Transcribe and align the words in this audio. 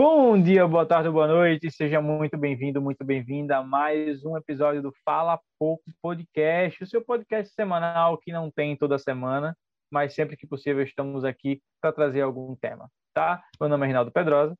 Bom 0.00 0.40
dia, 0.40 0.64
boa 0.64 0.86
tarde, 0.86 1.10
boa 1.10 1.26
noite, 1.26 1.72
seja 1.72 2.00
muito 2.00 2.38
bem-vindo, 2.38 2.80
muito 2.80 3.04
bem-vinda 3.04 3.56
a 3.56 3.64
mais 3.64 4.24
um 4.24 4.36
episódio 4.36 4.80
do 4.80 4.92
Fala 5.04 5.40
Pouco 5.58 5.82
Podcast, 6.00 6.84
o 6.84 6.86
seu 6.86 7.04
podcast 7.04 7.52
semanal 7.52 8.16
que 8.16 8.30
não 8.30 8.48
tem 8.48 8.76
toda 8.76 8.96
semana, 8.96 9.58
mas 9.90 10.14
sempre 10.14 10.36
que 10.36 10.46
possível 10.46 10.84
estamos 10.84 11.24
aqui 11.24 11.60
para 11.80 11.92
trazer 11.92 12.20
algum 12.20 12.54
tema, 12.54 12.88
tá? 13.12 13.42
Meu 13.60 13.68
nome 13.68 13.82
é 13.82 13.86
Reinaldo 13.86 14.12
Pedrosa. 14.12 14.56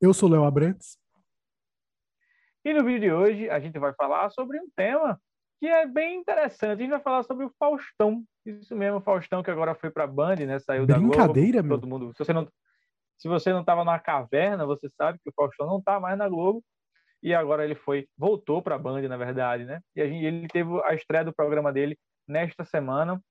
Eu 0.00 0.12
sou 0.12 0.28
Léo 0.28 0.42
Abrantes. 0.42 0.98
E 2.64 2.74
no 2.74 2.84
vídeo 2.84 3.00
de 3.02 3.12
hoje 3.12 3.48
a 3.48 3.60
gente 3.60 3.78
vai 3.78 3.94
falar 3.94 4.28
sobre 4.30 4.58
um 4.58 4.68
tema 4.74 5.20
que 5.60 5.68
é 5.68 5.86
bem 5.86 6.18
interessante. 6.18 6.72
A 6.72 6.82
gente 6.82 6.90
vai 6.90 7.00
falar 7.00 7.22
sobre 7.22 7.44
o 7.46 7.52
Faustão. 7.56 8.24
Isso 8.44 8.74
mesmo, 8.74 8.98
o 8.98 9.02
Faustão 9.02 9.40
que 9.40 9.52
agora 9.52 9.72
foi 9.76 9.88
para 9.88 10.02
a 10.02 10.08
Band, 10.08 10.34
né? 10.34 10.58
Saiu 10.58 10.84
da 10.84 10.98
Globo. 10.98 11.10
Brincadeira, 11.10 11.62
Todo 11.62 11.86
mundo. 11.86 12.12
Se 12.12 12.24
você 12.24 12.32
não 12.32 12.48
se 13.20 13.28
você 13.28 13.52
não 13.52 13.60
estava 13.60 13.84
na 13.84 13.98
caverna, 13.98 14.64
você 14.64 14.88
sabe 14.88 15.18
que 15.22 15.28
o 15.28 15.32
Faustão 15.36 15.66
não 15.66 15.78
está 15.78 16.00
mais 16.00 16.16
na 16.16 16.28
Globo. 16.28 16.64
E 17.22 17.34
agora 17.34 17.64
ele 17.64 17.74
foi, 17.74 18.08
voltou 18.16 18.62
para 18.62 18.76
a 18.76 18.78
Band, 18.78 19.02
na 19.02 19.16
verdade, 19.18 19.64
né? 19.64 19.80
E 19.94 20.06
gente, 20.08 20.24
ele 20.24 20.48
teve 20.48 20.70
a 20.84 20.94
estreia 20.94 21.22
do 21.22 21.34
programa 21.34 21.70
dele 21.70 21.98
nesta 22.26 22.64
semana, 22.64 23.22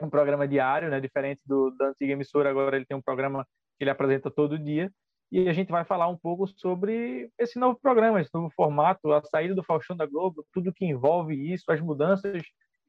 um 0.00 0.08
programa 0.08 0.48
diário, 0.48 0.88
né? 0.88 0.98
Diferente 1.00 1.42
do 1.44 1.70
da 1.72 1.88
antiga 1.88 2.14
emissora, 2.14 2.48
agora 2.48 2.76
ele 2.76 2.86
tem 2.86 2.96
um 2.96 3.02
programa 3.02 3.46
que 3.76 3.84
ele 3.84 3.90
apresenta 3.90 4.30
todo 4.30 4.58
dia. 4.58 4.90
E 5.30 5.48
a 5.50 5.52
gente 5.52 5.70
vai 5.70 5.84
falar 5.84 6.08
um 6.08 6.16
pouco 6.16 6.46
sobre 6.46 7.30
esse 7.38 7.58
novo 7.58 7.78
programa, 7.78 8.20
esse 8.20 8.32
novo 8.32 8.48
formato, 8.56 9.12
a 9.12 9.22
saída 9.24 9.54
do 9.54 9.62
Faustão 9.62 9.96
da 9.96 10.06
Globo, 10.06 10.46
tudo 10.50 10.72
que 10.72 10.86
envolve 10.86 11.34
isso, 11.52 11.70
as 11.70 11.80
mudanças 11.80 12.42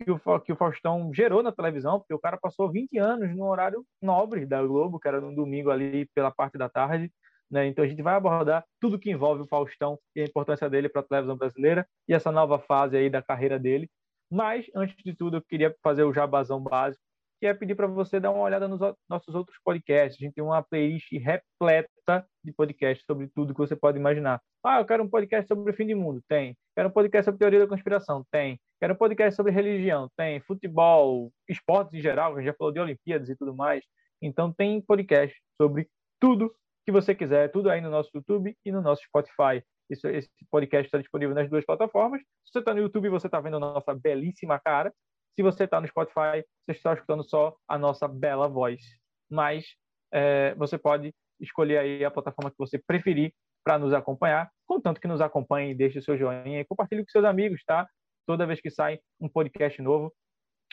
que 0.04 0.12
o, 0.12 0.40
que 0.40 0.54
o 0.54 0.56
Faustão 0.56 1.12
gerou 1.14 1.42
na 1.42 1.52
televisão, 1.52 2.00
porque 2.00 2.14
o 2.14 2.20
cara 2.20 2.38
passou 2.38 2.72
20 2.72 2.98
anos 2.98 3.36
no 3.36 3.46
horário 3.46 3.86
nobre 4.02 4.46
da 4.46 4.62
Globo, 4.64 5.00
que 5.00 5.08
era 5.08 5.20
no 5.20 5.36
domingo 5.36 5.72
ali 5.72 6.08
pela 6.14 6.32
parte 6.32 6.58
da 6.58 6.70
tarde. 6.70 7.12
Né? 7.50 7.68
Então 7.68 7.84
a 7.84 7.88
gente 7.88 8.02
vai 8.02 8.16
abordar 8.16 8.64
tudo 8.80 9.00
que 9.00 9.10
envolve 9.10 9.42
o 9.42 9.48
Faustão 9.48 9.98
e 10.16 10.22
a 10.22 10.26
importância 10.26 10.70
dele 10.70 10.90
para 10.90 11.02
a 11.02 11.06
televisão 11.06 11.38
brasileira 11.38 11.88
e 12.08 12.14
essa 12.14 12.32
nova 12.32 12.60
fase 12.60 12.98
aí 12.98 13.10
da 13.10 13.22
carreira 13.22 13.58
dele. 13.58 13.90
Mas, 14.30 14.66
antes 14.76 14.96
de 15.04 15.16
tudo, 15.16 15.38
eu 15.38 15.42
queria 15.42 15.74
fazer 15.82 16.04
o 16.04 16.14
jabazão 16.14 16.62
básico 16.62 17.02
que 17.40 17.46
é 17.46 17.54
pedir 17.54 17.76
para 17.76 17.88
você 17.88 18.20
dar 18.20 18.32
uma 18.32 18.44
olhada 18.44 18.68
nos 18.68 18.80
nossos 19.10 19.36
outros 19.36 19.58
podcasts. 19.64 20.20
A 20.20 20.26
gente 20.26 20.36
tem 20.36 20.44
uma 20.44 20.62
playlist 20.64 21.12
repleta 21.12 22.28
de 22.44 22.52
podcasts 22.52 23.06
sobre 23.06 23.28
tudo 23.28 23.54
que 23.54 23.60
você 23.60 23.76
pode 23.76 23.98
imaginar. 23.98 24.42
Ah, 24.64 24.80
eu 24.80 24.86
quero 24.86 25.04
um 25.04 25.10
podcast 25.10 25.48
sobre 25.48 25.72
o 25.72 25.76
fim 25.76 25.88
do 25.88 25.96
mundo. 25.96 26.22
Tem. 26.28 26.58
Quero 26.76 26.90
um 26.90 26.92
podcast 26.92 27.26
sobre 27.26 27.40
teoria 27.40 27.60
da 27.60 27.68
conspiração. 27.68 28.26
Tem. 28.32 28.60
Quero 28.80 28.94
um 28.94 28.98
podcast 28.98 29.36
sobre 29.36 29.52
religião. 29.52 30.10
Tem. 30.18 30.40
Futebol, 30.42 31.32
esportes 31.48 31.94
em 31.94 32.02
geral, 32.02 32.34
a 32.34 32.36
gente 32.38 32.48
já 32.48 32.54
falou 32.54 32.74
de 32.74 32.80
Olimpíadas 32.80 33.30
e 33.30 33.36
tudo 33.36 33.56
mais. 33.56 33.84
Então, 34.22 34.52
tem 34.52 34.82
podcast 34.82 35.36
sobre 35.62 35.88
tudo 36.20 36.54
que 36.86 36.92
você 36.92 37.14
quiser, 37.14 37.52
tudo 37.52 37.70
aí 37.70 37.82
no 37.82 37.90
nosso 37.90 38.10
YouTube 38.14 38.56
e 38.66 38.72
no 38.72 38.82
nosso 38.82 39.04
Spotify. 39.04 39.64
Isso, 39.90 40.08
esse 40.08 40.30
podcast 40.50 40.88
está 40.88 40.98
disponível 40.98 41.36
nas 41.36 41.50
duas 41.50 41.66
plataformas. 41.66 42.22
Se 42.46 42.52
você 42.54 42.60
está 42.60 42.74
no 42.74 42.82
YouTube, 42.82 43.10
você 43.10 43.28
está 43.28 43.40
vendo 43.40 43.58
a 43.58 43.60
nossa 43.60 43.94
belíssima 43.94 44.60
cara. 44.60 44.94
Se 45.38 45.44
você 45.44 45.66
está 45.66 45.80
no 45.80 45.88
Spotify, 45.88 46.44
você 46.66 46.72
está 46.72 46.96
escutando 46.96 47.24
só 47.24 47.56
a 47.68 47.78
nossa 47.78 48.08
bela 48.08 48.48
voz. 48.50 48.82
Mas 49.30 49.68
é, 50.12 50.56
você 50.56 50.80
pode 50.80 51.14
escolher 51.40 51.78
aí 51.78 52.04
a 52.04 52.10
plataforma 52.10 52.50
que 52.50 52.58
você 52.58 52.80
preferir 52.80 53.32
para 53.64 53.78
nos 53.78 53.94
acompanhar, 53.94 54.50
contanto 54.66 55.00
que 55.00 55.08
nos 55.08 55.22
acompanhe, 55.22 55.76
deixe 55.76 56.00
o 56.00 56.02
seu 56.02 56.18
joinha 56.18 56.62
e 56.62 56.66
compartilhe 56.66 57.04
com 57.04 57.12
seus 57.12 57.24
amigos, 57.24 57.62
tá? 57.68 57.88
Toda 58.26 58.48
vez 58.48 58.60
que 58.60 58.72
sai 58.72 58.98
um 59.20 59.30
podcast 59.30 59.80
novo. 59.80 60.12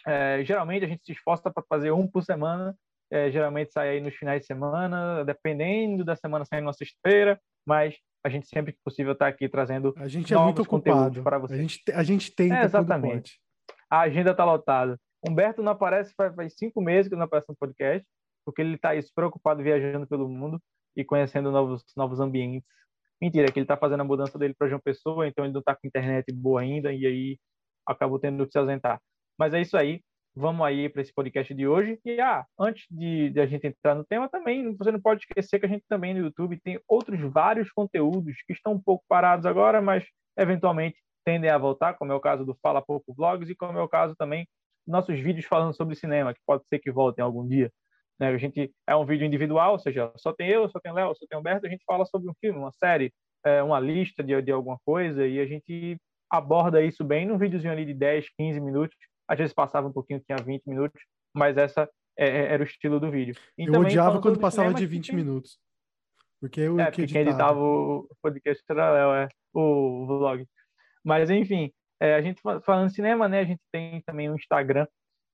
É, 0.07 0.42
geralmente 0.45 0.87
a 0.87 0.89
gente 0.89 1.05
se 1.05 1.12
esforça 1.12 1.51
para 1.51 1.62
fazer 1.69 1.91
um 1.91 2.07
por 2.07 2.25
semana, 2.25 2.75
é, 3.11 3.31
geralmente 3.31 3.70
sai 3.70 3.91
aí 3.91 4.01
nos 4.01 4.15
finais 4.15 4.41
de 4.41 4.47
semana, 4.47 5.25
dependendo 5.27 6.07
da 6.07 6.17
semana 6.17 6.47
sai 6.47 6.62
numa 6.62 6.73
sexta-feira, 6.73 7.39
mas 7.67 7.97
a 8.25 8.31
gente 8.31 8.47
sempre 8.47 8.73
que 8.73 8.79
possível 8.83 9.12
está 9.12 9.27
aqui 9.27 9.47
trazendo 9.47 9.92
a 9.98 10.09
gente 10.09 10.33
é 10.33 10.39
muito 10.39 10.62
ocupado 10.62 11.23
para 11.23 11.37
vocês. 11.37 11.59
A 11.59 11.62
gente, 11.62 11.83
a 11.92 12.03
gente 12.03 12.35
tenta 12.35 12.57
é, 12.57 12.65
exatamente 12.65 13.44
a 13.95 14.00
agenda 14.00 14.33
está 14.33 14.45
lotada. 14.45 14.98
Humberto 15.27 15.63
não 15.63 15.73
aparece 15.73 16.13
faz, 16.17 16.35
faz, 16.35 16.55
cinco 16.57 16.80
meses 16.80 17.08
que 17.08 17.17
não 17.17 17.24
aparece 17.24 17.48
no 17.48 17.57
podcast, 17.57 18.07
porque 18.45 18.61
ele 18.61 18.74
está 18.74 18.91
preocupado 19.14 19.63
viajando 19.63 20.07
pelo 20.07 20.29
mundo 20.29 20.61
e 20.96 21.05
conhecendo 21.05 21.51
novos, 21.51 21.83
novos 21.96 22.20
ambientes. 22.20 22.68
Mentira, 23.20 23.51
que 23.51 23.58
ele 23.58 23.64
está 23.64 23.77
fazendo 23.77 24.01
a 24.01 24.05
mudança 24.05 24.39
dele 24.39 24.55
para 24.58 24.68
João 24.68 24.80
Pessoa, 24.80 25.29
então 25.29 25.45
ele 25.45 25.52
não 25.52 25.61
está 25.61 25.74
com 25.74 25.86
internet 25.86 26.33
boa 26.33 26.61
ainda 26.61 26.92
e 26.92 27.07
aí 27.07 27.39
acabou 27.86 28.18
tendo 28.18 28.45
que 28.45 28.52
se 28.52 28.58
ausentar. 28.58 29.01
Mas 29.39 29.55
é 29.55 29.61
isso 29.61 29.77
aí. 29.77 30.02
Vamos 30.36 30.67
aí 30.67 30.89
para 30.89 31.01
esse 31.01 31.14
podcast 31.14 31.55
de 31.55 31.67
hoje. 31.67 31.98
E 32.05 32.20
ah, 32.20 32.45
antes 32.58 32.85
de, 32.91 33.30
de, 33.30 33.41
a 33.41 33.47
gente 33.47 33.68
entrar 33.68 33.95
no 33.95 34.05
tema, 34.05 34.29
também 34.29 34.74
você 34.77 34.91
não 34.91 35.01
pode 35.01 35.20
esquecer 35.20 35.61
que 35.61 35.67
a 35.67 35.68
gente 35.68 35.85
também 35.89 36.13
no 36.13 36.20
YouTube 36.20 36.61
tem 36.61 36.80
outros 36.89 37.20
vários 37.20 37.70
conteúdos 37.70 38.36
que 38.45 38.52
estão 38.52 38.73
um 38.73 38.83
pouco 38.83 39.05
parados 39.08 39.47
agora, 39.47 39.80
mas 39.80 40.05
eventualmente 40.36 40.98
tendem 41.24 41.51
a 41.51 41.58
voltar, 41.58 41.95
como 41.95 42.12
é 42.12 42.14
o 42.14 42.20
caso 42.20 42.45
do 42.45 42.57
Fala 42.62 42.83
Pouco 42.83 43.14
Vlogs 43.14 43.48
e 43.51 43.55
como 43.55 43.79
é 43.79 43.83
o 43.83 43.89
caso 43.89 44.14
também 44.17 44.46
nossos 44.86 45.18
vídeos 45.18 45.46
falando 45.46 45.74
sobre 45.74 45.95
cinema, 45.95 46.35
que 46.35 46.40
pode 46.46 46.64
ser 46.68 46.79
que 46.79 46.90
voltem 46.90 47.24
algum 47.24 47.46
dia. 47.46 47.73
Né? 48.18 48.29
A 48.29 48.36
gente 48.36 48.70
é 48.86 48.95
um 48.95 49.05
vídeo 49.05 49.27
individual, 49.27 49.73
ou 49.73 49.79
seja, 49.79 50.12
só 50.17 50.33
tem 50.33 50.48
eu, 50.48 50.68
só 50.68 50.79
tem 50.79 50.92
o 50.92 50.95
Léo, 50.95 51.14
só 51.14 51.27
tem 51.27 51.36
o 51.36 51.40
Humberto, 51.40 51.67
a 51.67 51.70
gente 51.70 51.85
fala 51.86 52.05
sobre 52.05 52.30
um 52.30 52.35
filme, 52.40 52.58
uma 52.58 52.73
série, 52.73 53.12
é, 53.45 53.62
uma 53.62 53.80
lista 53.80 54.23
de, 54.23 54.40
de 54.42 54.52
alguma 54.52 54.79
coisa 54.85 55.27
e 55.27 55.40
a 55.40 55.46
gente 55.46 55.96
aborda 56.30 56.83
isso 56.83 57.05
bem 57.05 57.27
num 57.27 57.39
videozinho 57.39 57.73
ali 57.73 57.85
de 57.85 57.95
10, 57.95 58.27
15 58.36 58.61
minutos. 58.61 58.96
Às 59.27 59.39
vezes 59.39 59.55
passava 59.55 59.89
um 59.89 59.92
pouquinho, 59.92 60.20
tinha 60.20 60.36
20 60.36 60.64
minutos, 60.67 61.01
mas 61.35 61.56
essa 61.56 61.89
é, 62.17 62.29
é, 62.29 62.52
era 62.52 62.62
o 62.62 62.67
estilo 62.67 63.01
do 63.01 63.11
vídeo. 63.11 63.35
E 63.58 63.64
eu 63.64 63.80
odiava 63.80 64.20
quando 64.20 64.39
passava 64.39 64.68
cinema, 64.68 64.79
de 64.79 64.86
20 64.86 65.06
tem... 65.06 65.17
minutos. 65.17 65.58
Porque 66.41 66.61
eu 66.61 66.79
é, 66.79 66.91
que 66.91 67.02
editava. 67.02 67.24
quem 67.24 67.33
editava 67.33 67.61
o 67.61 68.08
podcast 68.20 68.62
era 68.68 68.91
Léo, 68.91 69.14
é, 69.14 69.29
o 69.52 70.06
vlog. 70.06 70.46
Mas, 71.05 71.31
enfim, 71.31 71.70
é, 72.01 72.15
a 72.15 72.23
gente 72.23 72.41
falando 72.65 72.89
de 72.89 72.95
cinema, 72.95 73.29
né? 73.29 73.41
A 73.41 73.45
gente 73.45 73.61
tem 73.73 74.01
também 74.03 74.31
um 74.31 74.35
Instagram, 74.35 74.87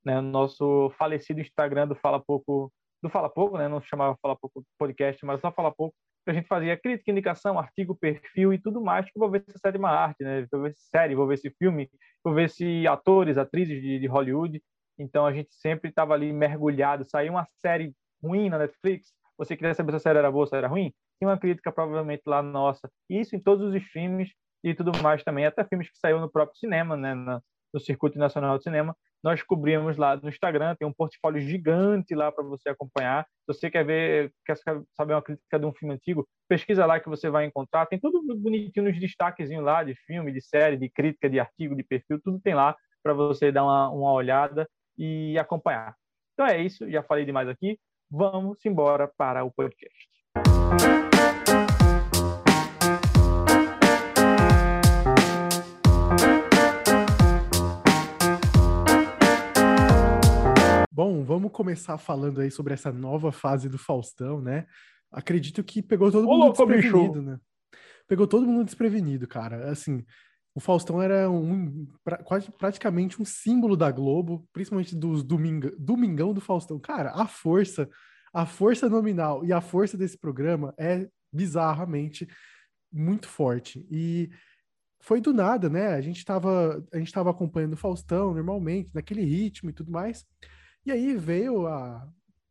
né? 0.05 0.21
Nosso 0.21 0.91
falecido 0.99 1.41
Instagram 1.41 1.89
do 1.89 1.95
Fala 1.95 2.21
Pouco, 2.21 2.73
do 3.03 3.09
Fala 3.09 3.31
Pouco, 3.31 3.57
né? 3.57 3.69
Não 3.69 3.81
chamava 3.81 4.17
Fala 4.21 4.37
Pouco 4.37 4.65
Podcast, 4.79 5.25
mas 5.25 5.41
só 5.41 5.53
Fala 5.53 5.73
Pouco. 5.73 5.95
A 6.27 6.33
gente 6.33 6.47
fazia 6.47 6.77
crítica, 6.77 7.11
indicação, 7.11 7.59
artigo, 7.59 7.97
perfil 7.97 8.53
e 8.53 8.59
tudo 8.59 8.81
mais 8.81 9.07
que 9.07 9.13
envolvesse 9.17 9.51
essa 9.51 9.59
sétima 9.59 9.91
arte, 9.91 10.23
né? 10.23 10.41
Envolvesse 10.43 10.81
série, 10.89 11.15
envolvesse 11.15 11.51
filme, 11.59 11.91
envolvesse 12.25 12.87
atores, 12.87 13.39
atrizes 13.39 13.81
de, 13.81 13.99
de 13.99 14.07
Hollywood. 14.07 14.63
Então 14.99 15.25
a 15.27 15.33
gente 15.33 15.55
sempre 15.55 15.89
estava 15.89 16.15
ali 16.15 16.33
mergulhado. 16.33 17.05
Saiu 17.09 17.33
uma 17.33 17.47
série 17.61 17.95
ruim 18.23 18.51
na 18.51 18.59
Netflix, 18.59 19.15
você 19.41 19.57
queria 19.57 19.73
saber 19.73 19.93
se 19.93 19.97
a 19.97 20.01
série 20.01 20.19
era 20.19 20.31
boa 20.31 20.47
se 20.47 20.55
era 20.55 20.69
ruim? 20.69 20.93
Tinha 21.19 21.31
uma 21.31 21.39
crítica 21.39 21.73
provavelmente 21.73 22.23
lá 22.27 22.43
nossa. 22.43 22.91
Isso 23.09 23.35
em 23.35 23.41
todos 23.41 23.69
os 23.69 23.75
streams 23.75 24.31
e 24.63 24.75
tudo 24.75 24.93
mais 25.03 25.23
também, 25.23 25.47
até 25.47 25.65
filmes 25.65 25.91
que 25.91 25.99
saiu 25.99 26.21
no 26.21 26.31
próprio 26.31 26.59
cinema, 26.59 26.97
né, 26.97 27.15
no, 27.15 27.43
Circuito 27.79 28.19
Nacional 28.19 28.59
de 28.59 28.65
Cinema, 28.65 28.97
nós 29.23 29.43
cobrimos 29.43 29.97
lá 29.97 30.17
no 30.17 30.29
Instagram, 30.29 30.75
tem 30.75 30.89
um 30.89 30.93
portfólio 30.93 31.41
gigante 31.41 32.17
lá 32.17 32.33
para 32.33 32.43
você 32.43 32.69
acompanhar. 32.69 33.25
Se 33.25 33.55
você 33.55 33.71
quer 33.71 33.85
ver, 33.85 34.33
quer 34.45 34.57
saber 34.97 35.15
uma 35.15 35.23
crítica 35.23 35.59
de 35.59 35.67
um 35.67 35.73
filme 35.73 35.95
antigo, 35.95 36.27
pesquisa 36.49 36.85
lá 36.85 36.99
que 36.99 37.09
você 37.09 37.31
vai 37.31 37.45
encontrar. 37.45 37.87
Tem 37.87 38.01
tudo 38.01 38.23
bonitinho 38.37 38.87
nos 38.87 38.99
destaquezinhos 38.99 39.65
lá 39.65 39.85
de 39.85 39.95
filme, 40.07 40.33
de 40.33 40.41
série, 40.41 40.77
de 40.77 40.89
crítica, 40.89 41.31
de 41.31 41.39
artigo, 41.39 41.77
de 41.77 41.85
perfil, 41.85 42.21
tudo 42.21 42.41
tem 42.41 42.55
lá 42.55 42.75
para 43.03 43.15
você 43.15 43.53
dar 43.53 43.63
uma, 43.63 43.89
uma 43.91 44.13
olhada 44.13 44.69
e 44.99 45.39
acompanhar. 45.39 45.95
Então 46.35 46.47
é 46.47 46.59
isso, 46.61 46.91
já 46.91 47.03
falei 47.03 47.25
demais 47.25 47.49
aqui. 47.49 47.79
Vamos 48.11 48.59
embora 48.65 49.07
para 49.07 49.45
o 49.45 49.51
podcast. 49.53 50.11
Bom, 61.03 61.25
vamos 61.25 61.51
começar 61.51 61.97
falando 61.97 62.43
aí 62.43 62.51
sobre 62.51 62.75
essa 62.75 62.93
nova 62.93 63.33
fase 63.33 63.71
do 63.71 63.79
Faustão, 63.79 64.39
né? 64.39 64.67
Acredito 65.11 65.65
que 65.65 65.81
pegou 65.81 66.13
todo 66.13 66.29
mundo 66.29 66.51
desprevenido, 66.51 67.23
né? 67.23 67.39
Pegou 68.07 68.27
todo 68.27 68.47
mundo 68.47 68.67
desprevenido, 68.67 69.27
cara. 69.27 69.71
Assim, 69.71 70.05
o 70.55 70.61
Faustão 70.61 71.01
era 71.01 71.31
um, 71.31 71.89
quase 72.23 72.51
praticamente 72.51 73.19
um 73.19 73.25
símbolo 73.25 73.79
da 73.79 73.91
Globo, 73.91 74.47
principalmente 74.53 74.95
dos 74.95 75.23
dominga, 75.23 75.75
Domingão 75.79 76.35
do 76.35 76.41
Faustão. 76.43 76.79
Cara, 76.79 77.13
a 77.13 77.27
força, 77.27 77.89
a 78.31 78.45
força 78.45 78.87
nominal 78.87 79.43
e 79.43 79.55
a 79.55 79.63
força 79.63 79.97
desse 79.97 80.19
programa 80.19 80.75
é 80.77 81.09
bizarramente 81.33 82.29
muito 82.93 83.27
forte. 83.27 83.87
E 83.91 84.29
foi 85.01 85.19
do 85.19 85.33
nada, 85.33 85.71
né? 85.71 85.95
A 85.95 86.01
gente 86.03 86.19
estava 86.19 86.87
a 86.93 86.99
gente 86.99 87.11
tava 87.11 87.31
acompanhando 87.31 87.73
o 87.73 87.79
Faustão 87.79 88.35
normalmente, 88.35 88.91
naquele 88.93 89.23
ritmo 89.23 89.71
e 89.71 89.73
tudo 89.73 89.91
mais. 89.91 90.27
E 90.85 90.93
aí 90.93 91.15
veio 91.15 91.67
a, 91.67 92.09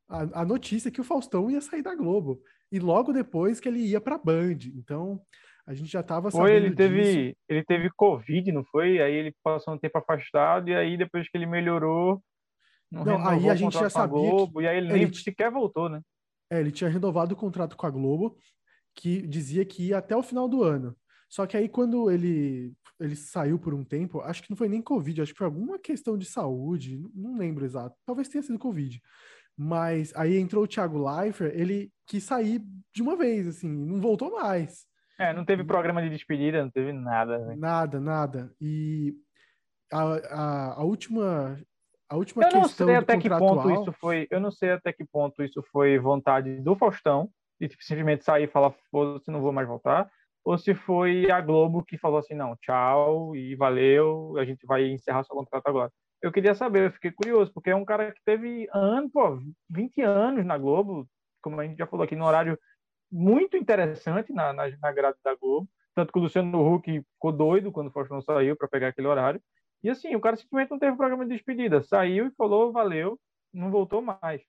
a, 0.08 0.42
a, 0.42 0.46
notícia 0.46 0.92
que 0.92 1.02
o 1.02 1.04
Faustão 1.04 1.50
ia 1.50 1.62
sair 1.62 1.82
da 1.82 1.96
Globo. 1.96 2.42
E 2.72 2.80
logo 2.80 3.12
depois 3.12 3.60
que 3.60 3.68
ele 3.68 3.80
ia 3.80 4.00
para 4.00 4.16
a 4.16 4.20
Band. 4.20 4.60
Então, 4.76 5.22
a 5.66 5.74
gente 5.74 5.92
já 5.92 6.02
estava 6.02 6.30
sabendo 6.30 6.66
ele 6.66 6.76
teve 6.76 7.02
disso. 7.02 7.38
Ele 7.48 7.64
teve 7.64 7.90
Covid, 7.96 8.52
não 8.52 8.64
foi? 8.66 9.02
Aí 9.02 9.14
ele 9.14 9.36
passou 9.44 9.74
um 9.74 9.78
tempo 9.78 9.98
afastado. 9.98 10.70
E 10.70 10.76
aí, 10.76 10.98
depois 10.98 11.28
que 11.30 11.38
ele 11.38 11.46
melhorou... 11.46 12.22
Não, 12.92 13.06
não 13.06 13.28
aí 13.28 13.50
a 13.50 13.56
gente 13.56 13.74
já 13.74 13.90
sabia 13.90 14.08
Globo, 14.08 14.60
que... 14.60 14.66
E 14.66 14.68
aí 14.68 14.78
ele 14.78 14.92
nem 14.92 15.04
ele 15.04 15.14
sequer 15.14 15.52
voltou, 15.52 15.90
né? 15.90 16.02
É, 16.52 16.60
ele 16.60 16.72
tinha 16.72 16.90
renovado 16.90 17.34
o 17.34 17.38
contrato 17.38 17.78
com 17.78 17.86
a 17.86 17.90
Globo. 17.90 18.38
que 18.96 19.22
dizia 19.26 19.64
que 19.64 19.90
ia 19.90 20.00
até 20.00 20.16
o 20.16 20.24
final 20.24 20.48
do 20.48 20.64
ano. 20.64 20.96
Só 21.30 21.46
que 21.46 21.56
aí, 21.56 21.70
quando 21.70 22.10
ele, 22.10 22.74
ele 23.00 23.16
saiu 23.16 23.60
por 23.60 23.74
um 23.74 23.84
tempo, 23.84 24.20
acho 24.22 24.42
que 24.42 24.50
não 24.50 24.58
foi 24.58 24.68
nem 24.68 24.82
Covid, 24.82 25.22
acho 25.22 25.32
que 25.32 25.38
foi 25.38 25.46
alguma 25.46 25.78
questão 25.78 26.18
de 26.18 26.26
saúde, 26.26 27.00
não 27.14 27.38
lembro 27.38 27.64
exato. 27.64 27.96
Talvez 28.06 28.28
tenha 28.28 28.42
sido 28.42 28.58
Covid. 28.58 29.00
Mas 29.56 30.12
aí 30.16 30.38
entrou 30.38 30.64
o 30.64 30.68
Thiago 30.68 30.98
Leifert, 30.98 31.54
ele 31.54 31.92
quis 32.08 32.24
sair 32.24 32.62
de 32.94 33.02
uma 33.02 33.16
vez, 33.16 33.48
assim, 33.48 33.70
não 33.70 34.02
voltou 34.02 34.32
mais. 34.32 34.88
É, 35.20 35.34
não 35.34 35.46
teve 35.46 35.64
programa 35.66 36.02
de 36.02 36.10
despedida, 36.10 36.64
não 36.64 36.72
teve 36.72 36.94
nada. 36.94 37.38
Né? 37.40 37.56
Nada, 37.58 38.00
nada. 38.00 38.56
E 38.60 39.14
a, 39.92 40.02
a, 40.02 40.74
a 40.76 40.84
última 40.84 41.60
a 42.08 42.16
última 42.16 42.44
eu 42.44 42.52
não 42.54 42.68
sei 42.68 42.96
até 42.96 43.18
que 43.18 43.30
ponto 43.30 43.70
isso 43.70 43.92
foi 43.94 44.28
eu 44.32 44.40
não 44.40 44.52
sei 44.52 44.72
até 44.72 44.94
que 44.94 45.06
ponto 45.06 45.44
isso 45.44 45.62
foi 45.72 46.00
vontade 46.00 46.60
do 46.62 46.76
Faustão 46.76 47.30
de 47.60 47.70
simplesmente 47.80 48.24
sair 48.24 48.46
e 48.46 48.48
falar 48.48 48.72
foda-se 48.90 49.30
não 49.30 49.42
vou 49.42 49.52
mais 49.52 49.68
voltar 49.68 50.10
ou 50.44 50.58
se 50.58 50.74
foi 50.74 51.30
a 51.30 51.42
Globo 51.42 51.84
que 51.84 51.98
falou 51.98 52.20
assim, 52.20 52.34
não, 52.34 52.56
tchau 52.58 53.36
e 53.36 53.56
valeu, 53.56 54.38
a 54.38 54.46
gente 54.46 54.66
vai 54.66 54.88
encerrar 54.88 55.24
seu 55.24 55.36
contrato 55.36 55.68
agora. 55.68 55.92
Eu 56.22 56.32
queria 56.32 56.54
saber, 56.54 56.88
eu 56.88 56.92
fiquei 56.92 57.12
curioso, 57.12 57.52
porque 57.54 57.70
é 57.70 57.76
um 57.76 57.86
cara 57.86 58.12
que 58.12 58.22
teve 58.26 58.68
ano, 58.74 59.10
pô, 59.10 59.40
20 59.70 60.02
anos 60.02 60.46
na 60.46 60.58
Globo, 60.58 61.08
como 61.42 61.60
a 61.60 61.66
gente 61.66 61.78
já 61.78 61.88
falou 61.88 62.04
aqui, 62.04 62.16
no 62.16 62.26
horário 62.26 62.58
muito 63.12 63.58
interessante 63.58 64.32
na, 64.32 64.54
na, 64.54 64.70
na 64.78 64.92
grade 64.92 65.18
da 65.24 65.36
Globo, 65.36 65.68
tanto 65.96 66.12
que 66.14 66.20
o 66.20 66.22
Luciano 66.22 66.74
Huck 66.74 67.04
ficou 67.14 67.32
doido 67.32 67.72
quando 67.72 67.88
o 67.88 67.92
Faustão 67.92 68.22
saiu 68.22 68.56
para 68.56 68.68
pegar 68.68 68.90
aquele 68.90 69.08
horário, 69.08 69.42
e 69.84 69.90
assim, 69.90 70.14
o 70.16 70.22
cara 70.22 70.36
simplesmente 70.36 70.72
não 70.72 70.80
teve 70.80 70.98
programa 70.98 71.26
de 71.26 71.34
despedida, 71.34 71.82
saiu 71.82 72.28
e 72.28 72.32
falou, 72.32 72.72
valeu, 72.72 73.20
não 73.54 73.72
voltou 73.72 74.02
mais. 74.02 74.42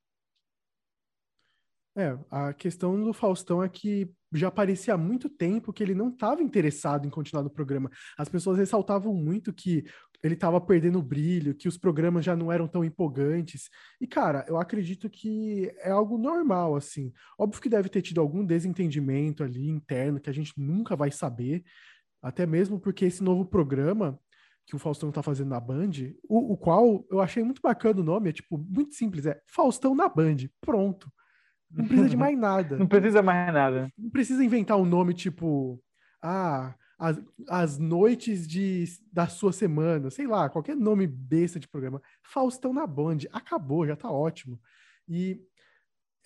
É, 1.96 2.16
a 2.30 2.52
questão 2.52 3.00
do 3.02 3.12
Faustão 3.12 3.62
é 3.62 3.68
que 3.68 4.10
já 4.32 4.50
parecia 4.50 4.94
há 4.94 4.98
muito 4.98 5.28
tempo 5.28 5.72
que 5.72 5.82
ele 5.82 5.94
não 5.94 6.08
estava 6.08 6.42
interessado 6.42 7.06
em 7.06 7.10
continuar 7.10 7.42
no 7.42 7.50
programa. 7.50 7.90
As 8.16 8.28
pessoas 8.28 8.58
ressaltavam 8.58 9.14
muito 9.14 9.52
que 9.52 9.84
ele 10.22 10.34
estava 10.34 10.60
perdendo 10.60 10.98
o 10.98 11.02
brilho, 11.02 11.54
que 11.54 11.68
os 11.68 11.78
programas 11.78 12.24
já 12.24 12.36
não 12.36 12.52
eram 12.52 12.68
tão 12.68 12.84
empolgantes. 12.84 13.70
E, 14.00 14.06
cara, 14.06 14.44
eu 14.48 14.58
acredito 14.58 15.08
que 15.08 15.72
é 15.78 15.90
algo 15.90 16.18
normal, 16.18 16.76
assim. 16.76 17.12
Óbvio 17.38 17.62
que 17.62 17.68
deve 17.68 17.88
ter 17.88 18.02
tido 18.02 18.20
algum 18.20 18.44
desentendimento 18.44 19.42
ali 19.42 19.68
interno 19.68 20.20
que 20.20 20.30
a 20.30 20.34
gente 20.34 20.52
nunca 20.56 20.94
vai 20.94 21.10
saber, 21.10 21.64
até 22.22 22.46
mesmo 22.46 22.78
porque 22.78 23.06
esse 23.06 23.22
novo 23.22 23.46
programa 23.46 24.18
que 24.66 24.76
o 24.76 24.78
Faustão 24.78 25.08
está 25.08 25.22
fazendo 25.22 25.48
na 25.48 25.58
Band, 25.58 25.90
o, 26.28 26.52
o 26.52 26.56
qual 26.56 27.04
eu 27.10 27.20
achei 27.20 27.42
muito 27.42 27.60
bacana 27.60 28.00
o 28.00 28.04
nome, 28.04 28.30
é 28.30 28.32
tipo, 28.32 28.56
muito 28.56 28.94
simples, 28.94 29.26
é 29.26 29.40
Faustão 29.46 29.94
na 29.94 30.08
Band, 30.08 30.36
pronto. 30.60 31.10
Não 31.70 31.86
precisa 31.86 32.08
de 32.08 32.16
mais 32.16 32.38
nada. 32.38 32.76
Não 32.78 32.86
precisa 32.86 33.22
mais 33.22 33.52
nada. 33.52 33.92
Não 33.96 34.10
precisa 34.10 34.44
inventar 34.44 34.76
um 34.76 34.84
nome 34.84 35.14
tipo. 35.14 35.80
Ah, 36.22 36.74
as, 36.98 37.18
as 37.48 37.78
noites 37.78 38.46
de, 38.46 38.84
da 39.10 39.26
sua 39.26 39.52
semana, 39.52 40.10
sei 40.10 40.26
lá, 40.26 40.50
qualquer 40.50 40.76
nome 40.76 41.06
besta 41.06 41.58
de 41.58 41.66
programa. 41.66 42.02
Faustão 42.22 42.74
na 42.74 42.86
Band, 42.86 43.18
acabou, 43.32 43.86
já 43.86 43.96
tá 43.96 44.10
ótimo. 44.10 44.60
E 45.08 45.40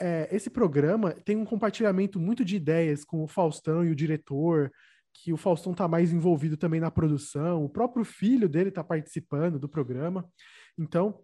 é, 0.00 0.29
esse 0.35 0.50
programa 0.50 1.12
tem 1.12 1.37
um 1.37 1.44
compartilhamento 1.44 2.19
muito 2.19 2.44
de 2.44 2.56
ideias 2.56 3.05
com 3.05 3.23
o 3.23 3.29
Faustão 3.29 3.85
e 3.85 3.90
o 3.90 3.94
diretor, 3.94 4.73
que 5.12 5.32
o 5.32 5.37
Faustão 5.37 5.73
tá 5.73 5.87
mais 5.87 6.12
envolvido 6.12 6.56
também 6.56 6.81
na 6.81 6.90
produção, 6.90 7.64
o 7.64 7.69
próprio 7.69 8.05
filho 8.05 8.49
dele 8.49 8.73
tá 8.73 8.82
participando 8.82 9.61
do 9.61 9.69
programa. 9.69 10.29
Então, 10.76 11.23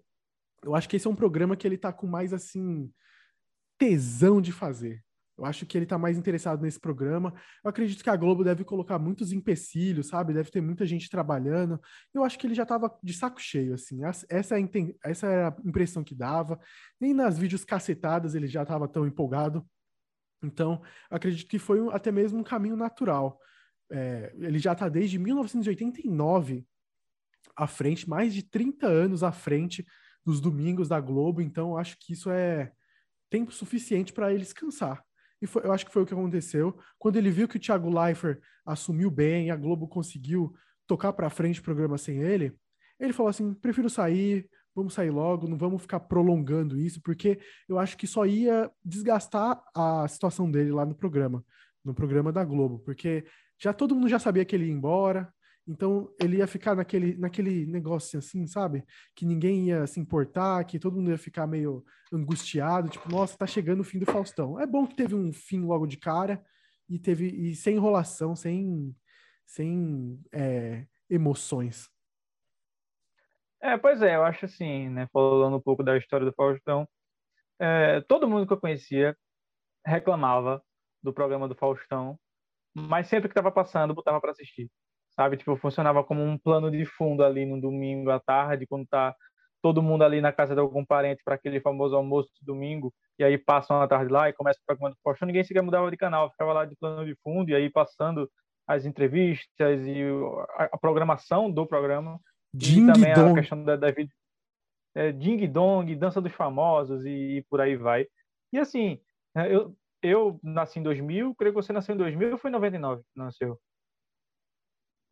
eu 0.63 0.77
acho 0.77 0.89
que 0.89 0.95
esse 0.95 1.09
é 1.09 1.11
um 1.11 1.17
programa 1.17 1.57
que 1.57 1.67
ele 1.67 1.77
tá 1.77 1.93
com 1.93 2.07
mais 2.07 2.33
assim 2.33 2.89
tesão 3.81 4.43
de 4.43 4.53
fazer. 4.53 5.03
Eu 5.39 5.47
acho 5.47 5.65
que 5.65 5.79
ele 5.79 5.87
está 5.87 5.97
mais 5.97 6.19
interessado 6.19 6.61
nesse 6.61 6.79
programa. 6.79 7.33
Eu 7.65 7.71
acredito 7.71 8.05
que 8.05 8.11
a 8.11 8.17
Globo 8.17 8.45
deve 8.45 8.63
colocar 8.63 8.99
muitos 8.99 9.33
empecilhos, 9.33 10.09
sabe? 10.09 10.35
Deve 10.35 10.51
ter 10.51 10.61
muita 10.61 10.85
gente 10.85 11.09
trabalhando. 11.09 11.81
Eu 12.13 12.23
acho 12.23 12.39
que 12.39 12.47
ele 12.47 12.55
já 12.55 12.65
estava 12.65 12.95
de 13.03 13.15
saco 13.15 13.41
cheio, 13.41 13.73
assim. 13.73 14.05
Essa, 14.05 14.27
é 14.29 14.61
essa 15.03 15.27
era 15.27 15.49
a 15.49 15.57
impressão 15.67 16.05
que 16.05 16.15
dava. 16.15 16.61
Nem 17.01 17.15
nas 17.15 17.39
vídeos 17.39 17.65
cacetadas 17.65 18.35
ele 18.35 18.47
já 18.47 18.65
estava 18.65 18.87
tão 18.87 19.07
empolgado. 19.07 19.67
Então, 20.43 20.83
acredito 21.11 21.49
que 21.49 21.59
foi 21.59 21.81
um, 21.81 21.89
até 21.89 22.13
mesmo 22.13 22.39
um 22.39 22.45
caminho 22.45 22.77
natural. 22.77 23.41
É, 23.91 24.35
ele 24.39 24.59
já 24.59 24.75
está 24.75 24.91
desde 24.91 25.19
1989 25.19 26.67
à 27.57 27.67
frente, 27.67 28.07
mais 28.07 28.35
de 28.35 28.43
30 28.43 28.87
anos 28.87 29.23
à 29.23 29.33
frente 29.33 29.87
dos 30.23 30.39
domingos 30.39 30.87
da 30.87 31.01
Globo. 31.01 31.41
Então, 31.41 31.79
acho 31.79 31.97
que 31.99 32.13
isso 32.13 32.31
é 32.31 32.73
tempo 33.31 33.53
suficiente 33.53 34.13
para 34.13 34.31
ele 34.31 34.43
descansar. 34.43 35.03
E 35.41 35.47
foi, 35.47 35.65
eu 35.65 35.73
acho 35.73 35.87
que 35.87 35.93
foi 35.93 36.03
o 36.03 36.07
que 36.07 36.13
aconteceu. 36.13 36.77
Quando 36.99 37.17
ele 37.17 37.31
viu 37.31 37.49
que 37.49 37.57
o 37.57 37.61
Thiago 37.61 37.89
Leifert 37.89 38.41
assumiu 38.67 39.11
bem, 39.11 39.51
a 39.51 39.57
Globo 39.57 39.89
conseguiu 39.89 40.53
tocar 40.87 41.13
para 41.13 41.31
frente 41.31 41.61
o 41.61 41.63
programa 41.63 41.97
sem 41.97 42.19
ele, 42.19 42.53
ele 42.99 43.13
falou 43.13 43.31
assim: 43.31 43.55
prefiro 43.55 43.89
sair, 43.89 44.49
vamos 44.75 44.93
sair 44.93 45.11
logo, 45.11 45.49
não 45.49 45.57
vamos 45.57 45.83
ficar 45.83 46.01
prolongando 46.01 46.79
isso, 46.79 47.01
porque 47.01 47.41
eu 47.69 47.79
acho 47.79 47.97
que 47.97 48.07
só 48.07 48.27
ia 48.27 48.71
desgastar 48.85 49.63
a 49.75 50.07
situação 50.09 50.51
dele 50.51 50.73
lá 50.73 50.85
no 50.85 50.95
programa, 50.95 51.45
no 51.85 51.95
programa 51.95 52.31
da 52.31 52.45
Globo, 52.45 52.81
porque 52.81 53.25
já 53.59 53.73
todo 53.73 53.95
mundo 53.95 54.09
já 54.09 54.19
sabia 54.19 54.45
que 54.45 54.55
ele 54.55 54.67
ia 54.67 54.73
embora, 54.73 55.33
então 55.67 56.13
ele 56.21 56.39
ia 56.39 56.47
ficar 56.47 56.75
naquele, 56.75 57.17
naquele 57.17 57.67
negócio 57.67 58.19
assim, 58.19 58.47
sabe? 58.47 58.85
Que 59.15 59.25
ninguém 59.25 59.69
ia 59.69 59.87
se 59.87 60.01
importar, 60.01 60.65
que 60.65 60.79
todo 60.79 60.97
mundo 60.97 61.11
ia 61.11 61.19
ficar 61.19 61.47
meio 61.47 61.85
angustiado, 62.13 62.89
tipo, 62.89 63.09
nossa, 63.09 63.39
tá 63.39 63.47
chegando 63.47 63.81
o 63.81 63.85
fim 63.85 63.99
do 63.99 64.07
Faustão. 64.07 64.59
É 64.59 64.67
bom 64.67 64.87
que 64.87 64.97
teve 64.97 65.15
um 65.15 65.33
fim 65.33 65.61
logo 65.61 65.87
de 65.87 65.97
cara 65.97 66.45
e 66.89 66.99
teve 66.99 67.27
e 67.27 67.55
sem 67.55 67.77
enrolação, 67.77 68.35
sem, 68.35 68.95
sem 69.47 70.21
é, 70.33 70.87
emoções. 71.09 71.89
É, 73.63 73.77
pois 73.77 74.01
é, 74.03 74.17
eu 74.17 74.25
acho 74.25 74.47
assim, 74.47 74.89
né? 74.89 75.07
Falando 75.13 75.57
um 75.57 75.61
pouco 75.61 75.83
da 75.85 75.97
história 75.97 76.27
do 76.27 76.33
Faustão, 76.33 76.89
é, 77.61 78.01
todo 78.03 78.29
mundo 78.29 78.47
que 78.47 78.53
eu 78.53 78.61
conhecia 78.61 79.17
reclamava 79.87 80.63
do 81.03 81.13
programa 81.13 81.47
do 81.47 81.55
Faustão, 81.55 82.19
mas 82.75 83.07
sempre 83.07 83.29
que 83.29 83.33
estava 83.33 83.53
passando, 83.53 83.95
botava 83.95 84.21
para 84.21 84.33
assistir 84.33 84.71
sabe? 85.21 85.37
Tipo, 85.37 85.55
funcionava 85.55 86.03
como 86.03 86.23
um 86.23 86.39
plano 86.39 86.71
de 86.71 86.87
fundo 86.87 87.23
ali 87.23 87.45
no 87.45 87.61
domingo 87.61 88.11
à 88.11 88.19
tarde, 88.19 88.67
quando 88.67 88.87
tá 88.87 89.15
todo 89.63 89.83
mundo 89.83 90.03
ali 90.03 90.19
na 90.19 90.33
casa 90.33 90.55
de 90.55 90.61
algum 90.63 90.83
parente 90.83 91.21
para 91.23 91.35
aquele 91.35 91.61
famoso 91.61 91.95
almoço 91.95 92.31
de 92.41 92.47
domingo, 92.47 92.91
e 93.19 93.25
aí 93.25 93.37
passam 93.37 93.83
a 93.83 93.87
tarde 93.87 94.11
lá 94.11 94.31
e 94.31 94.33
começa 94.33 94.59
o 94.59 94.67
programa 94.67 94.95
do 94.95 95.01
Faustão, 95.05 95.27
ninguém 95.27 95.45
sequer 95.45 95.63
mudava 95.63 95.91
de 95.91 95.97
canal, 95.99 96.31
ficava 96.31 96.55
lá 96.55 96.65
de 96.65 96.75
plano 96.75 97.05
de 97.05 97.15
fundo, 97.23 97.51
e 97.51 97.55
aí 97.55 97.69
passando 97.69 98.31
as 98.67 98.87
entrevistas 98.87 99.87
e 99.87 100.03
a, 100.57 100.79
programação 100.79 101.51
do 101.51 101.67
programa, 101.67 102.19
Ding 102.55 102.85
e 102.85 102.93
também 102.93 103.13
dong. 103.13 103.33
a 103.33 103.35
questão 103.35 103.63
da, 103.63 103.77
da 103.77 103.91
vida, 103.91 104.11
é, 104.95 105.13
Ding 105.13 105.47
Dong, 105.49 105.95
Dança 105.97 106.23
dos 106.23 106.33
Famosos 106.33 107.05
e, 107.05 107.37
e, 107.37 107.45
por 107.51 107.61
aí 107.61 107.77
vai. 107.77 108.07
E 108.55 108.59
assim, 108.59 108.99
é, 109.37 109.55
eu, 109.55 109.77
eu 110.03 110.41
nasci 110.43 110.79
em 110.79 110.83
2000, 110.83 111.35
creio 111.35 111.53
que 111.53 111.61
você 111.61 111.75
nasceu 111.75 111.95
em 111.95 111.99
2000 111.99 112.33
ou 112.33 112.39
foi 112.39 112.49
em 112.49 112.55
99 112.55 113.03
nasceu? 113.15 113.61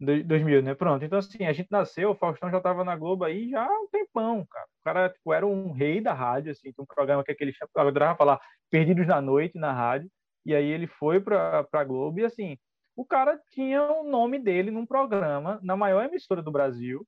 2000, 0.00 0.62
né? 0.62 0.74
Pronto. 0.74 1.04
Então, 1.04 1.18
assim, 1.18 1.44
a 1.44 1.52
gente 1.52 1.68
nasceu, 1.70 2.10
o 2.10 2.14
Faustão 2.14 2.50
já 2.50 2.58
estava 2.58 2.84
na 2.84 2.96
Globo 2.96 3.24
aí 3.24 3.50
já 3.50 3.64
há 3.64 3.80
um 3.80 3.88
tempão, 3.88 4.46
cara. 4.46 4.66
O 4.66 4.84
cara, 4.84 5.08
tipo, 5.10 5.32
era 5.32 5.46
um 5.46 5.72
rei 5.72 6.00
da 6.00 6.12
rádio, 6.12 6.52
assim, 6.52 6.72
tem 6.72 6.82
um 6.82 6.86
programa 6.86 7.24
que 7.24 7.32
aquele 7.32 7.52
adorava 7.76 8.16
falar 8.16 8.40
Perdidos 8.70 9.06
na 9.06 9.20
Noite 9.20 9.58
na 9.58 9.72
rádio, 9.72 10.08
e 10.46 10.54
aí 10.54 10.66
ele 10.66 10.86
foi 10.86 11.20
para 11.20 11.66
a 11.72 11.84
Globo 11.84 12.20
e, 12.20 12.24
assim, 12.24 12.56
o 12.96 13.04
cara 13.04 13.40
tinha 13.50 13.82
o 13.82 14.04
nome 14.04 14.38
dele 14.38 14.70
num 14.70 14.86
programa 14.86 15.58
na 15.62 15.76
maior 15.76 16.04
emissora 16.04 16.42
do 16.42 16.50
Brasil 16.50 17.06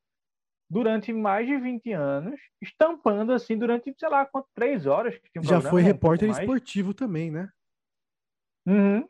durante 0.71 1.13
mais 1.13 1.49
de 1.49 1.57
20 1.57 1.93
anos, 1.93 2.41
estampando, 2.63 3.33
assim, 3.33 3.59
durante, 3.59 3.93
sei 3.99 4.09
lá, 4.09 4.25
quanto, 4.25 4.47
três 4.55 4.87
horas. 4.87 5.19
Que 5.33 5.41
um 5.41 5.43
já 5.43 5.61
foi 5.61 5.83
repórter 5.83 6.29
um 6.29 6.33
esportivo 6.33 6.95
também, 6.95 7.31
né? 7.31 7.49
Uhum. 8.67 9.05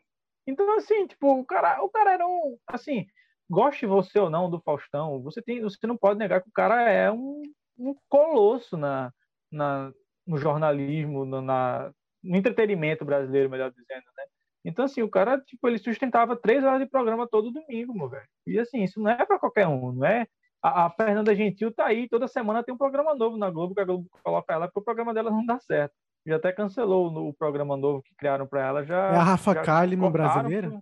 Então, 0.47 0.75
assim, 0.75 1.05
tipo, 1.05 1.39
o 1.39 1.45
cara, 1.45 1.83
o 1.83 1.89
cara 1.89 2.13
era 2.13 2.27
um, 2.27 2.57
assim, 2.67 3.05
goste 3.51 3.85
você 3.85 4.17
ou 4.17 4.29
não 4.29 4.49
do 4.49 4.61
Faustão, 4.61 5.21
você 5.21 5.41
tem, 5.41 5.61
você 5.61 5.85
não 5.85 5.97
pode 5.97 6.17
negar 6.17 6.41
que 6.41 6.47
o 6.47 6.53
cara 6.53 6.89
é 6.89 7.11
um, 7.11 7.43
um 7.77 7.93
colosso 8.07 8.77
na, 8.77 9.11
na, 9.51 9.91
no 10.25 10.37
jornalismo, 10.37 11.25
no, 11.25 11.41
na, 11.41 11.91
no 12.23 12.37
entretenimento 12.37 13.03
brasileiro, 13.03 13.49
melhor 13.49 13.69
dizendo, 13.69 14.05
né? 14.17 14.23
Então, 14.63 14.85
assim, 14.85 15.01
o 15.01 15.09
cara, 15.09 15.39
tipo, 15.41 15.67
ele 15.67 15.79
sustentava 15.79 16.35
três 16.35 16.63
horas 16.63 16.79
de 16.79 16.85
programa 16.85 17.27
todo 17.27 17.51
domingo, 17.51 17.93
meu 17.93 18.07
velho. 18.07 18.27
E, 18.47 18.57
assim, 18.57 18.83
isso 18.83 19.01
não 19.01 19.11
é 19.11 19.25
para 19.25 19.39
qualquer 19.39 19.67
um, 19.67 19.91
não 19.91 20.05
é? 20.05 20.25
A, 20.63 20.85
a, 20.85 20.89
Fernanda 20.91 21.35
Gentil 21.35 21.73
tá 21.73 21.87
aí, 21.87 22.07
toda 22.07 22.27
semana 22.27 22.63
tem 22.63 22.73
um 22.73 22.77
programa 22.77 23.15
novo 23.15 23.37
na 23.37 23.49
Globo, 23.49 23.73
que 23.73 23.81
a 23.81 23.85
Globo 23.85 24.07
coloca 24.23 24.53
ela, 24.53 24.67
porque 24.67 24.79
o 24.79 24.83
programa 24.83 25.13
dela 25.13 25.31
não 25.31 25.45
dá 25.45 25.59
certo. 25.59 25.93
Já 26.25 26.35
até 26.35 26.53
cancelou 26.53 27.27
o 27.27 27.33
programa 27.33 27.75
novo 27.75 28.03
que 28.03 28.15
criaram 28.15 28.45
para 28.45 28.65
ela. 28.65 28.85
Já, 28.85 29.07
é 29.07 29.15
a 29.15 29.23
Rafa 29.23 29.55
Kalimann 29.55 30.11
brasileira? 30.11 30.79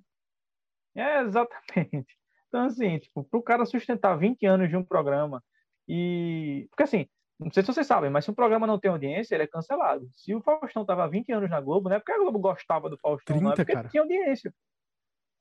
É, 0.93 1.21
exatamente. 1.21 2.18
Então, 2.49 2.65
assim, 2.65 2.97
tipo, 2.99 3.23
para 3.23 3.39
o 3.39 3.43
cara 3.43 3.65
sustentar 3.65 4.17
20 4.17 4.45
anos 4.45 4.69
de 4.69 4.75
um 4.75 4.83
programa 4.83 5.41
e. 5.87 6.67
Porque, 6.71 6.83
assim, 6.83 7.07
não 7.39 7.49
sei 7.51 7.63
se 7.63 7.71
vocês 7.71 7.87
sabem, 7.87 8.09
mas 8.09 8.25
se 8.25 8.31
um 8.31 8.33
programa 8.33 8.67
não 8.67 8.77
tem 8.77 8.91
audiência, 8.91 9.33
ele 9.33 9.43
é 9.43 9.47
cancelado. 9.47 10.09
Se 10.13 10.35
o 10.35 10.41
Faustão 10.41 10.83
tava 10.83 11.07
20 11.07 11.31
anos 11.31 11.49
na 11.49 11.61
Globo, 11.61 11.87
não 11.87 11.95
é 11.95 11.99
porque 11.99 12.11
a 12.11 12.17
Globo 12.17 12.37
gostava 12.37 12.89
do 12.89 12.97
Faustão, 12.97 13.37
30, 13.37 13.43
não 13.43 13.53
é 13.53 13.55
porque 13.55 13.73
cara. 13.73 13.87
tinha 13.87 14.01
audiência. 14.01 14.53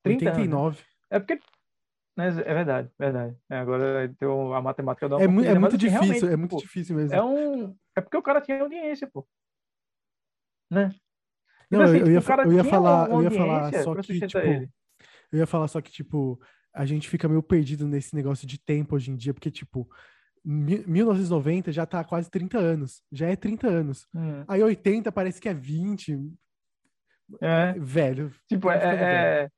30 0.05 0.25
89. 0.27 0.67
Anos. 0.67 0.85
É 1.11 1.19
porque. 1.19 1.41
É 2.21 2.55
verdade, 2.55 2.91
verdade. 2.99 3.37
É, 3.49 3.59
agora 3.59 4.09
deu 4.21 4.53
a 4.53 4.61
matemática 4.61 5.09
da. 5.09 5.21
É, 5.21 5.27
mu 5.27 5.43
é 5.45 5.57
muito 5.59 5.77
assim, 5.77 5.89
difícil, 5.89 6.29
é 6.29 6.37
muito 6.37 6.51
pô, 6.51 6.57
difícil 6.57 6.97
mesmo. 6.97 7.15
É, 7.15 7.23
um, 7.23 7.77
é 7.97 8.01
porque 8.01 8.17
o 8.17 8.23
cara 8.23 8.41
tinha 8.41 8.61
audiência, 8.61 9.09
pô. 9.13 9.27
Né? 10.71 10.91
Não, 11.71 11.83
assim, 11.83 11.99
eu, 11.99 12.07
ia, 12.07 12.07
eu 12.07 12.13
ia 12.13 12.21
falar, 12.21 12.47
eu 12.47 13.23
ia 13.23 13.31
falar 13.31 13.73
só 13.83 13.95
que, 13.95 14.21
tipo, 14.21 14.39
ele. 14.39 14.69
eu 15.33 15.39
ia 15.39 15.47
falar 15.47 15.69
só 15.69 15.81
que, 15.81 15.93
tipo, 15.93 16.41
a 16.79 16.87
gente 16.87 17.09
fica 17.09 17.29
meio 17.29 17.43
perdido 17.43 17.89
nesse 17.89 18.15
negócio 18.15 18.47
de 18.47 18.57
tempo 18.57 18.95
hoje 18.95 19.11
em 19.11 19.17
dia, 19.17 19.35
porque, 19.35 19.51
tipo, 19.51 19.91
1990 20.45 21.73
já 21.73 21.85
tá 21.85 22.05
quase 22.05 22.31
30 22.31 22.57
anos. 22.57 23.03
Já 23.11 23.27
é 23.29 23.35
30 23.35 23.67
anos. 23.67 24.07
Hum. 24.15 24.45
Aí 24.47 24.63
80 24.63 25.11
parece 25.11 25.41
que 25.41 25.49
é 25.49 25.55
20. 25.55 26.17
É. 27.41 27.73
Velho. 27.77 28.33
Tipo, 28.49 28.71
é, 28.71 28.79
é... 29.45 29.49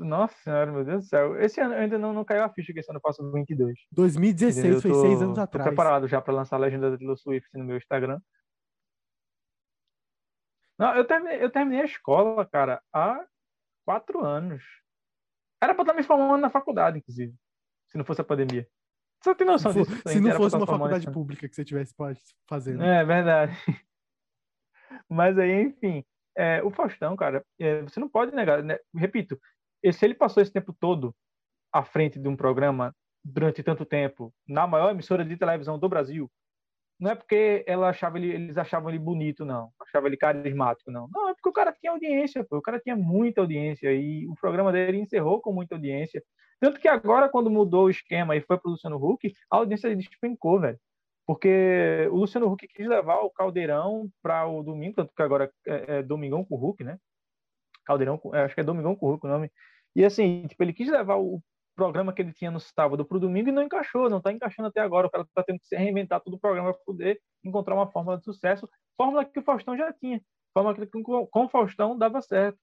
Nossa 0.00 0.34
senhora, 0.42 0.72
meu 0.72 0.84
Deus 0.84 1.04
do 1.04 1.08
céu. 1.08 1.40
Esse 1.40 1.60
ano 1.60 1.74
ainda 1.74 1.96
não, 1.96 2.12
não 2.12 2.24
caiu 2.24 2.42
a 2.42 2.52
ficha 2.52 2.72
que 2.72 2.80
esse 2.80 2.90
ano 2.90 2.98
eu 2.98 3.02
faço 3.02 3.30
22. 3.30 3.78
2016 3.92 4.82
foi 4.82 4.94
seis 4.94 5.22
anos 5.22 5.38
atrás. 5.38 5.64
Tô 5.64 5.70
preparado 5.70 6.08
já 6.08 6.20
para 6.20 6.34
lançar 6.34 6.56
a 6.56 6.58
legenda 6.58 6.90
da 6.90 6.98
Taylor 6.98 7.16
Swift 7.16 7.48
no 7.56 7.64
meu 7.64 7.76
Instagram. 7.76 8.20
Não, 10.76 10.96
eu 10.96 11.04
terminei, 11.04 11.40
eu 11.40 11.50
terminei 11.50 11.82
a 11.82 11.84
escola, 11.84 12.44
cara, 12.44 12.82
há 12.92 13.24
quatro 13.86 14.24
anos. 14.24 14.81
Era 15.62 15.74
pra 15.74 15.84
estar 15.84 15.94
me 15.94 16.02
formando 16.02 16.40
na 16.40 16.50
faculdade, 16.50 16.98
inclusive. 16.98 17.32
Se 17.88 17.96
não 17.96 18.04
fosse 18.04 18.20
a 18.20 18.24
pandemia. 18.24 18.66
Você 19.22 19.34
tem 19.36 19.46
noção 19.46 19.72
disso? 19.72 19.92
Se 20.08 20.18
não 20.18 20.32
fosse 20.32 20.56
uma 20.56 20.66
faculdade 20.66 21.08
pública 21.08 21.48
que 21.48 21.54
você 21.54 21.64
tivesse 21.64 21.94
fazendo. 22.48 22.82
É 22.82 23.04
verdade. 23.04 23.56
Mas 25.08 25.38
aí, 25.38 25.62
enfim. 25.62 26.04
É, 26.36 26.62
o 26.64 26.70
Faustão, 26.70 27.14
cara, 27.14 27.44
é, 27.60 27.82
você 27.82 28.00
não 28.00 28.08
pode 28.08 28.34
negar. 28.34 28.60
Né? 28.62 28.76
Repito, 28.92 29.38
se 29.92 30.04
ele 30.04 30.14
passou 30.14 30.42
esse 30.42 30.52
tempo 30.52 30.72
todo 30.72 31.14
à 31.72 31.84
frente 31.84 32.18
de 32.18 32.26
um 32.26 32.34
programa 32.34 32.92
durante 33.24 33.62
tanto 33.62 33.84
tempo, 33.84 34.34
na 34.48 34.66
maior 34.66 34.90
emissora 34.90 35.24
de 35.24 35.36
televisão 35.36 35.78
do 35.78 35.88
Brasil, 35.88 36.28
não 37.02 37.10
é 37.10 37.16
porque 37.16 37.64
ela 37.66 37.88
achava 37.88 38.16
ele, 38.16 38.28
eles 38.32 38.56
achavam 38.56 38.88
ele 38.88 38.98
bonito, 39.00 39.44
não. 39.44 39.72
Achavam 39.80 40.06
ele 40.06 40.16
carismático, 40.16 40.88
não. 40.88 41.08
Não, 41.12 41.30
é 41.30 41.34
porque 41.34 41.48
o 41.48 41.52
cara 41.52 41.72
tinha 41.72 41.90
audiência, 41.90 42.44
pô. 42.44 42.58
o 42.58 42.62
cara 42.62 42.78
tinha 42.78 42.94
muita 42.94 43.40
audiência 43.40 43.92
e 43.92 44.24
o 44.28 44.36
programa 44.36 44.70
dele 44.70 44.98
encerrou 45.00 45.40
com 45.40 45.52
muita 45.52 45.74
audiência. 45.74 46.22
Tanto 46.60 46.78
que 46.78 46.86
agora, 46.86 47.28
quando 47.28 47.50
mudou 47.50 47.86
o 47.86 47.90
esquema 47.90 48.36
e 48.36 48.40
foi 48.40 48.56
pro 48.56 48.70
Luciano 48.70 49.04
Huck, 49.04 49.34
a 49.50 49.56
audiência 49.56 49.94
despencou, 49.96 50.60
velho. 50.60 50.78
Porque 51.26 52.08
o 52.12 52.18
Luciano 52.18 52.46
Huck 52.46 52.68
quis 52.68 52.86
levar 52.86 53.16
o 53.22 53.30
Caldeirão 53.30 54.08
para 54.22 54.46
o 54.46 54.62
domingo, 54.62 54.94
tanto 54.94 55.12
que 55.12 55.22
agora 55.22 55.50
é, 55.66 55.98
é 55.98 56.02
Domingão 56.04 56.44
com 56.44 56.54
o 56.54 56.68
Huck, 56.68 56.84
né? 56.84 56.98
Caldeirão, 57.84 58.20
é, 58.32 58.42
acho 58.42 58.54
que 58.54 58.60
é 58.60 58.64
Domingão 58.64 58.94
com 58.94 59.06
o 59.06 59.14
Huck 59.14 59.26
o 59.26 59.28
nome. 59.28 59.50
E 59.96 60.04
assim, 60.04 60.46
tipo, 60.46 60.62
ele 60.62 60.72
quis 60.72 60.88
levar 60.88 61.16
o 61.16 61.42
programa 61.74 62.12
que 62.12 62.22
ele 62.22 62.32
tinha 62.32 62.50
no 62.50 62.60
sábado 62.60 63.04
para 63.04 63.16
o 63.16 63.20
domingo 63.20 63.48
e 63.48 63.52
não 63.52 63.62
encaixou, 63.62 64.10
não 64.10 64.18
está 64.18 64.32
encaixando 64.32 64.68
até 64.68 64.80
agora. 64.80 65.06
O 65.06 65.10
cara 65.10 65.24
está 65.24 65.42
tendo 65.42 65.58
que 65.58 65.66
se 65.66 65.76
reinventar 65.76 66.20
todo 66.20 66.34
o 66.34 66.40
programa 66.40 66.72
para 66.72 66.82
poder 66.84 67.20
encontrar 67.44 67.74
uma 67.74 67.90
fórmula 67.90 68.18
de 68.18 68.24
sucesso, 68.24 68.68
fórmula 68.96 69.24
que 69.24 69.38
o 69.38 69.42
Faustão 69.42 69.76
já 69.76 69.92
tinha, 69.92 70.20
fórmula 70.54 70.74
que 70.74 70.86
com, 70.86 71.26
com 71.26 71.44
o 71.44 71.48
Faustão 71.48 71.96
dava 71.96 72.20
certo. 72.22 72.58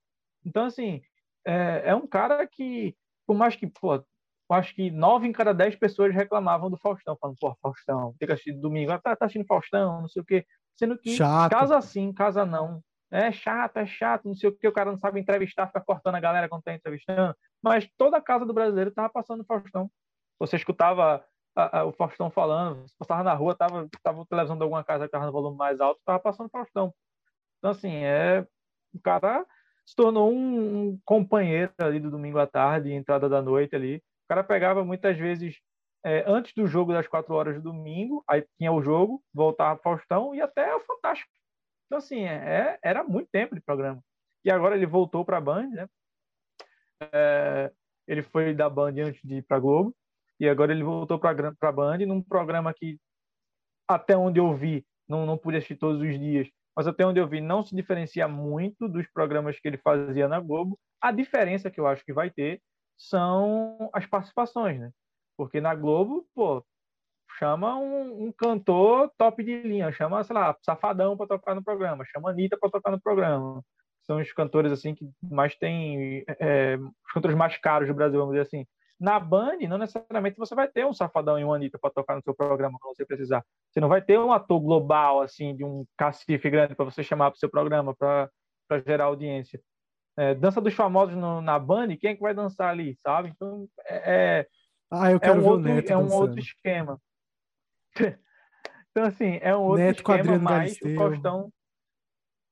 Então, 0.46 0.66
assim, 0.66 1.02
é, 1.46 1.84
é 1.86 1.96
um 1.96 2.08
cara 2.08 2.48
que, 2.48 2.96
por 3.26 3.36
mais 3.36 3.56
que, 3.56 3.68
pô, 3.68 4.04
acho 4.52 4.74
que 4.74 4.90
nove 4.90 5.28
em 5.28 5.32
cada 5.32 5.54
dez 5.54 5.76
pessoas 5.76 6.14
reclamavam 6.14 6.70
do 6.70 6.78
Faustão, 6.78 7.18
falando, 7.20 7.38
pô, 7.40 7.56
Faustão, 7.62 8.16
tem 8.18 8.28
que 8.28 8.34
assistir 8.34 8.54
domingo, 8.54 8.92
ah, 8.92 9.00
tá, 9.00 9.16
tá 9.16 9.26
assistindo 9.26 9.46
Faustão, 9.46 10.02
não 10.02 10.08
sei 10.08 10.22
o 10.22 10.26
quê. 10.26 10.46
Sendo 10.76 10.98
que 10.98 11.16
Chato. 11.16 11.52
casa 11.52 11.82
sim, 11.82 12.14
casa 12.14 12.46
não. 12.46 12.82
É 13.12 13.32
chato, 13.32 13.78
é 13.78 13.86
chato, 13.88 14.28
não 14.28 14.36
sei 14.36 14.50
o 14.50 14.56
que, 14.56 14.68
o 14.68 14.72
cara 14.72 14.92
não 14.92 15.00
sabe 15.00 15.20
entrevistar, 15.20 15.68
fica 15.68 15.82
cortando 15.82 16.16
a 16.16 16.20
galera 16.20 16.48
quando 16.48 16.64
tá 16.64 16.74
entrevistando. 16.74 17.36
Mas 17.62 17.90
toda 17.98 18.18
a 18.18 18.22
casa 18.22 18.46
do 18.46 18.54
brasileiro 18.54 18.92
tava 18.92 19.10
passando 19.10 19.42
o 19.42 19.46
Faustão. 19.46 19.90
Você 20.40 20.56
escutava 20.56 21.26
a, 21.56 21.80
a, 21.80 21.86
o 21.86 21.92
Faustão 21.92 22.30
falando, 22.30 22.88
você 22.88 22.96
passava 22.98 23.24
na 23.24 23.34
rua, 23.34 23.56
tava, 23.56 23.90
tava 24.04 24.26
televisão 24.28 24.56
de 24.56 24.64
alguma 24.64 24.84
casa 24.84 25.06
que 25.06 25.12
tava 25.12 25.26
no 25.26 25.32
volume 25.32 25.58
mais 25.58 25.82
alto, 25.82 26.00
tava 26.06 26.20
passando 26.20 26.48
o 26.48 26.52
Faustão. 26.52 26.94
Então, 27.58 27.72
assim, 27.72 27.96
é, 28.04 28.48
o 28.94 29.00
cara 29.02 29.44
se 29.86 29.96
tornou 29.96 30.32
um, 30.32 30.90
um 30.90 31.00
companheiro 31.04 31.74
ali 31.80 32.00
do 32.00 32.12
domingo 32.12 32.38
à 32.38 32.46
tarde, 32.46 32.94
entrada 32.94 33.28
da 33.28 33.42
noite 33.42 33.76
ali. 33.76 33.98
O 33.98 34.28
cara 34.30 34.44
pegava 34.44 34.86
muitas 34.86 35.18
vezes 35.18 35.60
é, 36.06 36.24
antes 36.28 36.54
do 36.54 36.68
jogo 36.68 36.94
das 36.94 37.08
quatro 37.08 37.34
horas 37.34 37.56
do 37.56 37.72
domingo, 37.72 38.24
aí 38.28 38.46
tinha 38.58 38.72
o 38.72 38.84
jogo, 38.84 39.24
voltava 39.34 39.82
Faustão 39.82 40.36
e 40.36 40.42
até 40.42 40.76
o 40.76 40.80
Fantástico 40.80 41.32
então, 41.90 41.98
assim, 41.98 42.20
é, 42.20 42.36
é, 42.36 42.80
era 42.84 43.04
muito 43.04 43.30
tempo 43.32 43.56
de 43.56 43.62
programa. 43.62 44.00
E 44.46 44.52
agora 44.52 44.76
ele 44.76 44.86
voltou 44.86 45.26
para 45.26 45.38
a 45.38 45.42
Band, 45.42 45.70
né? 45.70 45.90
É, 47.12 47.72
ele 48.08 48.22
foi 48.22 48.54
da 48.54 48.70
Band 48.70 48.94
antes 49.08 49.20
de 49.24 49.38
ir 49.38 49.42
para 49.42 49.60
Globo. 49.60 49.96
E 50.40 50.48
agora 50.48 50.72
ele 50.72 50.84
voltou 50.84 51.20
para 51.20 51.32
a 51.60 51.72
Band 51.72 51.98
num 52.06 52.22
programa 52.22 52.72
que, 52.76 53.00
até 53.88 54.16
onde 54.16 54.40
eu 54.40 54.56
vi, 54.56 54.86
não, 55.08 55.26
não 55.26 55.36
pude 55.36 55.58
assistir 55.58 55.78
todos 55.78 56.00
os 56.00 56.20
dias, 56.20 56.48
mas 56.78 56.86
até 56.86 57.04
onde 57.04 57.20
eu 57.20 57.28
vi, 57.28 57.42
não 57.42 57.64
se 57.64 57.76
diferencia 57.76 58.28
muito 58.28 58.88
dos 58.88 59.08
programas 59.08 59.60
que 59.60 59.68
ele 59.68 59.80
fazia 59.80 60.28
na 60.28 60.40
Globo. 60.40 60.80
A 61.02 61.12
diferença 61.12 61.72
que 61.72 61.80
eu 61.80 61.88
acho 61.88 62.06
que 62.06 62.14
vai 62.14 62.30
ter 62.30 62.62
são 62.96 63.90
as 63.92 64.06
participações, 64.06 64.80
né? 64.80 64.92
Porque 65.36 65.60
na 65.60 65.74
Globo, 65.74 66.28
pô, 66.36 66.64
chama 67.40 67.78
um, 67.78 68.26
um, 68.26 68.32
cantor 68.34 69.10
top 69.18 69.42
de 69.42 69.62
linha, 69.62 69.92
chama, 69.94 70.22
sei 70.24 70.36
lá, 70.36 70.56
Safadão 70.62 71.16
para 71.16 71.28
tocar 71.28 71.56
no 71.56 71.64
programa, 71.64 72.04
chama 72.06 72.30
Anitta 72.30 72.58
para 72.60 72.70
tocar 72.70 72.92
no 72.92 73.00
programa. 73.00 73.64
São 74.04 74.18
os 74.20 74.32
cantores 74.34 74.72
assim 74.72 74.94
que 74.94 75.10
mais 75.24 75.56
tem 75.56 76.26
é, 76.40 76.78
os 76.78 77.14
cantores 77.14 77.38
mais 77.38 77.58
caros 77.58 77.88
do 77.88 77.94
Brasil, 77.94 78.20
vamos 78.20 78.34
dizer 78.34 78.46
assim. 78.46 78.68
Na 79.00 79.18
Band, 79.18 79.60
não 79.70 79.78
necessariamente 79.78 80.38
você 80.38 80.54
vai 80.54 80.68
ter 80.68 80.86
um 80.86 80.94
Safadão 80.94 81.40
e 81.40 81.46
um 81.46 81.54
Anitta 81.54 81.80
para 81.80 81.90
tocar 81.90 82.16
no 82.18 82.22
seu 82.22 82.36
programa 82.36 82.78
quando 82.82 82.98
você 82.98 83.06
precisar. 83.06 83.46
Você 83.72 83.80
não 83.80 83.88
vai 83.88 84.02
ter 84.02 84.20
um 84.20 84.34
ator 84.34 84.60
global, 84.60 85.22
assim, 85.22 85.56
de 85.56 85.64
um 85.64 85.86
cacife 85.96 86.50
grande 86.50 86.76
para 86.76 86.84
você 86.84 87.02
chamar 87.02 87.32
para 87.32 87.38
o 87.38 87.40
seu 87.40 87.50
programa 87.50 87.96
para 87.96 88.30
gerar 88.86 89.06
audiência. 89.06 89.62
É, 90.18 90.36
dança 90.36 90.60
dos 90.60 90.74
famosos 90.74 91.16
no, 91.16 91.40
na 91.40 91.58
Band, 91.58 91.96
quem 91.96 92.12
é 92.12 92.16
que 92.16 92.22
vai 92.22 92.34
dançar 92.34 92.70
ali, 92.70 92.98
sabe? 93.02 93.30
Então, 93.30 93.70
é, 93.86 94.42
é 94.42 94.48
ah, 94.92 95.12
eu 95.12 95.20
quero 95.20 95.40
é 95.40 95.44
um, 95.44 95.48
outro, 95.48 95.70
é 95.70 95.98
um 95.98 96.12
outro 96.12 96.40
esquema. 96.40 97.00
Então, 98.92 99.04
assim, 99.04 99.40
é 99.42 99.56
um 99.56 99.62
outro 99.62 99.84
Neto 99.84 99.98
esquema, 99.98 100.40
mas 100.40 100.78
o 100.82 100.96
Faustão, 100.96 101.54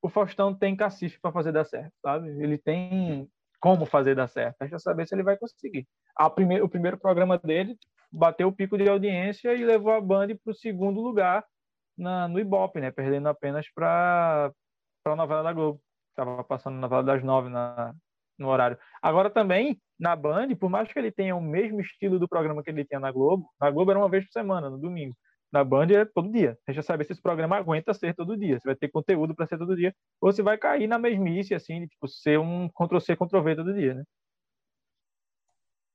o 0.02 0.08
Faustão 0.08 0.54
tem 0.54 0.76
cacife 0.76 1.20
para 1.20 1.32
fazer 1.32 1.52
dar 1.52 1.64
certo, 1.64 1.92
sabe? 2.00 2.28
Ele 2.42 2.56
tem 2.56 3.28
como 3.60 3.84
fazer 3.84 4.14
dar 4.14 4.28
certo. 4.28 4.56
Deixa 4.60 4.78
saber 4.78 5.06
se 5.06 5.14
ele 5.14 5.22
vai 5.22 5.36
conseguir. 5.36 5.86
A 6.16 6.30
primeir, 6.30 6.62
o 6.62 6.68
primeiro 6.68 6.98
programa 6.98 7.38
dele 7.38 7.76
bateu 8.10 8.48
o 8.48 8.52
pico 8.52 8.78
de 8.78 8.88
audiência 8.88 9.54
e 9.54 9.64
levou 9.64 9.92
a 9.92 10.00
Band 10.00 10.28
para 10.42 10.50
o 10.52 10.54
segundo 10.54 11.00
lugar 11.00 11.44
na, 11.96 12.28
no 12.28 12.38
Ibope, 12.38 12.80
né? 12.80 12.90
Perdendo 12.90 13.28
apenas 13.28 13.66
para 13.74 14.52
a 15.04 15.16
novela 15.16 15.42
da 15.42 15.52
Globo. 15.52 15.80
Estava 16.10 16.42
passando 16.44 16.74
na 16.74 16.82
novela 16.82 17.02
das 17.02 17.22
nove 17.22 17.48
na, 17.48 17.94
no 18.38 18.48
horário. 18.48 18.78
Agora 19.02 19.28
também, 19.28 19.80
na 19.98 20.14
Band, 20.14 20.54
por 20.56 20.70
mais 20.70 20.92
que 20.92 20.98
ele 20.98 21.10
tenha 21.10 21.34
o 21.34 21.40
mesmo 21.40 21.80
estilo 21.80 22.18
do 22.18 22.28
programa 22.28 22.62
que 22.62 22.70
ele 22.70 22.84
tinha 22.84 23.00
na 23.00 23.10
Globo, 23.10 23.48
na 23.60 23.70
Globo 23.70 23.90
era 23.90 24.00
uma 24.00 24.08
vez 24.08 24.24
por 24.24 24.32
semana, 24.32 24.70
no 24.70 24.78
domingo 24.78 25.16
na 25.52 25.64
Band 25.64 25.86
é 25.90 26.04
todo 26.04 26.30
dia. 26.30 26.58
Deixa 26.66 26.82
saber 26.82 27.04
se 27.04 27.12
esse 27.12 27.22
programa 27.22 27.56
aguenta 27.56 27.94
ser 27.94 28.14
todo 28.14 28.36
dia. 28.36 28.58
Se 28.58 28.66
vai 28.66 28.76
ter 28.76 28.88
conteúdo 28.88 29.34
para 29.34 29.46
ser 29.46 29.58
todo 29.58 29.76
dia. 29.76 29.94
Ou 30.20 30.32
se 30.32 30.42
vai 30.42 30.58
cair 30.58 30.86
na 30.86 30.98
mesmice, 30.98 31.54
assim, 31.54 31.80
de 31.80 31.88
tipo, 31.88 32.06
ser 32.06 32.38
um 32.38 32.68
Ctrl-C, 32.68 33.16
Ctrl-V 33.16 33.56
todo 33.56 33.74
dia, 33.74 33.94
né? 33.94 34.04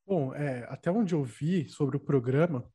Bom, 0.06 0.34
é, 0.34 0.66
até 0.70 0.92
onde 0.92 1.14
eu 1.14 1.24
vi 1.24 1.68
sobre 1.70 1.96
o 1.96 2.00
programa, 2.00 2.68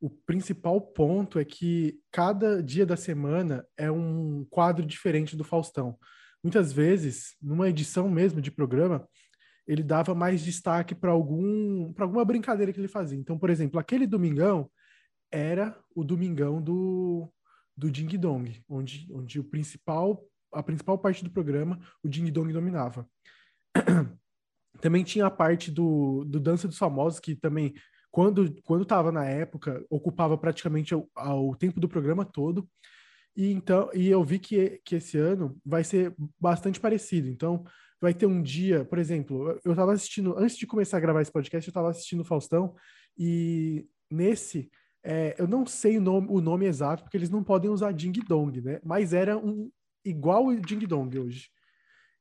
o 0.00 0.10
principal 0.10 0.80
ponto 0.80 1.38
é 1.38 1.44
que 1.44 2.00
cada 2.10 2.60
dia 2.60 2.84
da 2.84 2.96
semana 2.96 3.64
é 3.76 3.90
um 3.90 4.44
quadro 4.50 4.84
diferente 4.84 5.36
do 5.36 5.44
Faustão. 5.44 5.96
Muitas 6.42 6.72
vezes, 6.72 7.36
numa 7.40 7.68
edição 7.68 8.10
mesmo 8.10 8.40
de 8.40 8.50
programa, 8.50 9.06
ele 9.64 9.82
dava 9.82 10.12
mais 10.12 10.42
destaque 10.42 10.92
para 10.92 11.12
algum, 11.12 11.94
alguma 11.96 12.24
brincadeira 12.24 12.72
que 12.72 12.80
ele 12.80 12.88
fazia. 12.88 13.18
Então, 13.18 13.38
por 13.38 13.48
exemplo, 13.48 13.78
aquele 13.78 14.06
domingão 14.06 14.68
era 15.32 15.76
o 15.94 16.04
Domingão 16.04 16.60
do, 16.60 17.32
do 17.76 17.90
Ding 17.90 18.16
Dong, 18.18 18.62
onde, 18.68 19.08
onde 19.10 19.40
o 19.40 19.44
principal, 19.44 20.24
a 20.52 20.62
principal 20.62 20.98
parte 20.98 21.24
do 21.24 21.30
programa 21.30 21.80
o 22.04 22.08
Ding 22.08 22.30
Dong 22.30 22.52
dominava. 22.52 23.08
também 24.80 25.02
tinha 25.04 25.26
a 25.26 25.30
parte 25.30 25.70
do, 25.70 26.24
do 26.24 26.38
Dança 26.38 26.68
dos 26.68 26.78
Famosos, 26.78 27.20
que 27.20 27.34
também, 27.34 27.72
quando 28.10 28.54
quando 28.62 28.82
estava 28.82 29.10
na 29.10 29.24
época, 29.24 29.84
ocupava 29.88 30.36
praticamente 30.36 30.94
o, 30.94 31.08
o 31.16 31.56
tempo 31.56 31.80
do 31.80 31.88
programa 31.88 32.24
todo. 32.24 32.68
E 33.34 33.50
então, 33.50 33.90
e 33.94 34.08
eu 34.08 34.22
vi 34.22 34.38
que, 34.38 34.80
que 34.84 34.96
esse 34.96 35.16
ano 35.16 35.56
vai 35.64 35.82
ser 35.82 36.14
bastante 36.38 36.78
parecido. 36.78 37.28
Então, 37.28 37.64
vai 38.00 38.12
ter 38.12 38.26
um 38.26 38.42
dia, 38.42 38.84
por 38.84 38.98
exemplo, 38.98 39.58
eu 39.64 39.72
estava 39.72 39.92
assistindo, 39.92 40.36
antes 40.36 40.56
de 40.56 40.66
começar 40.66 40.96
a 40.96 41.00
gravar 41.00 41.22
esse 41.22 41.32
podcast, 41.32 41.66
eu 41.66 41.70
estava 41.70 41.88
assistindo 41.88 42.20
o 42.20 42.24
Faustão, 42.24 42.74
e 43.16 43.86
nesse 44.10 44.70
é, 45.04 45.34
eu 45.38 45.48
não 45.48 45.66
sei 45.66 45.98
o 45.98 46.00
nome, 46.00 46.28
o 46.30 46.40
nome, 46.40 46.66
exato, 46.66 47.02
porque 47.02 47.16
eles 47.16 47.30
não 47.30 47.42
podem 47.42 47.70
usar 47.70 47.92
Ding 47.92 48.12
Dong, 48.26 48.60
né? 48.60 48.80
Mas 48.84 49.12
era 49.12 49.36
um 49.36 49.70
igual 50.04 50.46
o 50.46 50.60
Ding 50.60 50.86
Dong 50.86 51.18
hoje. 51.18 51.48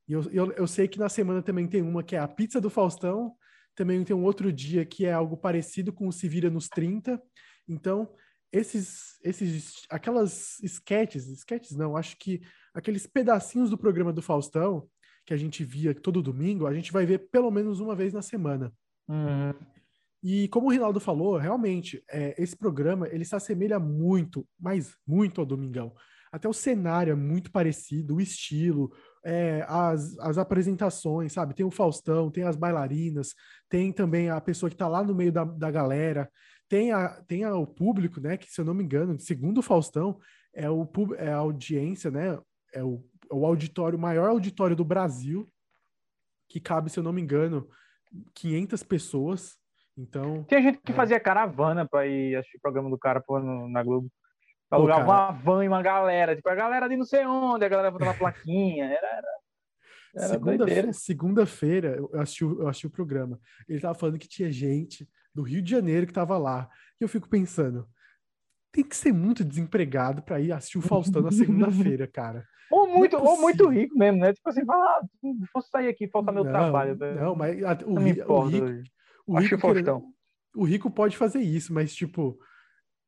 E 0.08 0.14
eu, 0.14 0.24
eu, 0.32 0.52
eu 0.54 0.68
sei 0.68 0.88
que 0.88 1.00
na 1.00 1.10
semana 1.10 1.42
também 1.42 1.68
tem 1.68 1.82
uma 1.82 2.04
que 2.04 2.16
é 2.16 2.20
a 2.20 2.28
pizza 2.28 2.60
do 2.60 2.70
Faustão, 2.70 3.36
também 3.76 4.04
tem 4.04 4.16
um 4.16 4.24
outro 4.24 4.52
dia 4.52 4.86
que 4.86 5.06
é 5.06 5.14
algo 5.14 5.38
parecido 5.38 5.94
com 5.94 6.08
o 6.08 6.12
Se 6.12 6.28
Vira 6.28 6.50
nos 6.50 6.68
30. 6.68 7.22
Então, 7.68 8.14
esses, 8.52 9.20
esses, 9.24 9.84
aquelas 9.90 10.60
sketches, 10.62 11.28
sketches 11.28 11.78
não, 11.78 11.96
acho 11.96 12.18
que 12.18 12.42
aqueles 12.74 13.08
pedacinhos 13.08 13.70
do 13.70 13.78
programa 13.78 14.12
do 14.12 14.22
Faustão 14.22 14.88
que 15.26 15.34
a 15.34 15.38
gente 15.38 15.64
via 15.64 15.94
todo 15.94 16.22
domingo, 16.22 16.66
a 16.66 16.74
gente 16.74 16.92
vai 16.92 17.06
ver 17.06 17.30
pelo 17.30 17.52
menos 17.52 17.80
uma 17.80 17.96
vez 17.96 18.12
na 18.12 18.22
semana. 18.22 18.74
Uhum. 19.08 19.54
E 20.24 20.48
como 20.50 20.68
o 20.68 20.70
Rinaldo 20.70 21.00
falou, 21.00 21.38
realmente, 21.38 22.04
é, 22.10 22.36
esse 22.42 22.56
programa 22.56 23.08
ele 23.08 23.26
se 23.26 23.36
assemelha 23.36 23.80
muito, 23.80 24.48
mas 24.60 24.96
muito 25.06 25.42
ao 25.42 25.46
Domingão. 25.46 25.94
Até 26.32 26.48
o 26.48 26.54
cenário 26.54 27.12
é 27.12 27.16
muito 27.16 27.52
parecido, 27.52 28.16
o 28.16 28.22
estilo, 28.22 28.92
é, 29.24 29.66
as, 29.68 30.18
as 30.20 30.38
apresentações, 30.38 31.34
sabe? 31.34 31.54
Tem 31.54 31.66
o 31.66 31.72
Faustão, 31.72 32.32
tem 32.32 32.44
as 32.44 32.56
bailarinas, 32.56 33.34
tem 33.68 33.92
também 33.92 34.30
a 34.30 34.40
pessoa 34.40 34.70
que 34.70 34.76
está 34.76 34.88
lá 34.88 35.04
no 35.04 35.14
meio 35.14 35.32
da, 35.32 35.44
da 35.44 35.70
galera, 35.70 36.32
tem, 36.70 36.92
a, 36.94 37.22
tem 37.24 37.44
a, 37.44 37.54
o 37.56 37.68
público, 37.68 38.22
né? 38.22 38.38
Que, 38.38 38.50
se 38.50 38.62
eu 38.62 38.66
não 38.66 38.74
me 38.74 38.84
engano, 38.84 39.20
segundo 39.20 39.58
o 39.58 39.62
Faustão, 39.62 40.20
é, 40.54 40.70
o, 40.70 40.88
é 41.18 41.30
a 41.30 41.38
audiência, 41.38 42.10
né? 42.10 42.40
É 42.74 42.82
o, 42.82 43.04
é 43.30 43.34
o 43.34 43.46
auditório, 43.46 44.00
maior 44.00 44.30
auditório 44.30 44.76
do 44.76 44.86
Brasil, 44.86 45.52
que 46.48 46.62
cabe, 46.62 46.90
se 46.90 46.98
eu 46.98 47.04
não 47.04 47.12
me 47.12 47.22
engano, 47.22 47.68
500 48.34 48.84
pessoas. 48.84 49.58
Então. 49.98 50.44
Tinha 50.46 50.62
gente 50.62 50.80
que 50.80 50.92
é... 50.92 50.96
fazia 50.96 51.20
caravana 51.20 51.88
para 51.88 52.08
ir 52.08 52.36
assistir 52.36 52.58
o 52.58 52.62
programa 52.62 52.90
do 52.90 52.98
cara 52.98 53.22
pô, 53.22 53.40
no, 53.40 53.70
na 53.70 53.84
Globo. 53.84 54.10
Alugava 54.70 55.04
uma 55.04 55.32
van 55.32 55.66
e 55.66 55.68
uma 55.68 55.82
galera, 55.82 56.34
tipo, 56.34 56.48
a 56.48 56.56
galera 56.56 56.88
de 56.88 56.96
não 56.96 57.04
sei 57.04 57.26
onde, 57.26 57.66
a 57.66 57.70
galera 57.70 57.92
botava 57.92 58.14
plaquinha, 58.14 58.86
era, 58.86 59.08
era... 60.16 60.28
Segunda-feira, 60.30 60.94
segunda-feira, 60.94 61.96
eu 61.98 62.22
assisti, 62.22 62.44
eu 62.44 62.68
assisti 62.68 62.88
o 62.88 62.92
programa. 62.92 63.38
Ele 63.68 63.82
tava 63.82 63.96
falando 63.96 64.18
que 64.18 64.30
tinha 64.30 64.50
gente 64.50 65.08
do 65.36 65.42
Rio 65.42 65.62
de 65.62 65.70
Janeiro 65.70 66.08
que 66.08 66.14
tava 66.14 66.38
lá. 66.38 66.70
E 67.00 67.04
eu 67.04 67.10
fico 67.10 67.28
pensando, 67.28 67.86
tem 68.72 68.84
que 68.84 68.96
ser 68.96 69.14
muito 69.14 69.44
desempregado 69.44 70.22
para 70.22 70.40
ir 70.40 70.52
assistir 70.52 70.78
o 70.78 70.82
Faustão 70.82 71.22
na 71.22 71.32
segunda-feira, 71.32 72.08
cara. 72.12 72.46
Ou 72.72 72.88
é 72.88 72.94
muito, 72.94 73.16
é 73.18 73.20
ou 73.20 73.40
muito 73.40 73.68
rico 73.68 73.98
mesmo, 73.98 74.20
né? 74.20 74.34
Tipo 74.34 74.50
assim, 74.50 74.66
fala, 74.66 74.86
ah, 74.86 75.02
vou 75.54 75.62
sair 75.62 75.90
aqui, 75.90 76.08
falta 76.08 76.32
meu 76.32 76.46
não, 76.46 76.52
trabalho. 76.52 76.96
Né? 76.98 77.14
Não, 77.16 77.36
mas 77.36 77.62
a, 77.64 77.78
o, 77.86 78.00
ri, 78.00 78.22
o, 78.22 78.40
rico, 78.44 78.66
o, 79.26 79.40
rico 79.40 79.58
querendo, 79.58 80.04
o 80.56 80.64
rico 80.64 80.90
pode 80.90 81.18
fazer 81.18 81.40
isso, 81.40 81.74
mas 81.74 81.94
tipo, 81.94 82.38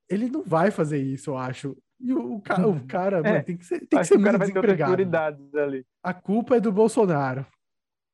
ele 0.09 0.29
não 0.29 0.43
vai 0.43 0.71
fazer 0.71 1.01
isso, 1.01 1.31
eu 1.31 1.37
acho. 1.37 1.75
E 1.99 2.13
o, 2.13 2.35
o, 2.35 2.41
cara, 2.41 2.67
o 2.67 2.85
cara 2.87 3.17
é, 3.19 3.31
mano, 3.31 3.43
tem 3.43 3.57
que 3.57 3.65
ser, 3.65 3.79
tem 3.87 3.99
que 3.99 4.05
ser 4.05 4.17
muito 4.17 4.37
desempregado. 4.39 5.57
Ali. 5.57 5.85
A 6.01 6.13
culpa 6.13 6.57
é 6.57 6.59
do 6.59 6.71
Bolsonaro. 6.71 7.41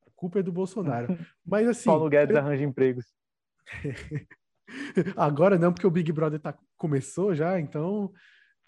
A 0.05 0.11
culpa 0.15 0.39
é 0.39 0.43
do 0.43 0.51
Bolsonaro. 0.51 1.07
Mas 1.45 1.67
assim. 1.67 1.85
Paulo 1.85 2.09
Guedes 2.09 2.35
eu... 2.35 2.41
arranja 2.41 2.63
empregos. 2.63 3.05
agora 5.17 5.57
não, 5.57 5.73
porque 5.73 5.87
o 5.87 5.91
Big 5.91 6.11
Brother 6.11 6.39
tá, 6.39 6.57
começou 6.77 7.33
já, 7.33 7.59
então 7.59 8.11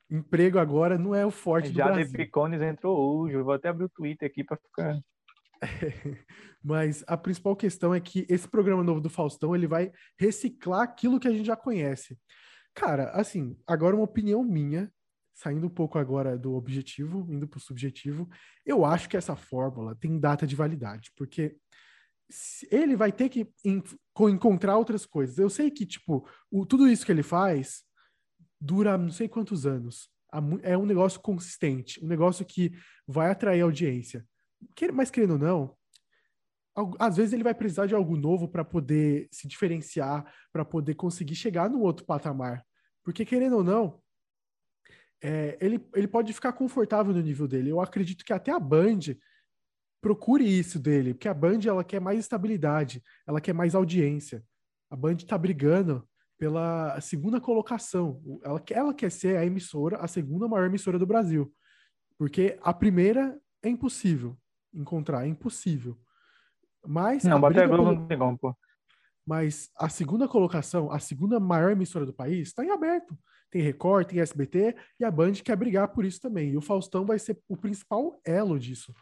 emprego 0.10 0.60
agora 0.60 0.98
não 0.98 1.16
é 1.16 1.26
o 1.26 1.32
forte 1.32 1.72
já 1.72 1.86
do 1.86 1.94
Brasil. 1.94 2.12
Já 2.12 2.18
Picones 2.18 2.62
entrou 2.62 2.98
hoje, 2.98 3.36
eu 3.36 3.44
vou 3.44 3.54
até 3.54 3.70
abrir 3.70 3.86
o 3.86 3.90
Twitter 3.90 4.30
aqui 4.30 4.44
para 4.44 4.58
ficar... 4.58 5.00
Mas 6.64 7.04
a 7.08 7.18
principal 7.18 7.56
questão 7.56 7.94
é 7.94 8.00
que 8.00 8.26
esse 8.30 8.48
programa 8.48 8.84
novo 8.84 9.02
do 9.02 9.10
Faustão, 9.10 9.56
ele 9.56 9.68
vai 9.68 9.92
reciclar 10.20 10.82
aquilo 10.82 11.20
que 11.20 11.28
a 11.28 11.32
gente 11.32 11.46
já 11.46 11.56
conhece. 11.56 12.18
Cara, 12.74 13.10
assim, 13.12 13.58
agora 13.68 13.96
uma 13.96 14.06
opinião 14.06 14.44
minha, 14.44 14.92
saindo 15.34 15.68
um 15.68 15.70
pouco 15.70 15.98
agora 15.98 16.38
do 16.38 16.54
objetivo, 16.54 17.28
indo 17.30 17.48
para 17.48 17.58
o 17.58 17.62
subjetivo, 17.62 18.30
eu 18.66 18.86
acho 18.86 19.10
que 19.10 19.18
essa 19.18 19.36
fórmula 19.36 19.96
tem 19.96 20.20
data 20.20 20.46
de 20.46 20.56
validade, 20.56 21.12
porque 21.16 21.58
ele 22.70 22.96
vai 22.96 23.12
ter 23.12 23.28
que 23.30 23.52
encontrar 24.20 24.78
outras 24.78 25.06
coisas. 25.06 25.38
Eu 25.38 25.50
sei 25.50 25.70
que, 25.70 25.86
tipo, 25.86 26.28
o, 26.50 26.66
tudo 26.66 26.88
isso 26.88 27.06
que 27.06 27.12
ele 27.12 27.24
faz 27.24 27.84
dura 28.60 28.98
não 28.98 29.12
sei 29.12 29.28
quantos 29.28 29.66
anos. 29.66 30.10
É 30.62 30.78
um 30.78 30.86
negócio 30.86 31.20
consistente, 31.20 32.02
um 32.04 32.08
negócio 32.08 32.46
que 32.46 32.72
vai 33.06 33.30
atrair 33.30 33.62
audiência. 33.62 34.26
Mas, 34.94 35.12
querendo 35.12 35.32
ou 35.32 35.40
não, 35.40 35.78
às 37.00 37.18
vezes 37.18 37.34
ele 37.34 37.44
vai 37.44 37.54
precisar 37.54 37.86
de 37.86 37.96
algo 37.96 38.16
novo 38.16 38.48
para 38.48 38.64
poder 38.64 39.28
se 39.32 39.48
diferenciar, 39.48 40.34
para 40.52 40.64
poder 40.64 40.96
conseguir 40.96 41.36
chegar 41.36 41.70
no 41.70 41.82
outro 41.82 42.06
patamar. 42.06 42.66
Porque, 43.04 43.26
querendo 43.26 43.58
ou 43.58 43.64
não, 43.64 44.02
é, 45.22 45.58
ele, 45.62 45.86
ele 45.94 46.08
pode 46.08 46.34
ficar 46.34 46.54
confortável 46.54 47.14
no 47.14 47.22
nível 47.22 47.48
dele. 47.48 47.70
Eu 47.70 47.82
acredito 47.82 48.24
que 48.24 48.34
até 48.34 48.52
a 48.52 48.60
Band 48.60 49.00
procure 50.02 50.44
isso 50.44 50.80
dele, 50.80 51.14
porque 51.14 51.28
a 51.28 51.34
Band 51.34 51.60
ela 51.66 51.84
quer 51.84 52.02
mais 52.02 52.20
estabilidade, 52.20 53.04
ela 53.28 53.40
quer 53.40 53.54
mais 53.54 53.76
audiência. 53.76 54.44
A 54.90 54.96
Band 54.96 55.14
está 55.14 55.38
brigando 55.38 56.08
pela 56.40 57.00
segunda 57.02 57.40
colocação. 57.40 58.20
Ela, 58.44 58.64
ela 58.72 58.94
quer 58.94 59.12
ser 59.12 59.38
a 59.38 59.46
emissora, 59.46 59.98
a 59.98 60.08
segunda 60.08 60.48
maior 60.48 60.66
emissora 60.66 60.98
do 60.98 61.06
Brasil. 61.06 61.54
Porque 62.18 62.58
a 62.62 62.74
primeira 62.74 63.40
é 63.62 63.70
impossível 63.70 64.36
encontrar, 64.74 65.26
é 65.26 65.28
impossível. 65.28 65.98
Mas. 66.86 67.24
Não, 67.24 67.40
bater 67.40 67.68
Globo 67.68 67.84
pelo... 67.84 67.96
não 67.96 68.08
tem 68.08 68.18
como, 68.18 68.38
pô. 68.38 68.56
Mas 69.26 69.70
a 69.78 69.88
segunda 69.88 70.28
colocação, 70.28 70.92
a 70.92 71.00
segunda 71.00 71.40
maior 71.40 71.72
emissora 71.72 72.06
do 72.06 72.14
país, 72.14 72.50
está 72.50 72.66
em 72.66 72.72
aberto. 72.72 73.18
Tem 73.52 73.62
Record, 73.62 74.08
tem 74.08 74.20
SBT 74.20 74.76
e 75.00 75.04
a 75.04 75.12
Band 75.12 75.34
quer 75.34 75.56
brigar 75.56 75.90
por 75.90 76.06
isso 76.06 76.20
também. 76.20 76.52
E 76.52 76.58
o 76.58 76.62
Faustão 76.62 77.06
vai 77.06 77.20
ser 77.20 77.40
o 77.48 77.58
principal 77.58 78.20
elo 78.26 78.58
disso. 78.58 78.94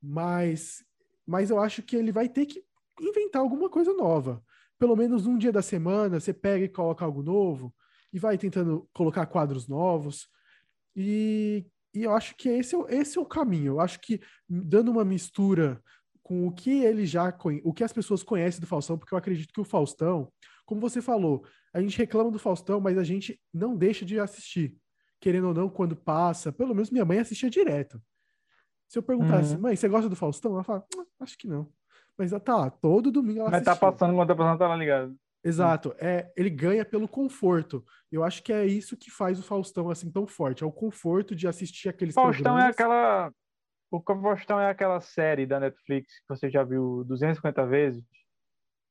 Mas, 0.00 0.84
mas 1.26 1.50
eu 1.50 1.58
acho 1.60 1.82
que 1.82 1.96
ele 1.96 2.12
vai 2.12 2.28
ter 2.28 2.46
que 2.46 2.62
inventar 3.00 3.42
alguma 3.42 3.68
coisa 3.68 3.92
nova. 3.92 4.42
Pelo 4.78 4.96
menos 4.96 5.26
um 5.26 5.36
dia 5.36 5.52
da 5.52 5.62
semana, 5.62 6.20
você 6.20 6.32
pega 6.32 6.64
e 6.64 6.68
coloca 6.68 7.04
algo 7.04 7.22
novo 7.22 7.74
e 8.12 8.18
vai 8.18 8.38
tentando 8.38 8.88
colocar 8.92 9.26
quadros 9.26 9.66
novos. 9.66 10.28
E, 10.94 11.66
e 11.94 12.04
eu 12.04 12.12
acho 12.12 12.36
que 12.36 12.48
esse 12.48 12.74
é, 12.74 12.78
esse 12.90 13.18
é 13.18 13.20
o 13.20 13.26
caminho. 13.26 13.74
Eu 13.74 13.80
acho 13.80 14.00
que 14.00 14.20
dando 14.48 14.90
uma 14.90 15.04
mistura 15.04 15.82
com 16.22 16.46
o 16.46 16.52
que 16.52 16.82
ele 16.84 17.06
já 17.06 17.34
o 17.64 17.72
que 17.72 17.82
as 17.82 17.92
pessoas 17.92 18.22
conhecem 18.22 18.60
do 18.60 18.66
Faustão, 18.66 18.98
porque 18.98 19.14
eu 19.14 19.18
acredito 19.18 19.52
que 19.52 19.60
o 19.60 19.64
Faustão, 19.64 20.30
como 20.66 20.80
você 20.80 21.00
falou, 21.00 21.44
a 21.72 21.80
gente 21.80 21.96
reclama 21.96 22.30
do 22.30 22.38
Faustão, 22.38 22.80
mas 22.80 22.98
a 22.98 23.04
gente 23.04 23.40
não 23.52 23.74
deixa 23.74 24.04
de 24.04 24.18
assistir. 24.20 24.76
Querendo 25.20 25.48
ou 25.48 25.54
não, 25.54 25.68
quando 25.68 25.96
passa, 25.96 26.52
pelo 26.52 26.74
menos 26.74 26.90
minha 26.90 27.04
mãe 27.04 27.18
assistia 27.18 27.50
direto. 27.50 28.00
Se 28.86 28.98
eu 28.98 29.02
perguntasse, 29.02 29.54
uhum. 29.54 29.62
mãe, 29.62 29.76
você 29.76 29.88
gosta 29.88 30.08
do 30.08 30.16
Faustão? 30.16 30.52
Ela 30.52 30.64
fala, 30.64 30.84
ah, 30.98 31.04
acho 31.20 31.36
que 31.36 31.48
não. 31.48 31.68
Mas 32.16 32.30
tá 32.42 32.56
lá, 32.56 32.70
todo 32.70 33.10
domingo 33.10 33.40
ela 33.40 33.50
Mas 33.50 33.64
tá 33.64 33.74
passando 33.74 34.14
quando 34.14 34.28
tá 34.28 34.34
passando, 34.34 34.58
tá 34.58 34.68
lá 34.68 34.76
ligado. 34.76 35.16
Exato, 35.44 35.94
é, 35.98 36.30
ele 36.36 36.50
ganha 36.50 36.84
pelo 36.84 37.08
conforto. 37.08 37.84
Eu 38.10 38.24
acho 38.24 38.42
que 38.42 38.52
é 38.52 38.66
isso 38.66 38.96
que 38.96 39.10
faz 39.10 39.38
o 39.38 39.42
Faustão 39.42 39.90
assim 39.90 40.10
tão 40.10 40.26
forte, 40.26 40.64
é 40.64 40.66
o 40.66 40.72
conforto 40.72 41.34
de 41.34 41.46
assistir 41.46 41.88
aqueles 41.88 42.14
Faustão 42.14 42.58
é 42.58 42.64
programas. 42.64 42.66
é 42.66 42.70
aquela 42.70 43.32
o 43.90 44.02
Faustão 44.02 44.60
é 44.60 44.68
aquela 44.68 45.00
série 45.00 45.46
da 45.46 45.58
Netflix 45.58 46.20
que 46.20 46.28
você 46.28 46.50
já 46.50 46.62
viu 46.62 47.04
250 47.04 47.66
vezes, 47.66 48.04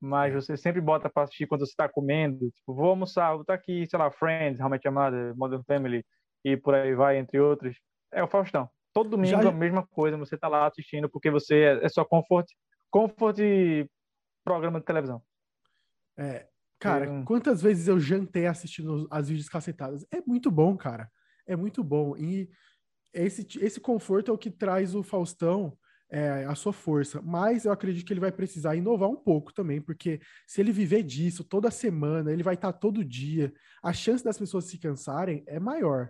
mas 0.01 0.33
você 0.33 0.57
sempre 0.57 0.81
bota 0.81 1.09
para 1.09 1.23
assistir 1.23 1.45
quando 1.45 1.65
você 1.65 1.71
está 1.71 1.87
comendo. 1.87 2.49
Tipo, 2.51 2.73
vou 2.73 2.89
almoçar, 2.89 3.33
vou 3.33 3.41
estar 3.41 3.53
tá 3.53 3.59
aqui, 3.59 3.85
sei 3.87 3.99
lá, 3.99 4.09
Friends, 4.09 4.59
Your 4.59 4.93
Mother, 4.93 5.35
Modern 5.35 5.63
Family 5.63 6.03
e 6.43 6.57
por 6.57 6.73
aí 6.73 6.95
vai, 6.95 7.17
entre 7.17 7.39
outros. 7.39 7.77
É 8.11 8.23
o 8.23 8.27
Faustão. 8.27 8.69
Todo 8.93 9.11
domingo 9.11 9.43
já... 9.43 9.49
a 9.49 9.51
mesma 9.51 9.85
coisa, 9.85 10.17
você 10.17 10.35
está 10.35 10.47
lá 10.47 10.65
assistindo 10.65 11.09
porque 11.09 11.29
você 11.29 11.55
é, 11.55 11.85
é 11.85 11.89
só 11.89 12.03
comfort, 12.03 12.47
comfort 12.89 13.37
programa 14.43 14.79
de 14.79 14.85
televisão. 14.85 15.21
É, 16.17 16.47
cara, 16.79 17.09
hum. 17.11 17.25
quantas 17.25 17.61
vezes 17.61 17.87
eu 17.87 17.99
jantei 17.99 18.47
assistindo 18.47 19.07
as 19.11 19.29
vídeos 19.29 19.49
cacetadas? 19.49 20.05
É 20.11 20.21
muito 20.25 20.49
bom, 20.49 20.75
cara. 20.75 21.09
É 21.45 21.55
muito 21.55 21.83
bom. 21.83 22.17
E 22.17 22.49
esse, 23.13 23.47
esse 23.59 23.79
conforto 23.79 24.31
é 24.31 24.33
o 24.33 24.37
que 24.37 24.51
traz 24.51 24.95
o 24.95 25.03
Faustão 25.03 25.77
é, 26.09 26.45
a 26.45 26.55
sua 26.55 26.73
força. 26.73 27.21
Mas 27.21 27.65
eu 27.65 27.71
acredito 27.71 28.05
que 28.05 28.13
ele 28.13 28.19
vai 28.19 28.31
precisar 28.31 28.75
inovar 28.75 29.09
um 29.09 29.15
pouco 29.15 29.53
também, 29.53 29.81
porque 29.81 30.19
se 30.45 30.61
ele 30.61 30.71
viver 30.71 31.03
disso 31.03 31.43
toda 31.43 31.71
semana, 31.71 32.31
ele 32.31 32.43
vai 32.43 32.55
estar 32.55 32.73
todo 32.73 33.03
dia, 33.03 33.53
a 33.83 33.93
chance 33.93 34.23
das 34.23 34.37
pessoas 34.37 34.65
se 34.65 34.77
cansarem 34.77 35.43
é 35.47 35.59
maior. 35.59 36.09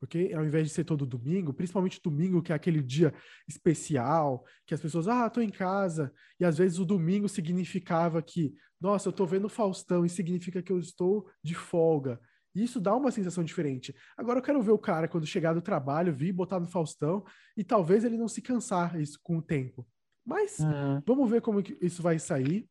Porque 0.00 0.32
ao 0.34 0.44
invés 0.44 0.68
de 0.68 0.72
ser 0.72 0.84
todo 0.84 1.04
domingo, 1.04 1.52
principalmente 1.52 2.00
domingo, 2.02 2.42
que 2.42 2.52
é 2.52 2.54
aquele 2.54 2.82
dia 2.82 3.12
especial, 3.48 4.44
que 4.66 4.74
as 4.74 4.80
pessoas, 4.80 5.08
ah, 5.08 5.28
tô 5.28 5.40
em 5.40 5.50
casa, 5.50 6.12
e 6.38 6.44
às 6.44 6.58
vezes 6.58 6.78
o 6.78 6.84
domingo 6.84 7.28
significava 7.28 8.22
que, 8.22 8.54
nossa, 8.80 9.08
eu 9.08 9.12
tô 9.12 9.26
vendo 9.26 9.48
Faustão, 9.48 10.04
e 10.04 10.08
significa 10.08 10.62
que 10.62 10.70
eu 10.70 10.78
estou 10.78 11.28
de 11.42 11.54
folga. 11.54 12.20
E 12.54 12.62
isso 12.62 12.80
dá 12.80 12.94
uma 12.94 13.10
sensação 13.10 13.44
diferente. 13.44 13.94
Agora 14.16 14.38
eu 14.38 14.42
quero 14.42 14.62
ver 14.62 14.72
o 14.72 14.78
cara, 14.78 15.08
quando 15.08 15.26
chegar 15.26 15.52
do 15.52 15.62
trabalho, 15.62 16.14
vir 16.14 16.32
botar 16.32 16.58
no 16.58 16.66
Faustão 16.66 17.24
e 17.56 17.62
talvez 17.62 18.04
ele 18.04 18.16
não 18.16 18.28
se 18.28 18.40
cansar 18.40 19.00
isso 19.00 19.18
com 19.22 19.38
o 19.38 19.42
tempo. 19.42 19.86
Mas 20.24 20.58
uhum. 20.58 21.00
vamos 21.06 21.30
ver 21.30 21.40
como 21.40 21.62
isso 21.80 22.02
vai 22.02 22.18
sair. 22.18 22.68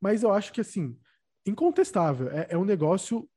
Mas 0.00 0.22
eu 0.22 0.32
acho 0.32 0.52
que, 0.52 0.60
assim, 0.60 0.96
incontestável. 1.46 2.30
É, 2.30 2.48
é 2.50 2.58
um 2.58 2.64
negócio 2.64 3.28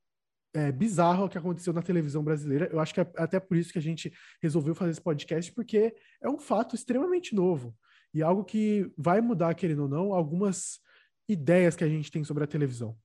é, 0.53 0.71
bizarro 0.71 1.27
que 1.27 1.37
aconteceu 1.37 1.73
na 1.73 1.81
televisão 1.81 2.23
brasileira. 2.23 2.69
Eu 2.71 2.79
acho 2.79 2.93
que 2.93 3.01
é 3.01 3.11
até 3.17 3.39
por 3.39 3.57
isso 3.57 3.73
que 3.73 3.79
a 3.79 3.81
gente 3.81 4.13
resolveu 4.41 4.75
fazer 4.75 4.91
esse 4.91 5.01
podcast, 5.01 5.51
porque 5.51 5.95
é 6.21 6.29
um 6.29 6.37
fato 6.37 6.75
extremamente 6.75 7.35
novo. 7.35 7.75
e 8.13 8.21
algo 8.21 8.43
que 8.43 8.91
vai 8.95 9.19
mudar, 9.21 9.55
querendo 9.55 9.83
ou 9.83 9.89
não, 9.89 10.13
algumas 10.13 10.79
ideias 11.27 11.75
que 11.75 11.83
a 11.83 11.89
gente 11.89 12.11
tem 12.11 12.23
sobre 12.23 12.43
a 12.43 12.47
televisão. 12.47 12.95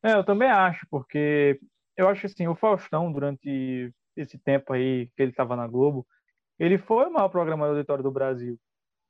É, 0.00 0.12
eu 0.12 0.24
também 0.24 0.48
acho, 0.48 0.86
porque 0.88 1.58
eu 1.96 2.08
acho 2.08 2.26
assim, 2.26 2.46
o 2.46 2.54
Faustão, 2.54 3.12
durante 3.12 3.92
esse 4.16 4.38
tempo 4.38 4.72
aí 4.72 5.08
que 5.16 5.22
ele 5.22 5.32
estava 5.32 5.56
na 5.56 5.66
Globo, 5.66 6.06
ele 6.58 6.78
foi 6.78 7.06
o 7.06 7.12
maior 7.12 7.28
programador 7.28 7.74
da 7.74 7.80
história 7.80 8.04
do 8.04 8.12
Brasil, 8.12 8.56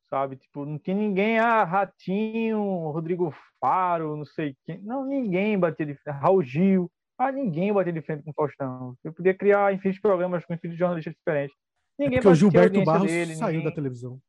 sabe? 0.09 0.37
Tipo, 0.37 0.64
não 0.64 0.79
tinha 0.79 0.97
ninguém, 0.97 1.38
ah, 1.38 1.64
Ratinho, 1.64 2.90
Rodrigo 2.90 3.35
Faro, 3.61 4.16
não 4.16 4.25
sei 4.25 4.57
quem, 4.64 4.81
não, 4.83 5.05
ninguém 5.05 5.59
batia 5.59 5.87
de 5.87 5.95
frente, 5.95 6.16
Raul 6.16 6.42
Gil, 6.42 6.90
ah, 7.19 7.33
ninguém 7.33 7.73
batia 7.73 7.92
de 7.92 8.03
frente 8.03 8.23
com 8.23 8.31
o 8.31 8.35
Faustão. 8.35 8.97
Eu 9.03 9.12
podia 9.12 9.35
criar 9.35 9.73
infinitos 9.73 10.01
programas 10.01 10.45
com 10.45 10.55
infinitos 10.55 10.79
jornalistas 10.79 11.14
diferentes. 11.14 11.57
Ninguém 11.99 12.19
é 12.19 12.21
porque 12.21 12.33
o 12.33 12.35
Gilberto 12.35 12.85
Barros 12.85 13.11
dele, 13.11 13.35
saiu 13.35 13.59
ninguém... 13.59 13.71
da 13.71 13.75
televisão. 13.75 14.21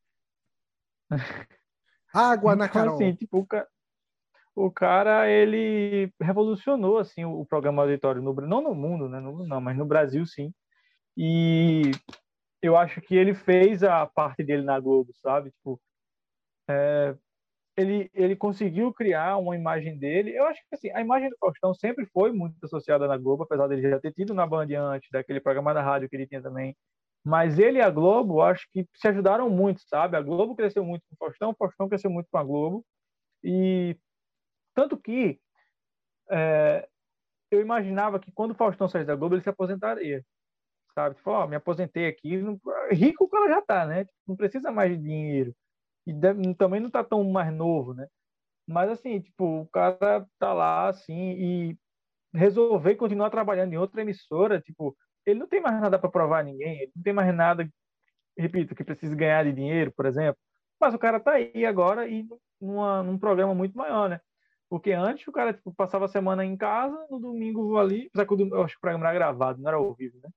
Água 2.14 2.56
na 2.56 2.64
então, 2.64 2.72
Carol. 2.72 2.94
Assim, 2.94 3.14
tipo, 3.14 3.38
o 3.38 3.46
cara, 3.46 3.68
o 4.56 4.70
cara, 4.70 5.30
ele 5.30 6.10
revolucionou, 6.20 6.98
assim, 6.98 7.24
o, 7.24 7.44
programa 7.44 7.82
auditório, 7.82 8.22
no, 8.22 8.32
não 8.34 8.62
no 8.62 8.74
mundo, 8.74 9.08
né? 9.08 9.20
No, 9.20 9.46
não, 9.46 9.60
mas 9.60 9.76
no 9.76 9.84
Brasil, 9.84 10.26
sim. 10.26 10.52
E 11.16 11.92
eu 12.62 12.76
acho 12.76 13.00
que 13.00 13.14
ele 13.16 13.34
fez 13.34 13.82
a 13.82 14.06
parte 14.06 14.42
dele 14.44 14.62
na 14.62 14.78
Globo, 14.80 15.12
sabe? 15.14 15.50
Tipo, 15.50 15.80
é, 16.68 17.16
ele, 17.76 18.10
ele 18.14 18.36
conseguiu 18.36 18.92
criar 18.92 19.36
uma 19.38 19.56
imagem 19.56 19.98
dele. 19.98 20.36
Eu 20.36 20.46
acho 20.46 20.60
que 20.68 20.74
assim, 20.74 20.90
a 20.92 21.00
imagem 21.00 21.30
do 21.30 21.36
Faustão 21.38 21.74
sempre 21.74 22.06
foi 22.06 22.32
muito 22.32 22.56
associada 22.64 23.06
na 23.06 23.16
Globo, 23.16 23.44
apesar 23.44 23.68
dele 23.68 23.88
já 23.88 24.00
ter 24.00 24.12
tido 24.12 24.34
na 24.34 24.46
Band 24.46 24.68
antes, 24.76 25.08
daquele 25.12 25.40
programa 25.40 25.72
da 25.74 25.82
rádio 25.82 26.08
que 26.08 26.16
ele 26.16 26.26
tinha 26.26 26.42
também. 26.42 26.76
Mas 27.24 27.58
ele 27.58 27.78
e 27.78 27.82
a 27.82 27.90
Globo, 27.90 28.42
acho 28.42 28.66
que 28.72 28.86
se 28.94 29.08
ajudaram 29.08 29.50
muito, 29.50 29.82
sabe? 29.88 30.16
A 30.16 30.22
Globo 30.22 30.56
cresceu 30.56 30.84
muito 30.84 31.02
com 31.08 31.14
o 31.14 31.18
Faustão, 31.18 31.50
o 31.50 31.56
Faustão 31.56 31.88
cresceu 31.88 32.10
muito 32.10 32.28
com 32.30 32.38
a 32.38 32.44
Globo. 32.44 32.84
E 33.44 33.96
tanto 34.74 34.96
que 34.96 35.40
é, 36.30 36.88
eu 37.50 37.60
imaginava 37.60 38.18
que 38.20 38.32
quando 38.32 38.52
o 38.52 38.54
Faustão 38.54 38.88
saísse 38.88 39.06
da 39.06 39.16
Globo, 39.16 39.34
ele 39.34 39.42
se 39.42 39.48
aposentaria. 39.48 40.24
Sabe? 40.98 41.14
Tipo, 41.14 41.30
ó, 41.30 41.46
me 41.46 41.54
aposentei 41.54 42.08
aqui. 42.08 42.42
Rico 42.90 43.24
o 43.24 43.28
cara 43.28 43.48
já 43.48 43.62
tá, 43.62 43.86
né? 43.86 44.04
Não 44.26 44.34
precisa 44.34 44.72
mais 44.72 44.90
de 44.90 44.98
dinheiro 44.98 45.54
e 46.04 46.12
deve, 46.12 46.54
também 46.56 46.80
não 46.80 46.90
tá 46.90 47.04
tão 47.04 47.22
mais 47.30 47.52
novo, 47.52 47.94
né? 47.94 48.08
Mas 48.66 48.90
assim, 48.90 49.20
tipo, 49.20 49.60
o 49.62 49.68
cara 49.68 50.26
tá 50.40 50.52
lá 50.52 50.88
assim 50.88 51.14
e 51.14 51.78
resolver 52.34 52.96
continuar 52.96 53.30
trabalhando 53.30 53.72
em 53.74 53.78
outra 53.78 54.02
emissora, 54.02 54.60
tipo, 54.60 54.96
ele 55.24 55.38
não 55.38 55.46
tem 55.46 55.60
mais 55.60 55.80
nada 55.80 55.98
para 56.00 56.10
provar 56.10 56.40
a 56.40 56.42
ninguém, 56.42 56.82
ele 56.82 56.92
não 56.96 57.02
tem 57.02 57.12
mais 57.12 57.34
nada, 57.34 57.68
repito, 58.36 58.74
que 58.74 58.84
precise 58.84 59.14
ganhar 59.14 59.44
de 59.44 59.52
dinheiro, 59.52 59.92
por 59.92 60.06
exemplo. 60.06 60.40
Mas 60.80 60.94
o 60.94 60.98
cara 60.98 61.20
tá 61.20 61.32
aí 61.34 61.64
agora 61.64 62.08
e 62.08 62.26
numa, 62.60 63.02
num 63.04 63.18
programa 63.18 63.54
muito 63.54 63.78
maior, 63.78 64.08
né? 64.08 64.20
Porque 64.68 64.92
antes 64.92 65.26
o 65.28 65.32
cara 65.32 65.52
tipo, 65.54 65.72
passava 65.74 66.06
a 66.06 66.08
semana 66.08 66.44
em 66.44 66.56
casa, 66.56 67.06
no 67.10 67.20
domingo 67.20 67.78
ali, 67.78 68.08
apesar 68.08 68.26
que 68.26 68.34
eu 68.34 68.64
acho 68.64 68.74
que 68.74 68.78
o 68.78 68.80
programa 68.80 69.06
era 69.06 69.14
gravado, 69.14 69.60
não 69.60 69.68
era 69.68 69.76
ao 69.78 69.94
vivo, 69.94 70.18
né? 70.22 70.30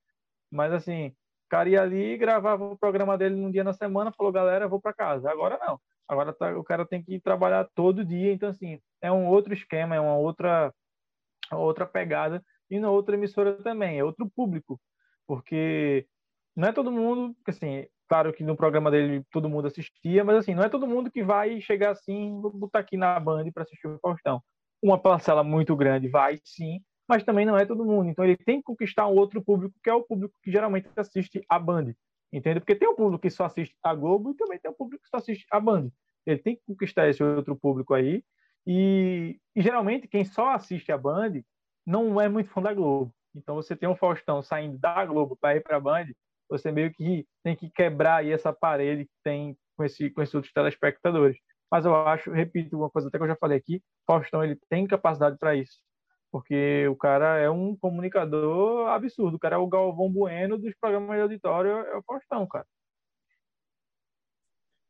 Mas 0.51 0.73
assim, 0.73 1.15
cara 1.51 1.69
ia 1.69 1.81
ali, 1.81 2.17
gravava 2.17 2.63
o 2.63 2.77
programa 2.77 3.17
dele 3.17 3.35
num 3.35 3.51
dia 3.51 3.63
na 3.63 3.73
semana, 3.73 4.13
falou, 4.13 4.31
galera, 4.31 4.69
vou 4.69 4.79
para 4.79 4.93
casa. 4.93 5.29
Agora 5.29 5.59
não. 5.59 5.77
Agora 6.07 6.31
tá, 6.31 6.57
o 6.57 6.63
cara 6.63 6.85
tem 6.85 7.03
que 7.03 7.19
trabalhar 7.19 7.67
todo 7.75 8.05
dia. 8.05 8.31
Então, 8.31 8.49
assim, 8.49 8.79
é 9.01 9.11
um 9.11 9.27
outro 9.27 9.53
esquema, 9.53 9.93
é 9.93 9.99
uma 9.99 10.15
outra, 10.15 10.73
outra 11.51 11.85
pegada. 11.85 12.41
E 12.69 12.79
na 12.79 12.89
outra 12.89 13.15
emissora 13.15 13.61
também, 13.61 13.99
é 13.99 14.03
outro 14.03 14.31
público. 14.33 14.79
Porque 15.27 16.07
não 16.55 16.69
é 16.69 16.71
todo 16.71 16.89
mundo, 16.89 17.35
assim, 17.45 17.85
claro 18.07 18.31
que 18.31 18.45
no 18.45 18.55
programa 18.55 18.89
dele 18.89 19.21
todo 19.29 19.49
mundo 19.49 19.67
assistia, 19.67 20.23
mas 20.23 20.37
assim, 20.37 20.55
não 20.55 20.63
é 20.63 20.69
todo 20.69 20.87
mundo 20.87 21.11
que 21.11 21.21
vai 21.21 21.59
chegar 21.59 21.91
assim, 21.91 22.39
vou 22.41 22.51
botar 22.51 22.79
aqui 22.79 22.95
na 22.95 23.19
Band 23.19 23.51
para 23.53 23.63
assistir 23.63 23.87
o 23.87 23.99
Faustão. 23.99 24.41
Uma 24.81 24.97
parcela 24.97 25.43
muito 25.43 25.75
grande 25.75 26.07
vai 26.07 26.39
sim, 26.45 26.81
mas 27.11 27.25
também 27.25 27.45
não 27.45 27.57
é 27.57 27.65
todo 27.65 27.83
mundo. 27.83 28.09
Então 28.09 28.23
ele 28.23 28.37
tem 28.37 28.59
que 28.59 28.63
conquistar 28.63 29.05
um 29.05 29.17
outro 29.17 29.43
público, 29.43 29.77
que 29.83 29.89
é 29.89 29.93
o 29.93 30.01
público 30.01 30.33
que 30.41 30.49
geralmente 30.49 30.87
assiste 30.95 31.43
a 31.49 31.59
Band. 31.59 31.93
Entende? 32.31 32.61
Porque 32.61 32.73
tem 32.73 32.87
um 32.87 32.95
público 32.95 33.21
que 33.21 33.29
só 33.29 33.43
assiste 33.43 33.75
a 33.83 33.93
Globo 33.93 34.31
e 34.31 34.35
também 34.35 34.57
tem 34.57 34.71
um 34.71 34.73
público 34.73 35.03
que 35.03 35.09
só 35.09 35.17
assiste 35.17 35.45
a 35.51 35.59
Band. 35.59 35.89
Ele 36.25 36.39
tem 36.39 36.55
que 36.55 36.61
conquistar 36.65 37.09
esse 37.09 37.21
outro 37.21 37.53
público 37.53 37.93
aí. 37.93 38.23
E, 38.65 39.37
e 39.53 39.61
geralmente 39.61 40.07
quem 40.07 40.23
só 40.23 40.51
assiste 40.51 40.89
a 40.89 40.97
Band 40.97 41.41
não 41.85 42.21
é 42.21 42.29
muito 42.29 42.49
fã 42.49 42.61
da 42.61 42.73
Globo. 42.73 43.13
Então 43.35 43.55
você 43.55 43.75
tem 43.75 43.89
um 43.89 43.95
Faustão 43.95 44.41
saindo 44.41 44.77
da 44.77 45.05
Globo 45.05 45.35
para 45.35 45.57
ir 45.57 45.61
para 45.61 45.75
a 45.75 45.81
Band, 45.81 46.05
você 46.49 46.71
meio 46.71 46.93
que 46.93 47.27
tem 47.43 47.57
que 47.57 47.69
quebrar 47.69 48.21
aí 48.21 48.31
essa 48.31 48.53
parede 48.53 49.03
que 49.03 49.15
tem 49.21 49.57
com, 49.75 49.83
esse, 49.83 50.09
com 50.11 50.21
esses 50.21 50.33
outros 50.33 50.53
telespectadores. 50.53 51.37
Mas 51.69 51.83
eu 51.83 51.93
acho, 51.93 52.31
repito 52.31 52.77
uma 52.77 52.89
coisa 52.89 53.09
até 53.09 53.17
que 53.17 53.23
eu 53.25 53.27
já 53.27 53.35
falei 53.35 53.57
aqui, 53.57 53.83
Faustão 54.07 54.41
ele 54.41 54.57
tem 54.69 54.87
capacidade 54.87 55.37
para 55.37 55.53
isso. 55.53 55.77
Porque 56.31 56.87
o 56.87 56.95
cara 56.95 57.37
é 57.37 57.49
um 57.49 57.75
comunicador 57.75 58.87
absurdo. 58.87 59.35
O 59.35 59.39
cara 59.39 59.55
é 59.55 59.59
o 59.59 59.67
Galvão 59.67 60.09
Bueno 60.09 60.57
dos 60.57 60.73
programas 60.79 61.17
de 61.17 61.21
auditório, 61.21 61.71
é 61.71 61.97
o 61.97 62.03
Faustão, 62.03 62.47
cara. 62.47 62.65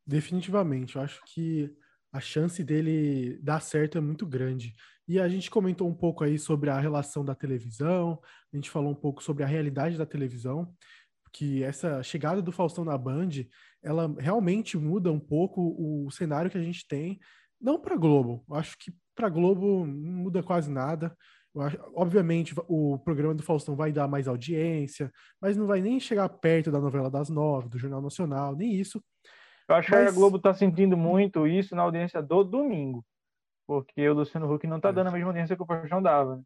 Definitivamente. 0.06 0.96
Eu 0.96 1.02
acho 1.02 1.20
que 1.26 1.74
a 2.12 2.20
chance 2.20 2.62
dele 2.62 3.38
dar 3.42 3.60
certo 3.60 3.98
é 3.98 4.00
muito 4.00 4.26
grande. 4.26 4.72
E 5.08 5.18
a 5.18 5.28
gente 5.28 5.50
comentou 5.50 5.88
um 5.88 5.94
pouco 5.94 6.22
aí 6.22 6.38
sobre 6.38 6.70
a 6.70 6.78
relação 6.78 7.24
da 7.24 7.34
televisão, 7.34 8.20
a 8.52 8.56
gente 8.56 8.70
falou 8.70 8.92
um 8.92 8.94
pouco 8.94 9.22
sobre 9.22 9.42
a 9.42 9.46
realidade 9.46 9.98
da 9.98 10.06
televisão, 10.06 10.72
que 11.32 11.62
essa 11.64 12.02
chegada 12.02 12.40
do 12.40 12.52
Faustão 12.52 12.84
na 12.84 12.96
Band, 12.96 13.30
ela 13.82 14.14
realmente 14.18 14.76
muda 14.76 15.10
um 15.10 15.18
pouco 15.18 15.74
o 15.78 16.10
cenário 16.10 16.50
que 16.50 16.58
a 16.58 16.62
gente 16.62 16.86
tem, 16.86 17.18
não 17.60 17.80
para 17.80 17.96
Globo. 17.96 18.44
Eu 18.48 18.56
acho 18.56 18.76
que 18.78 18.92
para 19.14 19.28
Globo 19.28 19.86
não 19.86 20.22
muda 20.24 20.42
quase 20.42 20.70
nada. 20.70 21.16
Acho, 21.58 21.78
obviamente, 21.94 22.54
o 22.66 22.98
programa 22.98 23.34
do 23.34 23.42
Faustão 23.42 23.76
vai 23.76 23.92
dar 23.92 24.08
mais 24.08 24.26
audiência, 24.26 25.12
mas 25.40 25.56
não 25.56 25.66
vai 25.66 25.82
nem 25.82 26.00
chegar 26.00 26.28
perto 26.28 26.70
da 26.70 26.80
novela 26.80 27.10
das 27.10 27.28
nove, 27.28 27.68
do 27.68 27.78
Jornal 27.78 28.00
Nacional, 28.00 28.56
nem 28.56 28.72
isso. 28.72 29.02
Eu 29.68 29.74
acho 29.74 29.90
mas... 29.90 30.02
que 30.04 30.08
a 30.08 30.12
Globo 30.12 30.38
está 30.38 30.54
sentindo 30.54 30.96
muito 30.96 31.46
isso 31.46 31.76
na 31.76 31.82
audiência 31.82 32.22
do 32.22 32.42
domingo, 32.42 33.04
porque 33.66 34.08
o 34.08 34.14
Luciano 34.14 34.52
Huck 34.52 34.66
não 34.66 34.78
está 34.78 34.90
dando 34.90 35.08
a 35.08 35.10
mesma 35.10 35.28
audiência 35.28 35.54
que 35.54 35.62
o 35.62 35.66
Faustão 35.66 36.02
dava. 36.02 36.36
Né? 36.36 36.42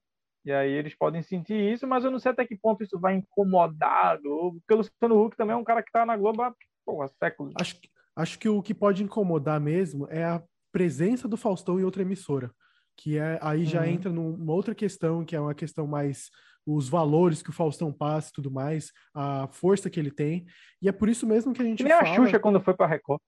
E 0.46 0.52
aí 0.52 0.70
eles 0.70 0.94
podem 0.94 1.22
sentir 1.22 1.72
isso, 1.72 1.86
mas 1.86 2.04
eu 2.04 2.10
não 2.10 2.18
sei 2.18 2.32
até 2.32 2.44
que 2.44 2.56
ponto 2.56 2.82
isso 2.82 2.98
vai 2.98 3.14
incomodar 3.14 4.06
a 4.06 4.16
Globo, 4.16 4.60
porque 4.60 4.74
o 4.74 4.76
Luciano 4.78 5.24
Huck 5.24 5.36
também 5.36 5.54
é 5.54 5.56
um 5.56 5.64
cara 5.64 5.82
que 5.82 5.88
está 5.88 6.04
na 6.04 6.16
Globo 6.16 6.42
há, 6.42 6.54
pô, 6.84 7.02
há 7.02 7.08
séculos. 7.08 7.52
Acho, 7.60 7.76
acho 8.16 8.38
que 8.38 8.48
o 8.48 8.60
que 8.60 8.74
pode 8.74 9.04
incomodar 9.04 9.60
mesmo 9.60 10.06
é 10.10 10.24
a 10.24 10.42
presença 10.76 11.26
do 11.26 11.38
Faustão 11.38 11.80
em 11.80 11.84
outra 11.84 12.02
emissora, 12.02 12.50
que 12.94 13.16
é 13.16 13.38
aí 13.40 13.64
já 13.64 13.80
uhum. 13.80 13.86
entra 13.86 14.12
numa 14.12 14.52
outra 14.52 14.74
questão, 14.74 15.24
que 15.24 15.34
é 15.34 15.40
uma 15.40 15.54
questão 15.54 15.86
mais 15.86 16.28
os 16.66 16.86
valores 16.86 17.42
que 17.42 17.48
o 17.48 17.52
Faustão 17.52 17.90
passa 17.90 18.28
e 18.28 18.32
tudo 18.34 18.50
mais, 18.50 18.92
a 19.14 19.48
força 19.50 19.88
que 19.88 19.98
ele 19.98 20.10
tem. 20.10 20.44
E 20.82 20.86
é 20.86 20.92
por 20.92 21.08
isso 21.08 21.26
mesmo 21.26 21.54
que 21.54 21.62
a 21.62 21.64
gente 21.64 21.80
e 21.80 21.84
nem 21.84 21.94
fala... 21.94 22.10
a 22.10 22.14
Xuxa 22.14 22.38
quando 22.38 22.60
foi 22.60 22.74
para 22.74 22.88
Record. 22.88 23.22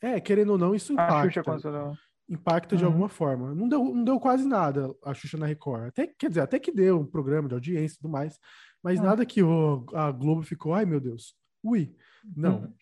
É, 0.00 0.18
querendo 0.20 0.52
ou 0.52 0.58
não, 0.58 0.74
isso 0.74 0.94
impacta. 0.94 1.14
A 1.14 1.22
Xuxa 1.24 1.42
quando... 1.42 1.98
Impacta 2.26 2.74
uhum. 2.74 2.78
de 2.78 2.84
alguma 2.86 3.10
forma. 3.10 3.54
Não 3.54 3.68
deu, 3.68 3.84
não 3.84 4.02
deu 4.02 4.18
quase 4.18 4.48
nada 4.48 4.90
a 5.04 5.12
Xuxa 5.12 5.36
na 5.36 5.44
Record. 5.44 5.88
Até, 5.88 6.06
quer 6.06 6.30
dizer, 6.30 6.40
até 6.40 6.58
que 6.58 6.72
deu 6.72 7.00
um 7.00 7.06
programa 7.06 7.46
de 7.46 7.52
audiência 7.52 7.96
e 7.96 7.98
tudo 7.98 8.10
mais, 8.10 8.38
mas 8.82 8.98
uhum. 8.98 9.04
nada 9.04 9.26
que 9.26 9.42
o, 9.42 9.84
a 9.92 10.10
Globo 10.10 10.42
ficou, 10.42 10.72
ai 10.72 10.86
meu 10.86 10.98
Deus, 10.98 11.34
ui. 11.62 11.94
Não. 12.34 12.60
Uhum. 12.60 12.74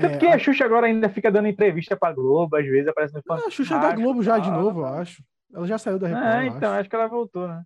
Tanto 0.00 0.14
é, 0.14 0.18
que 0.18 0.26
a 0.26 0.38
Xuxa 0.38 0.64
agora 0.64 0.86
ainda 0.86 1.08
fica 1.08 1.30
dando 1.30 1.48
entrevista 1.48 1.96
pra 1.96 2.12
Globo, 2.12 2.56
às 2.56 2.64
vezes 2.64 2.88
aparece 2.88 3.14
no 3.14 3.22
Fantástico. 3.22 3.46
Ah, 3.46 3.48
a 3.48 3.50
Xuxa 3.50 3.74
é 3.74 3.80
da 3.80 3.94
Globo 3.94 4.22
já 4.22 4.38
de 4.38 4.50
novo, 4.50 4.80
eu 4.80 4.86
acho. 4.86 5.22
Ela 5.52 5.66
já 5.66 5.78
saiu 5.78 5.98
da 5.98 6.08
Record. 6.08 6.26
É, 6.26 6.46
então, 6.46 6.70
acho. 6.70 6.80
acho. 6.80 6.88
que 6.90 6.96
ela 6.96 7.08
voltou, 7.08 7.48
né? 7.48 7.64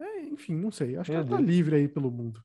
É, 0.00 0.22
enfim, 0.26 0.54
não 0.54 0.70
sei. 0.70 0.96
Acho 0.96 1.10
Meu 1.10 1.24
que 1.24 1.28
ela 1.28 1.38
tá 1.38 1.44
livre 1.44 1.76
aí 1.76 1.88
pelo 1.88 2.10
mundo. 2.10 2.40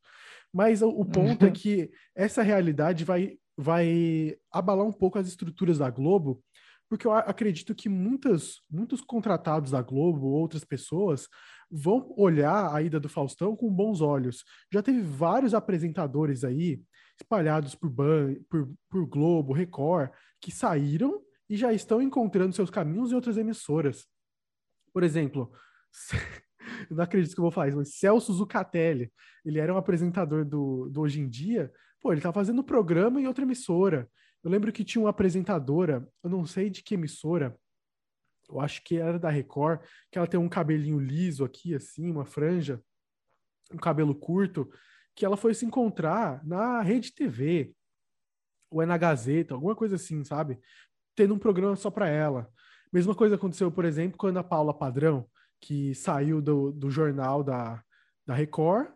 Mas 0.54 0.82
o, 0.82 0.90
o 0.90 1.06
ponto 1.06 1.46
é 1.46 1.52
que 1.52 1.92
essa 2.16 2.42
realidade 2.42 3.04
vai, 3.04 3.38
vai 3.58 4.36
abalar 4.52 4.86
um 4.86 4.92
pouco 4.92 5.20
as 5.20 5.28
estruturas 5.28 5.78
da 5.78 5.90
Globo, 5.90 6.44
porque 6.90 7.08
eu 7.08 7.14
acredito 7.14 7.74
que 7.76 7.88
muitas, 7.88 8.60
muitos 8.70 9.02
contratados 9.02 9.72
da 9.72 9.82
Globo, 9.82 10.28
outras 10.28 10.66
pessoas, 10.66 11.28
vão 11.72 12.14
olhar 12.18 12.74
a 12.76 12.82
ida 12.82 13.00
do 13.00 13.08
Faustão 13.08 13.56
com 13.56 13.70
bons 13.70 14.02
olhos. 14.02 14.44
Já 14.72 14.82
teve 14.84 15.02
vários 15.02 15.54
apresentadores 15.54 16.44
aí 16.44 16.82
espalhados 17.22 17.76
por, 17.76 17.90
Ban, 17.90 18.36
por, 18.50 18.70
por 18.90 19.06
Globo, 19.06 19.54
Record, 19.54 20.12
que 20.40 20.52
saíram 20.52 21.22
e 21.50 21.56
já 21.56 21.72
estão 21.72 22.02
encontrando 22.02 22.56
seus 22.56 22.70
caminhos 22.70 23.12
em 23.12 23.16
outras 23.16 23.38
emissoras. 23.38 24.08
Por 24.94 25.04
exemplo, 25.04 25.52
eu 26.90 26.96
não 26.98 27.04
acredito 27.04 27.34
que 27.34 27.40
eu 27.40 27.44
vou 27.44 27.52
falar 27.52 27.70
isso, 27.70 27.78
mas 27.78 27.96
Celso 27.96 28.34
Zucatelli, 28.34 29.12
ele 29.46 29.60
era 29.60 29.74
um 29.74 29.78
apresentador 29.78 30.46
do, 30.46 30.90
do 30.90 31.02
Hoje 31.02 31.22
em 31.22 31.30
Dia, 31.30 31.72
pô, 32.02 32.12
ele 32.12 32.22
tá 32.22 32.34
fazendo 32.34 32.64
programa 32.64 33.22
em 33.22 33.28
outra 33.28 33.44
emissora. 33.44 34.10
Eu 34.44 34.50
lembro 34.50 34.72
que 34.72 34.84
tinha 34.84 35.02
uma 35.02 35.12
apresentadora, 35.12 36.08
eu 36.24 36.30
não 36.30 36.46
sei 36.46 36.70
de 36.70 36.82
que 36.82 36.96
emissora, 36.96 37.56
eu 38.50 38.60
acho 38.60 38.84
que 38.84 38.98
era 38.98 39.20
da 39.20 39.30
Record, 39.30 39.82
que 40.12 40.18
ela 40.18 40.28
tem 40.28 40.40
um 40.40 40.50
cabelinho 40.50 41.00
liso 41.00 41.46
aqui, 41.46 41.74
assim, 41.76 42.10
uma 42.10 42.26
franja, 42.26 42.82
um 43.72 43.78
cabelo 43.78 44.14
curto, 44.14 44.70
que 45.16 45.26
ela 45.26 45.38
foi 45.38 45.54
se 45.54 45.66
encontrar 45.66 46.46
na 46.46 46.82
Rede 46.82 47.14
TV. 47.14 47.74
ou 48.70 48.82
é 48.82 48.86
na 48.86 48.98
Gazeta, 48.98 49.54
alguma 49.54 49.76
coisa 49.76 49.96
assim, 49.96 50.24
sabe? 50.24 50.60
Tendo 51.16 51.34
um 51.34 51.40
programa 51.40 51.76
só 51.76 51.92
para 51.92 52.08
ela. 52.08 52.50
Mesma 52.92 53.14
coisa 53.14 53.36
aconteceu, 53.36 53.72
por 53.72 53.86
exemplo, 53.86 54.18
quando 54.18 54.38
a 54.38 54.44
Paula 54.44 54.74
Padrão, 54.74 55.28
que 55.60 55.94
saiu 55.94 56.42
do, 56.42 56.72
do 56.72 56.90
jornal 56.90 57.44
da, 57.44 57.84
da 58.26 58.34
Record, 58.34 58.90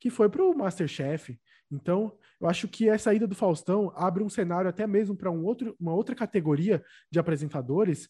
que 0.00 0.10
foi 0.10 0.28
para 0.28 0.42
o 0.42 0.56
Masterchef. 0.56 1.38
Então, 1.70 2.16
eu 2.40 2.48
acho 2.48 2.68
que 2.68 2.88
a 2.88 2.98
saída 2.98 3.26
do 3.26 3.34
Faustão 3.34 3.92
abre 3.94 4.22
um 4.22 4.28
cenário 4.28 4.68
até 4.68 4.86
mesmo 4.86 5.16
para 5.16 5.30
um 5.30 5.44
outro, 5.44 5.76
uma 5.78 5.92
outra 5.92 6.14
categoria 6.14 6.82
de 7.10 7.18
apresentadores 7.18 8.08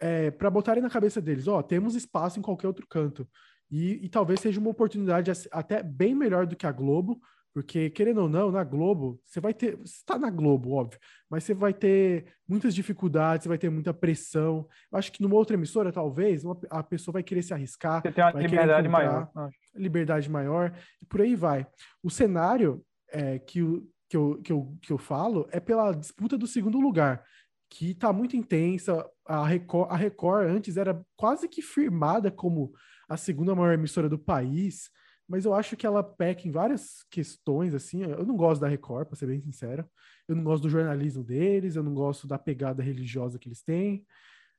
é, 0.00 0.30
para 0.30 0.50
botarem 0.50 0.82
na 0.82 0.90
cabeça 0.90 1.20
deles, 1.20 1.48
ó, 1.48 1.62
temos 1.62 1.94
espaço 1.94 2.38
em 2.38 2.42
qualquer 2.42 2.66
outro 2.66 2.86
canto. 2.86 3.28
E, 3.70 4.04
e, 4.04 4.08
talvez 4.08 4.40
seja 4.40 4.60
uma 4.60 4.70
oportunidade 4.70 5.30
até 5.50 5.82
bem 5.82 6.14
melhor 6.14 6.46
do 6.46 6.54
que 6.54 6.66
a 6.66 6.72
Globo, 6.72 7.20
porque, 7.56 7.88
querendo 7.88 8.20
ou 8.20 8.28
não, 8.28 8.50
na 8.50 8.62
Globo, 8.62 9.18
você 9.24 9.40
vai 9.40 9.54
ter. 9.54 9.76
Você 9.78 9.94
está 9.94 10.18
na 10.18 10.28
Globo, 10.28 10.72
óbvio, 10.72 11.00
mas 11.30 11.42
você 11.42 11.54
vai 11.54 11.72
ter 11.72 12.26
muitas 12.46 12.74
dificuldades, 12.74 13.44
você 13.44 13.48
vai 13.48 13.56
ter 13.56 13.70
muita 13.70 13.94
pressão. 13.94 14.68
Eu 14.92 14.98
acho 14.98 15.10
que 15.10 15.22
numa 15.22 15.36
outra 15.36 15.54
emissora, 15.54 15.90
talvez, 15.90 16.44
uma, 16.44 16.60
a 16.68 16.82
pessoa 16.82 17.14
vai 17.14 17.22
querer 17.22 17.40
se 17.40 17.54
arriscar. 17.54 18.02
Você 18.02 18.12
tem 18.12 18.22
uma 18.22 18.42
liberdade 18.42 18.88
maior. 18.90 19.30
Liberdade 19.74 20.30
maior, 20.30 20.78
e 21.00 21.06
por 21.06 21.22
aí 21.22 21.34
vai. 21.34 21.66
O 22.02 22.10
cenário 22.10 22.84
é, 23.10 23.38
que, 23.38 23.62
que, 24.10 24.16
eu, 24.18 24.38
que, 24.42 24.52
eu, 24.52 24.76
que 24.82 24.92
eu 24.92 24.98
falo 24.98 25.48
é 25.50 25.58
pela 25.58 25.92
disputa 25.92 26.36
do 26.36 26.46
segundo 26.46 26.78
lugar, 26.78 27.24
que 27.70 27.92
está 27.92 28.12
muito 28.12 28.36
intensa. 28.36 29.02
A 29.24 29.46
Record, 29.46 29.90
a 29.90 29.96
Record 29.96 30.46
antes 30.50 30.76
era 30.76 31.02
quase 31.16 31.48
que 31.48 31.62
firmada 31.62 32.30
como 32.30 32.74
a 33.08 33.16
segunda 33.16 33.54
maior 33.54 33.72
emissora 33.72 34.08
do 34.08 34.18
país 34.18 34.90
mas 35.28 35.44
eu 35.44 35.54
acho 35.54 35.76
que 35.76 35.86
ela 35.86 36.02
peca 36.02 36.46
em 36.46 36.50
várias 36.50 37.04
questões, 37.10 37.74
assim. 37.74 38.02
Eu 38.02 38.24
não 38.24 38.36
gosto 38.36 38.60
da 38.60 38.68
Record, 38.68 39.08
para 39.08 39.16
ser 39.16 39.26
bem 39.26 39.40
sincero. 39.40 39.84
Eu 40.28 40.36
não 40.36 40.44
gosto 40.44 40.62
do 40.62 40.70
jornalismo 40.70 41.24
deles, 41.24 41.74
eu 41.74 41.82
não 41.82 41.94
gosto 41.94 42.26
da 42.26 42.38
pegada 42.38 42.82
religiosa 42.82 43.38
que 43.38 43.48
eles 43.48 43.62
têm. 43.62 44.06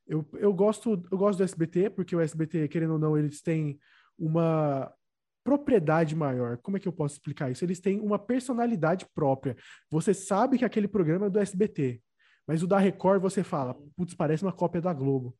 Eu, 0.06 0.28
eu, 0.34 0.52
gosto, 0.52 1.02
eu 1.10 1.18
gosto 1.18 1.38
do 1.38 1.44
SBT, 1.44 1.90
porque 1.90 2.14
o 2.14 2.20
SBT, 2.20 2.68
querendo 2.68 2.94
ou 2.94 2.98
não, 2.98 3.16
eles 3.16 3.40
têm 3.40 3.78
uma 4.18 4.92
propriedade 5.42 6.14
maior. 6.14 6.58
Como 6.58 6.76
é 6.76 6.80
que 6.80 6.88
eu 6.88 6.92
posso 6.92 7.14
explicar 7.14 7.50
isso? 7.50 7.64
Eles 7.64 7.80
têm 7.80 8.00
uma 8.00 8.18
personalidade 8.18 9.06
própria. 9.14 9.56
Você 9.90 10.12
sabe 10.12 10.58
que 10.58 10.64
aquele 10.64 10.88
programa 10.88 11.26
é 11.26 11.30
do 11.30 11.38
SBT, 11.38 12.02
mas 12.46 12.62
o 12.62 12.66
da 12.66 12.78
Record 12.78 13.22
você 13.22 13.42
fala, 13.42 13.74
putz, 13.96 14.14
parece 14.14 14.42
uma 14.42 14.52
cópia 14.52 14.82
da 14.82 14.92
Globo. 14.92 15.34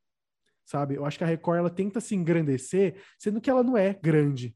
Sabe? 0.69 0.97
Eu 0.97 1.07
acho 1.07 1.17
que 1.17 1.25
a 1.25 1.27
Record 1.27 1.59
ela 1.59 1.71
tenta 1.71 2.01
se 2.01 2.15
engrandecer, 2.15 2.97
sendo 3.19 3.41
que 3.41 3.49
ela 3.49 3.63
não 3.63 3.77
é 3.77 3.95
grande 3.95 4.55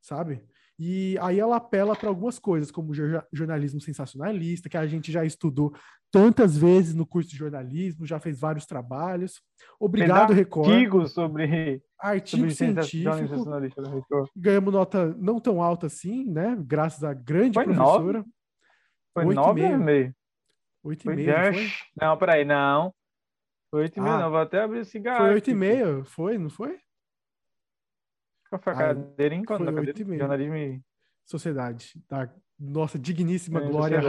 sabe? 0.00 0.42
E 0.78 1.18
aí 1.20 1.38
ela 1.38 1.56
apela 1.56 1.94
para 1.94 2.08
algumas 2.08 2.38
coisas, 2.38 2.70
como 2.70 2.94
jornalismo 3.30 3.80
sensacionalista, 3.82 4.68
que 4.68 4.78
a 4.78 4.86
gente 4.86 5.12
já 5.12 5.24
estudou 5.24 5.74
tantas 6.10 6.56
vezes 6.56 6.94
no 6.94 7.04
curso 7.04 7.28
de 7.28 7.36
jornalismo, 7.36 8.06
já 8.06 8.18
fez 8.18 8.40
vários 8.40 8.64
trabalhos. 8.64 9.42
Obrigado, 9.78 10.32
Record. 10.32 10.70
Artigos 10.70 11.12
sobre 11.12 11.82
artigo 11.98 12.50
sobre 12.50 12.54
científico. 12.54 14.30
Ganhamos 14.34 14.72
nota 14.72 15.14
não 15.18 15.38
tão 15.38 15.62
alta 15.62 15.86
assim, 15.86 16.24
né? 16.24 16.56
Graças 16.66 17.04
à 17.04 17.12
grande 17.12 17.54
foi 17.54 17.64
professora. 17.64 18.18
Nove? 18.18 18.30
Foi 19.12 19.34
nove 19.34 19.62
ou 19.62 19.78
meio? 19.78 20.14
Oito 20.82 21.10
e 21.10 21.14
meio, 21.14 21.28
não, 21.28 21.52
foi? 21.52 21.68
não, 22.00 22.16
peraí, 22.16 22.44
não. 22.46 22.94
Oito 23.72 23.98
e 23.98 24.00
meio, 24.00 24.14
ah, 24.14 24.18
não. 24.18 24.30
Vou 24.30 24.40
até 24.40 24.60
abrir 24.60 24.80
esse 24.80 24.90
cigarro. 24.90 25.18
Foi 25.18 25.34
oito 25.34 25.50
e 25.50 25.54
meio, 25.54 26.04
foi, 26.04 26.38
não 26.38 26.50
foi? 26.50 26.78
Qual 28.48 28.60
foi 28.60 28.72
a 28.72 28.76
cadeira, 28.76 29.34
hein? 29.34 29.44
Quando 29.44 29.72
foi? 29.72 30.18
Jornalismo 30.18 30.56
e... 30.56 30.82
Sociedade, 31.24 31.92
da 32.08 32.28
nossa 32.58 32.98
digníssima 32.98 33.62
é, 33.62 33.68
Glória. 33.68 34.00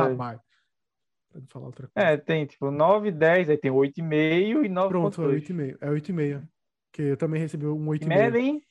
Pode 1.31 1.47
falar 1.47 1.65
outra 1.67 1.87
coisa. 1.87 2.09
É, 2.09 2.17
tem 2.17 2.45
tipo 2.45 2.71
9, 2.71 3.11
10, 3.11 3.49
aí 3.51 3.57
tem 3.57 3.71
8,5 3.71 4.65
e 4.65 4.69
9. 4.69 4.89
Pronto, 4.89 5.21
é 5.21 5.25
8,5. 5.27 5.77
É 5.79 5.87
8,5. 5.87 6.47
Que 6.91 7.01
eu 7.03 7.17
também 7.17 7.39
recebi 7.39 7.67
um 7.67 7.85
8,5. 7.85 8.07
Merda, 8.07 8.39
hein? 8.39 8.61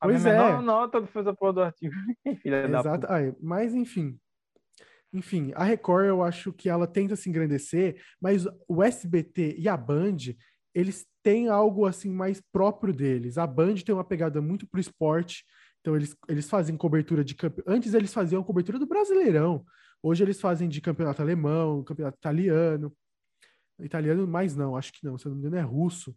A 0.00 0.06
pois 0.06 0.24
é. 0.24 0.30
menor 0.30 0.62
nota 0.62 1.06
fez 1.06 1.26
a 1.26 1.34
porra 1.34 1.52
do 1.52 1.62
artigo. 1.62 1.94
Filha 2.42 2.66
Exato. 2.66 3.00
puta. 3.00 3.36
mas 3.40 3.74
enfim. 3.74 4.18
Enfim, 5.14 5.52
a 5.54 5.62
Record 5.62 6.06
eu 6.06 6.22
acho 6.24 6.52
que 6.52 6.68
ela 6.68 6.88
tenta 6.88 7.14
se 7.14 7.28
engrandecer, 7.28 8.02
mas 8.20 8.46
o 8.66 8.82
SBT 8.82 9.54
e 9.56 9.68
a 9.68 9.76
Band, 9.76 10.16
eles 10.74 11.06
têm 11.22 11.48
algo 11.48 11.86
assim 11.86 12.10
mais 12.10 12.42
próprio 12.52 12.92
deles. 12.92 13.38
A 13.38 13.46
Band 13.46 13.76
tem 13.76 13.94
uma 13.94 14.04
pegada 14.04 14.42
muito 14.42 14.66
pro 14.66 14.80
esporte, 14.80 15.44
então 15.80 15.94
eles, 15.94 16.16
eles 16.28 16.50
fazem 16.50 16.76
cobertura 16.76 17.22
de 17.22 17.36
antes 17.64 17.94
eles 17.94 18.12
faziam 18.12 18.42
cobertura 18.42 18.76
do 18.76 18.86
Brasileirão. 18.86 19.64
Hoje 20.02 20.24
eles 20.24 20.40
fazem 20.40 20.68
de 20.68 20.80
campeonato 20.80 21.22
alemão, 21.22 21.84
campeonato 21.84 22.18
italiano. 22.18 22.92
Italiano 23.78 24.26
mais 24.26 24.56
não, 24.56 24.76
acho 24.76 24.92
que 24.92 25.04
não, 25.04 25.16
se 25.16 25.26
eu 25.26 25.30
não 25.30 25.36
me 25.36 25.46
engano 25.46 25.56
é 25.56 25.62
russo. 25.62 26.14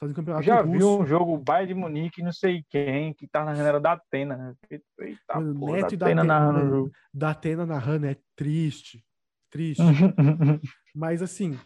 Fazem 0.00 0.14
campeonato 0.14 0.44
Já 0.44 0.60
russo. 0.60 0.78
vi 0.78 0.84
um 0.84 1.06
jogo 1.06 1.36
Bayern 1.38 1.74
de 1.74 1.80
Munique, 1.80 2.22
não 2.22 2.32
sei 2.32 2.64
quem, 2.70 3.12
que 3.14 3.26
tá 3.26 3.44
na 3.44 3.54
galera 3.54 3.80
da 3.80 3.92
Atena. 3.92 4.56
Eita, 4.70 5.34
Mano, 5.34 5.58
porra, 5.58 5.72
Neto 5.72 5.96
da 5.96 6.06
Atena 6.06 6.24
narrando 6.24 6.92
Da 7.12 7.30
Atena 7.30 7.66
narrando 7.66 8.06
é 8.06 8.16
triste. 8.36 9.04
Triste. 9.50 9.82
Mas 10.94 11.20
assim, 11.20 11.58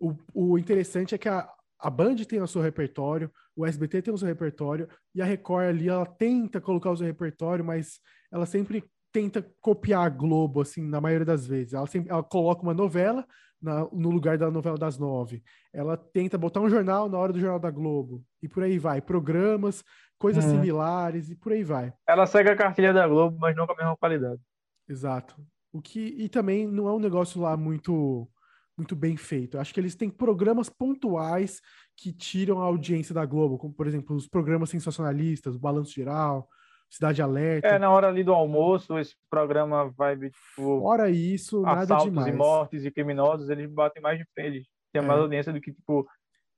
o, 0.00 0.14
o 0.32 0.58
interessante 0.58 1.14
é 1.14 1.18
que 1.18 1.28
a, 1.28 1.48
a 1.80 1.90
Band 1.90 2.16
tem 2.16 2.40
o 2.40 2.46
seu 2.46 2.62
repertório, 2.62 3.30
o 3.56 3.66
SBT 3.66 4.02
tem 4.02 4.14
o 4.14 4.18
seu 4.18 4.28
repertório, 4.28 4.88
e 5.12 5.20
a 5.20 5.24
Record 5.24 5.66
ali, 5.66 5.88
ela 5.88 6.06
tenta 6.06 6.60
colocar 6.60 6.90
o 6.90 6.96
seu 6.96 7.06
repertório, 7.06 7.64
mas 7.64 8.00
ela 8.30 8.46
sempre 8.46 8.84
tenta 9.12 9.44
copiar 9.60 10.06
a 10.06 10.08
Globo, 10.08 10.60
assim, 10.60 10.88
na 10.88 11.00
maioria 11.00 11.26
das 11.26 11.46
vezes. 11.46 11.74
Ela, 11.74 11.86
sempre, 11.86 12.10
ela 12.10 12.22
coloca 12.22 12.62
uma 12.62 12.72
novela 12.72 13.26
na, 13.62 13.86
no 13.92 14.10
lugar 14.10 14.36
da 14.36 14.50
novela 14.50 14.76
das 14.76 14.98
nove. 14.98 15.42
Ela 15.72 15.96
tenta 15.96 16.36
botar 16.36 16.60
um 16.60 16.68
jornal 16.68 17.08
na 17.08 17.16
hora 17.16 17.32
do 17.32 17.38
Jornal 17.38 17.60
da 17.60 17.70
Globo. 17.70 18.24
E 18.42 18.48
por 18.48 18.62
aí 18.62 18.78
vai. 18.78 19.00
Programas, 19.00 19.84
coisas 20.18 20.44
hum. 20.44 20.50
similares 20.50 21.30
e 21.30 21.36
por 21.36 21.52
aí 21.52 21.62
vai. 21.62 21.92
Ela 22.06 22.26
segue 22.26 22.50
a 22.50 22.56
cartilha 22.56 22.92
da 22.92 23.06
Globo, 23.06 23.38
mas 23.38 23.54
não 23.54 23.66
com 23.66 23.72
a 23.72 23.76
mesma 23.76 23.96
qualidade. 23.96 24.40
Exato. 24.88 25.36
O 25.72 25.80
que, 25.80 26.14
e 26.18 26.28
também 26.28 26.66
não 26.66 26.88
é 26.88 26.92
um 26.92 26.98
negócio 26.98 27.40
lá 27.40 27.56
muito 27.56 28.28
muito 28.76 28.96
bem 28.96 29.16
feito. 29.16 29.56
Eu 29.56 29.60
acho 29.60 29.72
que 29.72 29.78
eles 29.78 29.94
têm 29.94 30.08
programas 30.08 30.68
pontuais 30.68 31.60
que 31.96 32.10
tiram 32.10 32.60
a 32.60 32.64
audiência 32.64 33.14
da 33.14 33.24
Globo, 33.24 33.58
como 33.58 33.72
por 33.72 33.86
exemplo 33.86 34.16
os 34.16 34.26
programas 34.26 34.70
sensacionalistas, 34.70 35.54
o 35.54 35.58
Balanço 35.58 35.92
Geral, 35.92 36.48
Cidade 36.92 37.22
Alerta. 37.22 37.68
É, 37.68 37.78
na 37.78 37.90
hora 37.90 38.08
ali 38.08 38.22
do 38.22 38.34
almoço, 38.34 38.98
esse 38.98 39.14
programa 39.30 39.88
vai 39.96 40.14
tipo. 40.14 40.32
Fora 40.54 41.08
isso, 41.08 41.62
nada 41.62 41.96
demais. 41.96 42.28
e 42.28 42.32
mortes 42.32 42.84
e 42.84 42.90
criminosos, 42.90 43.48
eles 43.48 43.70
batem 43.70 44.02
mais 44.02 44.18
de 44.18 44.26
frente. 44.34 44.68
Tem 44.92 45.00
é. 45.02 45.04
mais 45.04 45.18
audiência 45.18 45.54
do 45.54 45.60
que 45.60 45.72
tipo 45.72 46.06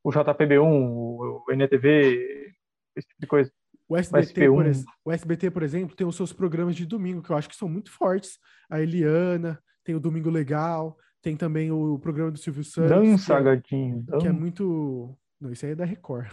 o 0.02 0.10
JPB1, 0.10 0.60
o 0.60 1.44
NTV, 1.52 2.52
esse 2.96 3.06
tipo 3.06 3.20
de 3.20 3.26
coisa. 3.28 3.52
O 3.88 3.96
SBT, 3.96 4.48
por, 4.48 4.66
o 5.04 5.12
SBT, 5.12 5.50
por 5.52 5.62
exemplo, 5.62 5.94
tem 5.94 6.06
os 6.06 6.16
seus 6.16 6.32
programas 6.32 6.74
de 6.74 6.84
domingo, 6.84 7.22
que 7.22 7.30
eu 7.30 7.36
acho 7.36 7.48
que 7.48 7.54
são 7.54 7.68
muito 7.68 7.92
fortes. 7.92 8.40
A 8.68 8.80
Eliana, 8.80 9.62
tem 9.84 9.94
o 9.94 10.00
Domingo 10.00 10.30
Legal, 10.30 10.96
tem 11.22 11.36
também 11.36 11.70
o 11.70 11.96
programa 12.00 12.32
do 12.32 12.38
Silvio 12.38 12.64
Santos. 12.64 12.90
Dança, 12.90 13.34
que 13.34 13.40
é, 13.40 13.44
gatinho. 13.44 14.02
Dança. 14.02 14.18
Que 14.18 14.28
é 14.28 14.32
muito. 14.32 15.16
Não, 15.40 15.52
esse 15.52 15.64
aí 15.64 15.72
é 15.72 15.76
da 15.76 15.84
Record. 15.84 16.28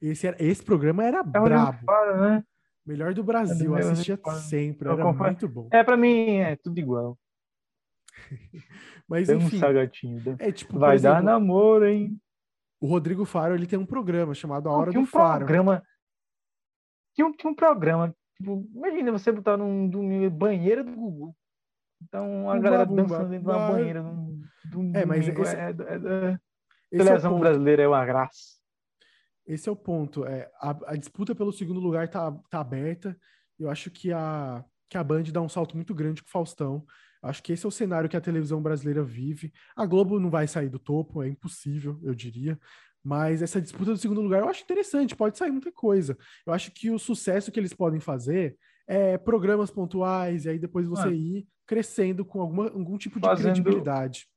Esse, 0.00 0.26
era... 0.26 0.42
esse 0.42 0.64
programa 0.64 1.04
era 1.04 1.18
é 1.18 1.22
brabo. 1.22 1.84
Para, 1.84 2.16
né? 2.16 2.44
Melhor 2.86 3.14
do 3.14 3.22
Brasil, 3.22 3.76
é 3.76 3.80
assistia 3.80 4.18
sempre, 4.48 4.88
era 4.88 5.02
confio. 5.02 5.24
muito 5.24 5.48
bom. 5.48 5.68
É, 5.72 5.84
pra 5.84 5.96
mim 5.96 6.36
é 6.36 6.56
tudo 6.56 6.78
igual. 6.78 7.18
Mas 9.08 9.28
dança, 9.28 9.46
enfim. 9.46 9.60
gatinho. 9.60 10.20
Dança. 10.20 10.42
É, 10.42 10.50
tipo, 10.52 10.78
Vai 10.78 10.96
exemplo, 10.96 11.16
dar 11.16 11.22
namoro, 11.22 11.86
hein? 11.86 12.18
O 12.80 12.86
Rodrigo 12.86 13.24
Faro, 13.24 13.54
ele 13.54 13.66
tem 13.66 13.78
um 13.78 13.86
programa 13.86 14.34
chamado 14.34 14.68
A 14.68 14.72
Hora 14.72 14.90
um 14.90 15.02
do 15.02 15.06
Faro. 15.06 15.44
Programa... 15.44 15.82
Tinha, 17.14 17.26
um, 17.26 17.32
tinha 17.32 17.50
um 17.50 17.54
programa, 17.54 18.14
tipo, 18.36 18.66
imagina 18.74 19.12
você 19.12 19.32
botar 19.32 19.56
num, 19.56 19.88
num 19.88 20.30
banheiro 20.30 20.84
do 20.84 20.92
Google. 20.92 21.36
Então 22.02 22.48
a 22.48 22.54
um 22.54 22.60
galera 22.60 22.84
babumba, 22.84 23.02
dançando 23.02 23.28
dentro 23.28 23.44
de 23.44 23.50
uma 23.50 23.70
banheira. 23.72 24.02
Num, 24.02 24.40
num 24.72 24.96
é, 24.96 25.04
mas 25.04 25.28
esse, 25.28 25.56
é, 25.56 25.60
é, 25.60 25.70
é, 25.72 26.96
televisão 26.96 27.36
é 27.36 27.40
brasileira 27.40 27.82
é 27.82 27.88
uma 27.88 28.04
graça. 28.06 28.59
Esse 29.50 29.68
é 29.68 29.72
o 29.72 29.76
ponto. 29.76 30.24
É, 30.24 30.48
a, 30.60 30.92
a 30.92 30.96
disputa 30.96 31.34
pelo 31.34 31.52
segundo 31.52 31.80
lugar 31.80 32.08
tá, 32.08 32.30
tá 32.48 32.60
aberta. 32.60 33.18
Eu 33.58 33.68
acho 33.68 33.90
que 33.90 34.12
a, 34.12 34.64
que 34.88 34.96
a 34.96 35.02
Band 35.02 35.24
dá 35.24 35.40
um 35.40 35.48
salto 35.48 35.74
muito 35.74 35.92
grande 35.92 36.22
com 36.22 36.28
o 36.28 36.30
Faustão. 36.30 36.86
Acho 37.20 37.42
que 37.42 37.52
esse 37.52 37.66
é 37.66 37.68
o 37.68 37.72
cenário 37.72 38.08
que 38.08 38.16
a 38.16 38.20
televisão 38.20 38.62
brasileira 38.62 39.02
vive. 39.02 39.52
A 39.76 39.84
Globo 39.84 40.20
não 40.20 40.30
vai 40.30 40.46
sair 40.46 40.68
do 40.68 40.78
topo, 40.78 41.20
é 41.20 41.28
impossível, 41.28 41.98
eu 42.02 42.14
diria. 42.14 42.58
Mas 43.02 43.42
essa 43.42 43.60
disputa 43.60 43.90
do 43.90 43.98
segundo 43.98 44.20
lugar 44.20 44.40
eu 44.40 44.48
acho 44.48 44.62
interessante, 44.62 45.16
pode 45.16 45.36
sair 45.36 45.50
muita 45.50 45.72
coisa. 45.72 46.16
Eu 46.46 46.52
acho 46.52 46.70
que 46.70 46.88
o 46.88 46.98
sucesso 46.98 47.50
que 47.50 47.58
eles 47.58 47.74
podem 47.74 47.98
fazer 47.98 48.56
é 48.86 49.18
programas 49.18 49.70
pontuais, 49.70 50.44
e 50.44 50.50
aí 50.50 50.58
depois 50.58 50.86
você 50.86 51.08
ah. 51.08 51.12
ir 51.12 51.46
crescendo 51.66 52.24
com 52.24 52.40
alguma, 52.40 52.64
algum 52.66 52.96
tipo 52.96 53.18
de 53.18 53.26
fazendo, 53.26 53.54
credibilidade. 53.54 54.28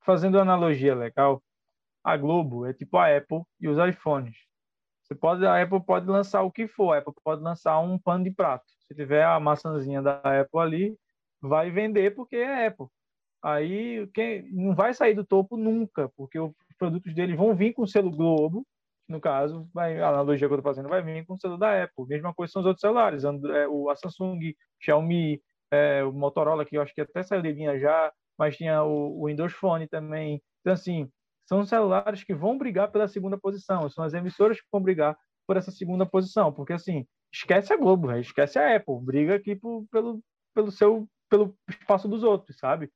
Fazendo 0.00 0.38
analogia 0.38 0.94
legal, 0.94 1.42
a 2.02 2.16
Globo 2.16 2.66
é 2.66 2.72
tipo 2.72 2.96
a 2.96 3.16
Apple 3.16 3.42
e 3.60 3.68
os 3.68 3.78
iPhones. 3.78 4.36
Você 5.02 5.14
pode, 5.14 5.44
a 5.44 5.60
Apple 5.60 5.84
pode 5.84 6.06
lançar 6.06 6.42
o 6.42 6.52
que 6.52 6.68
for, 6.68 6.92
a 6.92 6.98
Apple 6.98 7.12
pode 7.24 7.42
lançar 7.42 7.78
um 7.80 7.98
pano 7.98 8.24
de 8.24 8.30
prato. 8.30 8.64
Se 8.86 8.94
tiver 8.94 9.24
a 9.24 9.40
maçãzinha 9.40 10.00
da 10.00 10.20
Apple 10.22 10.60
ali, 10.60 10.96
vai 11.40 11.70
vender 11.70 12.14
porque 12.14 12.36
é 12.36 12.66
Apple. 12.66 12.86
aí 13.42 14.06
quem 14.14 14.50
não 14.52 14.74
vai 14.74 14.94
sair 14.94 15.14
do 15.14 15.24
topo 15.24 15.56
nunca, 15.56 16.08
porque 16.16 16.38
os 16.38 16.52
produtos 16.78 17.14
deles 17.14 17.36
vão 17.36 17.54
vir 17.54 17.72
com 17.72 17.82
o 17.82 17.88
selo 17.88 18.10
Globo, 18.10 18.66
no 19.08 19.20
caso, 19.20 19.68
vai, 19.74 20.00
a 20.00 20.08
analogia 20.08 20.46
que 20.46 20.54
eu 20.54 20.58
estou 20.58 20.72
fazendo 20.72 20.88
vai 20.88 21.02
vir 21.02 21.26
com 21.26 21.34
o 21.34 21.40
selo 21.40 21.58
da 21.58 21.82
Apple. 21.82 22.06
Mesma 22.06 22.32
coisa 22.32 22.52
são 22.52 22.60
os 22.60 22.66
outros 22.66 22.80
celulares, 22.80 23.24
é, 23.24 23.66
o, 23.68 23.90
a 23.90 23.96
Samsung, 23.96 24.54
Xiaomi, 24.78 25.42
é, 25.72 26.04
o 26.04 26.12
Motorola, 26.12 26.64
que 26.64 26.76
eu 26.76 26.82
acho 26.82 26.94
que 26.94 27.00
até 27.00 27.22
saiu 27.22 27.42
de 27.42 27.52
linha 27.52 27.78
já, 27.78 28.12
mas 28.38 28.56
tinha 28.56 28.84
o, 28.84 29.20
o 29.20 29.26
Windows 29.26 29.52
Phone 29.52 29.88
também. 29.88 30.40
Então, 30.60 30.72
assim, 30.72 31.10
são 31.50 31.66
celulares 31.66 32.22
que 32.22 32.32
vão 32.32 32.56
brigar 32.56 32.92
pela 32.92 33.08
segunda 33.08 33.36
posição, 33.36 33.90
são 33.90 34.04
as 34.04 34.14
emissoras 34.14 34.60
que 34.60 34.66
vão 34.70 34.80
brigar 34.80 35.18
por 35.48 35.56
essa 35.56 35.72
segunda 35.72 36.06
posição, 36.06 36.52
porque, 36.52 36.72
assim, 36.72 37.04
esquece 37.34 37.72
a 37.72 37.76
Globo, 37.76 38.12
esquece 38.12 38.56
a 38.56 38.76
Apple, 38.76 39.00
briga 39.00 39.34
aqui 39.34 39.56
por, 39.56 39.84
pelo, 39.90 40.22
pelo 40.54 40.70
seu 40.70 41.08
pelo 41.28 41.56
espaço 41.68 42.06
dos 42.06 42.22
outros, 42.22 42.56
sabe? 42.56 42.88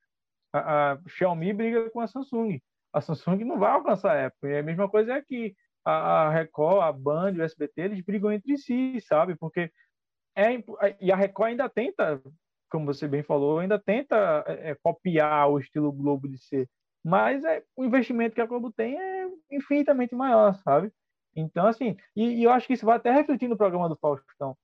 A, 0.52 0.92
a, 0.92 0.98
Xiaomi 1.08 1.52
briga 1.52 1.90
com 1.90 2.00
a 2.00 2.06
Samsung. 2.06 2.60
A 2.92 3.00
Samsung 3.00 3.44
não 3.44 3.58
vai 3.58 3.72
alcançar 3.72 4.16
a 4.16 4.26
Apple. 4.26 4.50
E 4.50 4.58
a 4.58 4.62
mesma 4.62 4.88
coisa 4.88 5.14
é 5.14 5.16
aqui. 5.16 5.56
A, 5.84 6.26
a 6.26 6.30
Record, 6.30 6.82
a 6.82 6.92
Band, 6.92 7.32
o 7.32 7.42
SBT, 7.42 7.80
eles 7.80 8.04
brigam 8.04 8.32
entre 8.32 8.56
si, 8.56 9.00
sabe? 9.00 9.36
Porque 9.36 9.70
é 10.36 10.48
e 11.00 11.12
a 11.12 11.16
Record 11.16 11.50
ainda 11.50 11.68
tenta, 11.68 12.22
como 12.70 12.86
você 12.86 13.06
bem 13.06 13.22
falou, 13.22 13.58
ainda 13.58 13.78
tenta 13.78 14.44
é, 14.46 14.70
é, 14.70 14.74
copiar 14.82 15.48
o 15.48 15.58
estilo 15.58 15.92
Globo 15.92 16.28
de 16.28 16.38
ser, 16.38 16.68
mas 17.04 17.44
é, 17.44 17.62
o 17.76 17.84
investimento 17.84 18.34
que 18.34 18.40
a 18.40 18.46
Globo 18.46 18.72
tem 18.72 18.98
é 18.98 19.28
infinitamente 19.50 20.14
maior, 20.14 20.54
sabe? 20.64 20.90
Então, 21.36 21.66
assim, 21.66 21.96
e, 22.16 22.40
e 22.40 22.44
eu 22.44 22.50
acho 22.50 22.66
que 22.66 22.72
isso 22.74 22.86
vai 22.86 22.96
até 22.96 23.12
refletir 23.12 23.48
no 23.48 23.56
programa 23.56 23.88
do 23.88 23.96
Faustão 23.96 24.56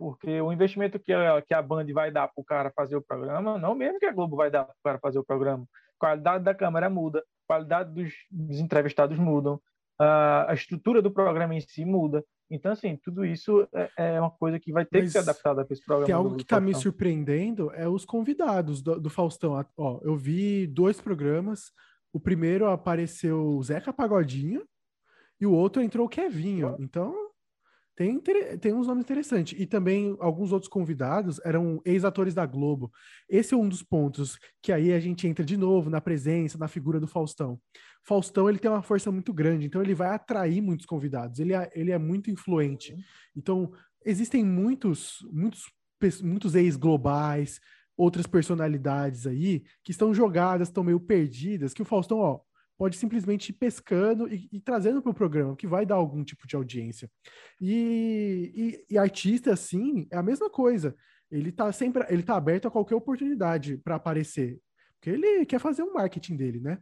porque 0.00 0.40
o 0.40 0.50
investimento 0.50 0.98
que 0.98 1.12
a, 1.12 1.42
que 1.42 1.52
a 1.52 1.60
Band 1.60 1.84
vai 1.92 2.10
dar 2.10 2.26
para 2.26 2.40
o 2.40 2.44
cara 2.44 2.72
fazer 2.74 2.96
o 2.96 3.02
programa, 3.02 3.58
não 3.58 3.74
mesmo 3.74 3.98
que 3.98 4.06
a 4.06 4.12
Globo 4.12 4.34
vai 4.34 4.50
dar 4.50 4.64
para 4.64 4.72
o 4.72 4.82
cara 4.82 4.98
fazer 4.98 5.18
o 5.18 5.24
programa. 5.24 5.66
Qualidade 5.98 6.42
da 6.42 6.54
câmera 6.54 6.88
muda, 6.88 7.22
qualidade 7.46 7.92
dos, 7.92 8.10
dos 8.30 8.58
entrevistados 8.58 9.18
mudam, 9.18 9.60
a, 9.98 10.50
a, 10.50 10.54
estrutura 10.54 11.02
do 11.02 11.10
programa 11.10 11.54
em 11.54 11.60
si 11.60 11.84
muda. 11.84 12.24
Então, 12.50 12.72
assim, 12.72 12.96
tudo 12.96 13.24
isso 13.24 13.66
é, 13.72 13.90
é 13.96 14.20
uma 14.20 14.30
coisa 14.30 14.58
que 14.58 14.72
vai 14.72 14.84
ter 14.84 15.02
Mas 15.02 15.06
que 15.06 15.12
ser 15.12 15.18
adaptada 15.18 15.64
para 15.64 15.72
esse 15.72 15.84
programa. 15.84 16.06
Tem 16.06 16.14
algo 16.14 16.34
que 16.34 16.42
está 16.42 16.60
me 16.60 16.74
surpreendendo 16.74 17.70
é 17.72 17.88
os 17.88 18.04
convidados 18.04 18.82
do, 18.82 19.00
do 19.00 19.08
Faustão. 19.08 19.64
Ó, 19.76 20.00
eu 20.02 20.16
vi 20.16 20.66
dois 20.66 21.00
programas. 21.00 21.72
O 22.12 22.18
primeiro 22.18 22.66
apareceu 22.66 23.40
o 23.40 23.62
Zeca 23.62 23.92
Pagodinho 23.92 24.66
e 25.40 25.46
o 25.46 25.52
outro 25.52 25.80
entrou 25.80 26.06
o 26.06 26.10
Kevinho. 26.10 26.76
Então, 26.80 27.29
tem, 27.96 28.18
tem 28.58 28.72
uns 28.72 28.86
nomes 28.86 29.04
interessantes. 29.04 29.58
E 29.60 29.66
também 29.66 30.16
alguns 30.20 30.52
outros 30.52 30.68
convidados 30.68 31.40
eram 31.44 31.80
ex-atores 31.84 32.34
da 32.34 32.46
Globo. 32.46 32.90
Esse 33.28 33.54
é 33.54 33.56
um 33.56 33.68
dos 33.68 33.82
pontos 33.82 34.38
que 34.62 34.72
aí 34.72 34.92
a 34.92 35.00
gente 35.00 35.26
entra 35.26 35.44
de 35.44 35.56
novo 35.56 35.90
na 35.90 36.00
presença, 36.00 36.56
na 36.58 36.68
figura 36.68 36.98
do 36.98 37.06
Faustão. 37.06 37.60
Faustão, 38.02 38.48
ele 38.48 38.58
tem 38.58 38.70
uma 38.70 38.82
força 38.82 39.12
muito 39.12 39.32
grande, 39.32 39.66
então 39.66 39.82
ele 39.82 39.94
vai 39.94 40.08
atrair 40.08 40.62
muitos 40.62 40.86
convidados. 40.86 41.38
Ele 41.38 41.54
é, 41.54 41.70
ele 41.74 41.90
é 41.90 41.98
muito 41.98 42.30
influente. 42.30 42.96
Então, 43.36 43.70
existem 44.04 44.44
muitos, 44.44 45.18
muitos, 45.30 45.64
muitos 46.22 46.54
ex-globais, 46.54 47.60
outras 47.96 48.26
personalidades 48.26 49.26
aí 49.26 49.62
que 49.84 49.90
estão 49.90 50.14
jogadas, 50.14 50.68
estão 50.68 50.82
meio 50.82 50.98
perdidas, 50.98 51.74
que 51.74 51.82
o 51.82 51.84
Faustão, 51.84 52.18
ó, 52.18 52.40
pode 52.80 52.96
simplesmente 52.96 53.50
ir 53.50 53.52
pescando 53.52 54.26
e, 54.26 54.48
e 54.50 54.58
trazendo 54.58 55.02
para 55.02 55.10
o 55.10 55.14
programa, 55.14 55.54
que 55.54 55.66
vai 55.66 55.84
dar 55.84 55.96
algum 55.96 56.24
tipo 56.24 56.46
de 56.46 56.56
audiência. 56.56 57.10
E, 57.60 58.80
e, 58.88 58.94
e, 58.94 58.96
artista, 58.96 59.52
assim, 59.52 60.08
é 60.10 60.16
a 60.16 60.22
mesma 60.22 60.48
coisa. 60.48 60.96
Ele 61.30 61.50
está 61.50 61.70
sempre, 61.72 62.06
ele 62.08 62.22
tá 62.22 62.36
aberto 62.36 62.68
a 62.68 62.70
qualquer 62.70 62.94
oportunidade 62.94 63.76
para 63.76 63.96
aparecer, 63.96 64.58
porque 64.94 65.10
ele 65.10 65.44
quer 65.44 65.60
fazer 65.60 65.82
o 65.82 65.90
um 65.90 65.92
marketing 65.92 66.36
dele, 66.36 66.58
né? 66.58 66.78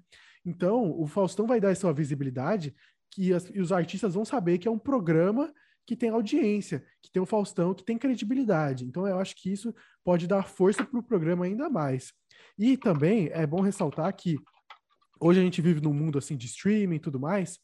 Então, 0.46 0.88
o 0.96 1.04
Faustão 1.08 1.48
vai 1.48 1.60
dar 1.60 1.72
essa 1.72 1.92
visibilidade 1.92 2.76
que 3.10 3.34
as, 3.34 3.50
e 3.52 3.60
os 3.60 3.72
artistas 3.72 4.14
vão 4.14 4.24
saber 4.24 4.58
que 4.58 4.68
é 4.68 4.70
um 4.70 4.78
programa 4.78 5.52
que 5.84 5.96
tem 5.96 6.10
audiência, 6.10 6.84
que 7.02 7.10
tem 7.10 7.20
o 7.20 7.26
Faustão, 7.26 7.74
que 7.74 7.84
tem 7.84 7.98
credibilidade. 7.98 8.84
Então, 8.84 9.04
eu 9.04 9.18
acho 9.18 9.34
que 9.34 9.50
isso 9.50 9.74
pode 10.04 10.28
dar 10.28 10.46
força 10.46 10.84
para 10.84 11.00
o 11.00 11.02
programa 11.02 11.44
ainda 11.44 11.68
mais. 11.68 12.12
E 12.56 12.76
também 12.76 13.30
é 13.32 13.44
bom 13.44 13.60
ressaltar 13.60 14.14
que 14.14 14.38
hoje 15.20 15.40
a 15.40 15.42
gente 15.42 15.60
vive 15.60 15.80
num 15.80 15.92
mundo 15.92 16.18
assim 16.18 16.36
de 16.36 16.46
streaming 16.46 16.96
e 16.96 17.00
tudo 17.00 17.18
mais, 17.18 17.58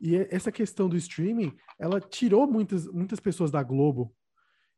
e 0.00 0.16
essa 0.30 0.52
questão 0.52 0.88
do 0.88 0.96
streaming, 0.96 1.56
ela 1.78 2.00
tirou 2.00 2.46
muitas, 2.46 2.86
muitas 2.86 3.18
pessoas 3.18 3.50
da 3.50 3.62
Globo. 3.62 4.14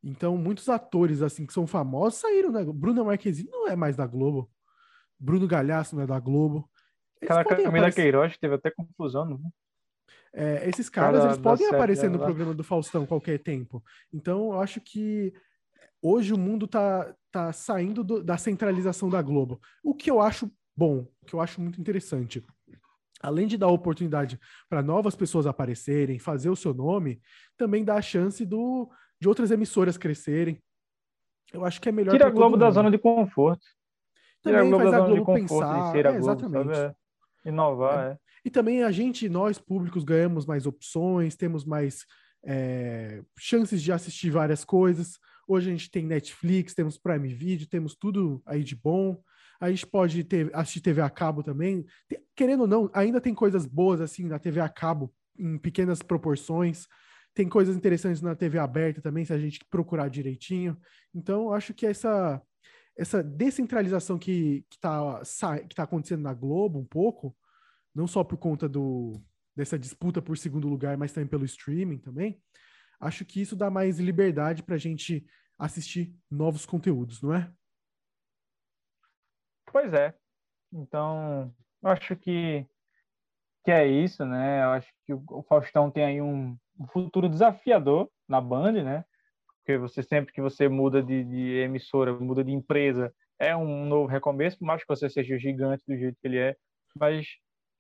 Então, 0.03 0.37
muitos 0.37 0.69
atores 0.69 1.21
assim 1.21 1.45
que 1.45 1.53
são 1.53 1.67
famosos 1.67 2.21
saíram 2.21 2.51
da. 2.51 2.65
Bruno 2.65 3.05
Marquezine 3.05 3.51
não 3.51 3.69
é 3.69 3.77
mais 3.77 3.97
da 3.97 4.07
Globo. 4.07 4.51
Bruno 5.19 5.47
Galhaço 5.47 5.95
não 5.95 6.03
é 6.03 6.07
da 6.07 6.19
Globo. 6.19 6.71
Aquela 7.23 7.45
Camila 7.45 7.69
aparecer... 7.69 8.03
Queiroz 8.03 8.39
teve 8.39 8.55
até 8.55 8.71
confusão, 8.71 9.27
não? 9.27 9.41
É, 10.33 10.67
esses 10.69 10.89
caras, 10.89 11.25
eles 11.25 11.39
podem 11.39 11.67
aparecer 11.67 12.09
no 12.09 12.19
programa 12.19 12.55
do 12.55 12.65
Faustão 12.65 13.05
qualquer 13.05 13.41
tempo. 13.41 13.85
Então, 14.13 14.53
eu 14.53 14.61
acho 14.61 14.81
que 14.81 15.35
hoje 16.01 16.33
o 16.33 16.39
mundo 16.39 16.67
tá, 16.67 17.15
tá 17.31 17.53
saindo 17.53 18.03
do, 18.03 18.23
da 18.23 18.39
centralização 18.39 19.11
da 19.11 19.21
Globo. 19.21 19.61
O 19.83 19.95
que 19.95 20.11
eu 20.11 20.21
acho 20.21 20.51
bom, 20.81 21.07
que 21.27 21.35
eu 21.35 21.41
acho 21.43 21.61
muito 21.61 21.79
interessante. 21.79 22.43
Além 23.21 23.47
de 23.47 23.59
dar 23.59 23.69
oportunidade 23.69 24.41
para 24.67 24.83
novas 24.83 25.15
pessoas 25.15 25.47
aparecerem, 25.47 26.19
fazer 26.19 26.49
o 26.49 26.57
seu 26.57 26.73
nome, 26.73 27.21
também 27.55 27.85
dá 27.85 27.97
a 27.97 28.03
chance 28.03 28.47
do, 28.47 28.91
de 29.21 29.29
outras 29.29 29.51
emissoras 29.51 29.99
crescerem. 29.99 30.59
Eu 31.53 31.67
acho 31.67 31.79
que 31.83 31.91
é 31.91 31.93
melhor. 31.93 32.13
Tira 32.13 32.29
a 32.29 32.31
Globo 32.31 32.57
da 32.57 32.71
zona 32.71 32.91
de 32.91 32.97
conforto. 32.97 33.63
Também 34.43 34.59
Tira 34.59 34.61
a 34.61 34.79
Globo 34.79 34.97
a 34.97 35.07
Globo 35.07 35.35
pensar. 35.35 35.95
É, 35.95 36.17
exatamente. 36.17 36.73
É. 36.73 36.95
Inovar, 37.45 38.07
é. 38.07 38.13
é. 38.13 38.19
E 38.43 38.51
também 38.51 38.83
a 38.83 38.91
gente, 38.91 39.29
nós 39.29 39.59
públicos, 39.59 40.03
ganhamos 40.03 40.47
mais 40.47 40.67
opções, 40.67 41.37
temos 41.37 41.63
mais 41.63 42.07
é, 42.43 43.23
chances 43.39 43.83
de 43.83 43.93
assistir 43.93 44.31
várias 44.31 44.65
coisas. 44.65 45.19
Hoje 45.47 45.69
a 45.69 45.73
gente 45.73 45.91
tem 45.91 46.07
Netflix, 46.07 46.73
temos 46.73 46.97
Prime 46.97 47.29
Video, 47.35 47.69
temos 47.69 47.95
tudo 47.95 48.41
aí 48.47 48.65
de 48.65 48.75
bom. 48.75 49.23
A 49.61 49.71
gente 49.71 49.87
pode 49.87 50.25
ter, 50.25 50.51
assistir 50.55 50.81
TV 50.81 51.03
a 51.03 51.11
cabo 51.11 51.43
também. 51.43 51.85
Querendo 52.35 52.63
ou 52.63 52.67
não, 52.67 52.91
ainda 52.95 53.21
tem 53.21 53.35
coisas 53.35 53.67
boas 53.67 54.01
assim 54.01 54.25
na 54.25 54.39
TV 54.39 54.59
a 54.61 54.69
cabo, 54.69 55.13
em 55.39 55.59
pequenas 55.59 56.01
proporções. 56.01 56.89
Tem 57.35 57.49
coisas 57.49 57.77
interessantes 57.77 58.23
na 58.23 58.35
TV 58.35 58.59
aberta 58.59 59.03
também, 59.03 59.25
se 59.25 59.33
a 59.33 59.39
gente 59.39 59.61
procurar 59.71 60.09
direitinho. 60.09 60.77
Então, 61.15 61.53
acho 61.53 61.75
que 61.75 61.87
essa, 61.87 62.41
essa 62.97 63.23
descentralização 63.23 64.19
que 64.19 64.65
está 64.71 65.21
que 65.69 65.75
tá 65.75 65.83
acontecendo 65.83 66.23
na 66.23 66.35
Globo 66.35 66.79
um 66.79 66.85
pouco, 66.85 67.37
não 67.95 68.07
só 68.07 68.25
por 68.25 68.39
conta 68.39 68.69
do, 68.69 69.21
dessa 69.55 69.79
disputa 69.79 70.23
por 70.23 70.39
segundo 70.39 70.69
lugar, 70.69 70.97
mas 70.97 71.13
também 71.13 71.29
pelo 71.29 71.45
streaming 71.45 71.99
também, 71.99 72.41
acho 72.99 73.25
que 73.25 73.41
isso 73.41 73.55
dá 73.55 73.71
mais 73.71 73.99
liberdade 73.99 74.63
para 74.63 74.75
a 74.75 74.79
gente 74.79 75.25
assistir 75.59 76.15
novos 76.31 76.65
conteúdos, 76.65 77.21
não 77.21 77.35
é? 77.35 77.53
Pois 79.73 79.93
é. 79.95 80.15
Então, 80.73 81.53
eu 81.83 81.91
acho 81.91 82.17
que, 82.17 82.67
que 83.65 83.71
é 83.71 83.87
isso, 83.87 84.25
né? 84.25 84.65
Eu 84.65 84.71
acho 84.71 84.89
que 85.05 85.15
o 85.15 85.43
Faustão 85.49 85.91
tem 85.91 86.05
aí 86.05 86.21
um, 86.21 86.57
um 86.79 86.87
futuro 86.89 87.29
desafiador 87.29 88.11
na 88.29 88.41
Band, 88.41 88.73
né? 88.73 89.05
Porque 89.59 89.79
você 89.79 90.03
sempre 90.03 90.33
que 90.33 90.41
você 90.41 90.69
muda 90.69 91.03
de, 91.03 91.25
de, 91.25 91.59
emissora, 91.59 92.13
muda 92.13 92.43
de 92.43 92.53
empresa, 92.53 93.13
é 93.39 93.57
um 93.57 93.85
novo 93.87 94.07
recomeço, 94.07 94.59
por 94.59 94.67
mais 94.67 94.83
que 94.83 94.89
você 94.89 95.09
seja 95.09 95.39
gigante 95.39 95.85
do 95.87 95.97
jeito 95.97 96.19
que 96.21 96.27
ele 96.27 96.39
é, 96.39 96.57
mas 96.97 97.27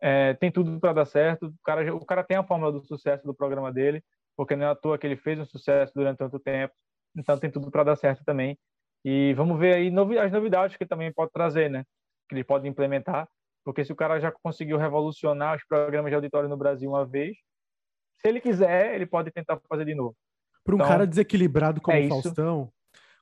é, 0.00 0.34
tem 0.34 0.50
tudo 0.50 0.78
para 0.80 0.92
dar 0.92 1.04
certo. 1.04 1.46
O 1.46 1.62
cara, 1.64 1.94
o 1.94 2.04
cara 2.04 2.24
tem 2.24 2.36
a 2.36 2.44
fórmula 2.44 2.72
do 2.72 2.82
sucesso 2.82 3.24
do 3.24 3.34
programa 3.34 3.72
dele, 3.72 4.02
porque 4.36 4.56
não 4.56 4.66
é 4.66 4.70
à 4.70 4.74
toa 4.74 4.98
que 4.98 5.06
ele 5.06 5.16
fez 5.16 5.38
um 5.38 5.44
sucesso 5.44 5.92
durante 5.94 6.18
tanto 6.18 6.38
tempo, 6.38 6.74
então 7.16 7.38
tem 7.38 7.50
tudo 7.50 7.70
para 7.70 7.84
dar 7.84 7.96
certo 7.96 8.24
também. 8.24 8.58
E 9.04 9.32
vamos 9.34 9.58
ver 9.58 9.74
aí 9.74 9.92
as 10.18 10.32
novidades 10.32 10.76
que 10.76 10.82
ele 10.82 10.88
também 10.88 11.12
pode 11.12 11.32
trazer, 11.32 11.70
né? 11.70 11.84
Que 12.28 12.34
ele 12.34 12.44
pode 12.44 12.68
implementar. 12.68 13.28
Porque 13.64 13.84
se 13.84 13.92
o 13.92 13.96
cara 13.96 14.20
já 14.20 14.32
conseguiu 14.32 14.78
revolucionar 14.78 15.56
os 15.56 15.64
programas 15.64 16.10
de 16.10 16.14
auditório 16.14 16.48
no 16.48 16.56
Brasil 16.56 16.90
uma 16.90 17.06
vez, 17.06 17.36
se 18.18 18.28
ele 18.28 18.40
quiser, 18.40 18.94
ele 18.94 19.06
pode 19.06 19.30
tentar 19.30 19.60
fazer 19.68 19.84
de 19.84 19.94
novo. 19.94 20.16
Para 20.64 20.74
um 20.74 20.78
então, 20.78 20.88
cara 20.88 21.06
desequilibrado 21.06 21.80
como 21.80 21.96
é 21.96 22.04
o 22.04 22.08
Faustão, 22.08 22.72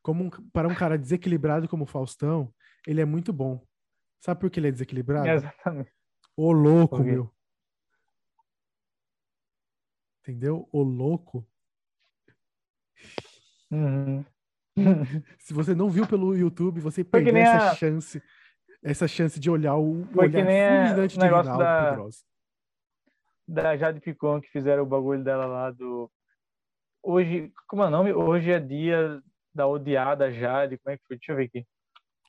como 0.02 0.24
um, 0.24 0.30
para 0.52 0.68
um 0.68 0.74
cara 0.74 0.98
desequilibrado 0.98 1.68
como 1.68 1.84
o 1.84 1.86
Faustão, 1.86 2.52
ele 2.86 3.00
é 3.00 3.04
muito 3.04 3.32
bom. 3.32 3.64
Sabe 4.20 4.40
por 4.40 4.50
que 4.50 4.58
ele 4.58 4.68
é 4.68 4.72
desequilibrado? 4.72 5.28
exatamente. 5.28 5.92
O 6.36 6.52
louco, 6.52 6.98
meu. 6.98 7.32
Entendeu? 10.20 10.68
O 10.72 10.82
louco. 10.82 11.46
Uhum. 13.70 14.24
Se 15.38 15.52
você 15.52 15.74
não 15.74 15.88
viu 15.88 16.06
pelo 16.06 16.36
YouTube, 16.36 16.80
você 16.80 17.02
Foi 17.04 17.22
perdeu 17.22 17.36
essa 17.36 17.70
a... 17.70 17.74
chance. 17.74 18.22
Essa 18.82 19.08
chance 19.08 19.40
de 19.40 19.50
olhar 19.50 19.76
o 19.76 20.04
Foi 20.12 20.28
olhar 20.28 20.44
fulminante 20.44 21.18
de 21.18 21.24
Rinaldo 21.24 21.58
da... 21.58 21.96
Da 23.46 23.76
Jade 23.76 24.00
Picon, 24.00 24.40
que 24.40 24.50
fizeram 24.50 24.82
o 24.82 24.86
bagulho 24.86 25.24
dela 25.24 25.46
lá 25.46 25.70
do... 25.70 26.10
Hoje, 27.02 27.50
como 27.66 27.82
é 27.82 27.86
o 27.86 27.90
nome? 27.90 28.12
Hoje 28.12 28.52
é 28.52 28.60
dia 28.60 29.20
da 29.54 29.66
odiada 29.66 30.30
Jade. 30.30 30.78
Como 30.78 30.94
é 30.94 30.98
que 30.98 31.04
foi? 31.06 31.16
Deixa 31.16 31.32
eu 31.32 31.36
ver 31.36 31.44
aqui. 31.44 31.66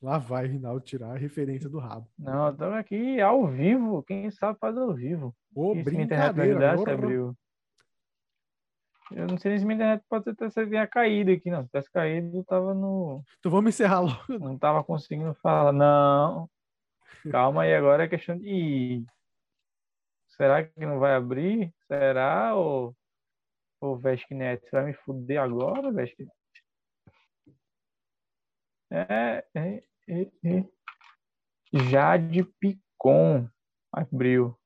Lá 0.01 0.17
vai 0.17 0.47
Rinaldo 0.47 0.79
tirar 0.79 1.11
a 1.11 1.17
referência 1.17 1.69
do 1.69 1.77
rabo. 1.77 2.07
Não, 2.17 2.49
estamos 2.49 2.77
aqui 2.77 3.19
ao 3.19 3.45
vivo. 3.47 4.01
Quem 4.03 4.31
sabe 4.31 4.57
faz 4.57 4.77
ao 4.77 4.93
vivo. 4.93 5.35
Ô, 5.53 5.75
brincadeira. 5.75 6.77
Se 6.77 6.89
abriu. 6.89 7.35
Eu 9.12 9.26
não 9.26 9.38
sei 9.38 9.57
se 9.57 9.66
minha 9.66 9.76
internet 9.76 10.03
pode 10.07 10.36
ter 10.36 10.51
se 10.51 10.88
caído 10.88 11.32
aqui, 11.32 11.49
não. 11.49 11.64
Se 11.64 11.68
tivesse 11.70 11.91
caído, 11.91 12.43
tava 12.43 12.74
no. 12.74 13.24
Então 13.39 13.51
vamos 13.51 13.70
encerrar 13.70 14.01
logo. 14.01 14.39
Não 14.39 14.57
tava 14.57 14.84
conseguindo 14.84 15.34
falar. 15.41 15.72
Não. 15.72 16.49
Calma 17.32 17.64
aí, 17.64 17.74
agora 17.74 18.03
é 18.03 18.07
questão 18.07 18.38
de. 18.38 19.03
Será 20.28 20.64
que 20.64 20.86
não 20.86 20.99
vai 20.99 21.16
abrir? 21.16 21.74
Será? 21.88 22.53
Ou. 22.55 22.95
Ô, 23.82 23.95
Vesknet, 23.97 24.62
você 24.62 24.72
vai 24.72 24.86
me 24.86 24.93
fuder 24.93 25.41
agora, 25.41 25.91
Vesknet? 25.91 26.32
É, 28.91 29.45
é, 29.55 29.84
é, 30.07 30.22
é. 30.43 30.66
Jade 31.89 32.43
Picon 32.60 33.47
abriu. 33.91 34.59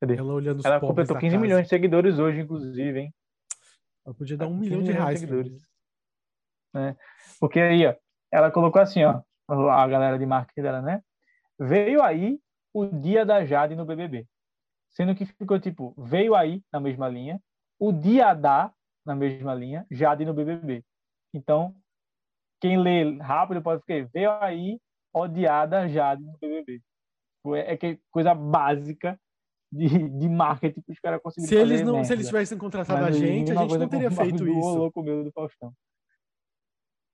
Cadê? 0.00 0.16
Ela 0.16 0.32
olhando 0.32 0.58
os 0.58 0.64
Ela 0.64 0.80
completou 0.80 1.16
15 1.16 1.34
casa. 1.34 1.42
milhões 1.42 1.62
de 1.64 1.68
seguidores 1.68 2.18
hoje, 2.18 2.40
inclusive, 2.40 3.00
hein? 3.00 3.14
Ela 4.04 4.14
podia 4.14 4.36
dar 4.36 4.46
um 4.46 4.56
milhão 4.56 4.82
de 4.82 4.92
reais. 4.92 5.20
De 5.20 5.26
seguidores. 5.26 5.62
É. 6.76 6.96
Porque 7.40 7.60
aí, 7.60 7.86
ó, 7.86 7.94
ela 8.30 8.50
colocou 8.50 8.82
assim, 8.82 9.04
ó, 9.04 9.22
a 9.48 9.86
galera 9.86 10.18
de 10.18 10.26
marketing 10.26 10.62
dela, 10.62 10.82
né? 10.82 11.02
Veio 11.58 12.02
aí 12.02 12.38
o 12.72 12.86
dia 12.86 13.24
da 13.24 13.44
Jade 13.44 13.76
no 13.76 13.84
BBB. 13.84 14.26
Sendo 14.90 15.14
que 15.14 15.24
ficou 15.24 15.58
tipo, 15.58 15.94
veio 15.96 16.34
aí 16.34 16.62
na 16.72 16.80
mesma 16.80 17.08
linha, 17.08 17.40
o 17.78 17.92
dia 17.92 18.34
da 18.34 18.72
na 19.04 19.14
mesma 19.14 19.54
linha, 19.54 19.86
Jade 19.90 20.24
no 20.24 20.34
BBB. 20.34 20.84
Então, 21.32 21.74
quem 22.60 22.80
lê 22.80 23.18
rápido 23.18 23.62
pode 23.62 23.82
ficar, 23.82 24.08
veio 24.12 24.30
aí 24.40 24.80
odiada 25.12 25.88
Jade 25.88 26.22
no 26.22 26.38
BBB. 26.38 26.82
É, 27.54 27.74
é 27.74 27.76
que 27.76 28.00
coisa 28.10 28.34
básica 28.34 29.18
de, 29.74 30.08
de 30.08 30.28
marketing 30.28 30.80
que 30.82 30.92
os 30.92 31.00
caras 31.00 31.20
conseguiram 31.20 31.48
se 31.48 31.54
eles 31.56 31.82
não 31.82 32.04
Se 32.04 32.12
eles 32.12 32.26
tivessem 32.26 32.56
contratado 32.56 33.02
Mas, 33.02 33.16
a 33.16 33.18
gente, 33.18 33.50
a 33.50 33.54
gente 33.56 33.78
não 33.78 33.88
teria 33.88 34.10
feito 34.10 34.46
isso. 34.46 34.58
louco 34.58 35.02
meu 35.02 35.24
do 35.24 35.32
Faustão. 35.32 35.74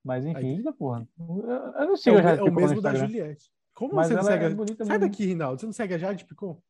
Mas 0.04 0.24
enfim, 0.26 0.62
Aí, 0.66 0.72
porra. 0.74 1.08
Eu 1.18 1.86
não 1.86 1.96
sei. 1.96 2.14
É, 2.14 2.16
o, 2.16 2.20
é 2.20 2.42
o 2.42 2.54
mesmo 2.54 2.80
da 2.80 2.94
Juliette. 2.94 3.50
Como 3.74 3.94
Mas 3.94 4.08
você 4.08 4.14
não 4.14 4.22
segue? 4.22 4.44
É 4.44 4.84
Sai 4.84 4.98
daqui, 4.98 5.26
Rinaldo. 5.26 5.60
Você 5.60 5.66
não 5.66 5.72
segue 5.72 5.94
a 5.94 5.98
Jade 5.98 6.24
Picon? 6.24 6.60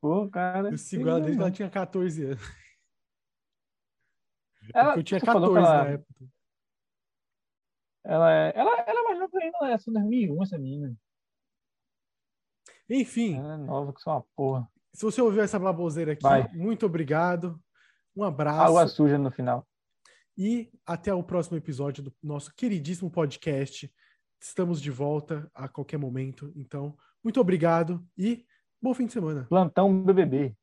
Pô, 0.00 0.28
cara. 0.28 0.70
Eu 0.70 0.78
sigo 0.78 1.08
ela 1.08 1.20
desde 1.20 1.36
que 1.36 1.42
ela 1.42 1.50
tinha 1.50 1.70
14 1.70 2.24
anos. 2.24 2.62
Ela, 4.74 4.96
eu 4.96 5.02
tinha 5.02 5.20
14 5.20 5.56
ela, 5.56 5.84
na 5.84 5.90
época. 5.90 6.24
Ela 8.04 8.32
é, 8.32 8.52
ela, 8.54 8.70
ela 8.86 9.00
é 9.00 9.02
mais 9.02 9.18
nova 9.18 9.38
ainda, 9.40 9.58
ela 9.60 9.72
é 9.72 9.78
2001, 9.78 10.42
essa 10.42 10.58
menina. 10.58 10.96
Enfim. 12.92 13.38
É 13.38 13.56
nova 13.56 13.92
que 13.92 14.00
uma 14.06 14.22
porra. 14.36 14.68
Se 14.92 15.02
você 15.04 15.22
ouviu 15.22 15.42
essa 15.42 15.58
baboseira 15.58 16.12
aqui, 16.12 16.22
Vai. 16.22 16.48
muito 16.52 16.84
obrigado. 16.84 17.58
Um 18.14 18.22
abraço. 18.22 18.60
Água 18.60 18.86
suja 18.86 19.16
no 19.16 19.30
final. 19.30 19.66
E 20.36 20.70
até 20.86 21.12
o 21.14 21.22
próximo 21.22 21.56
episódio 21.56 22.02
do 22.02 22.12
nosso 22.22 22.54
queridíssimo 22.54 23.10
podcast. 23.10 23.90
Estamos 24.40 24.80
de 24.80 24.90
volta 24.90 25.50
a 25.54 25.68
qualquer 25.68 25.98
momento. 25.98 26.52
Então, 26.54 26.96
muito 27.24 27.40
obrigado 27.40 28.04
e 28.18 28.44
bom 28.80 28.92
fim 28.92 29.06
de 29.06 29.12
semana. 29.12 29.46
Plantão 29.48 30.02
BBB. 30.02 30.54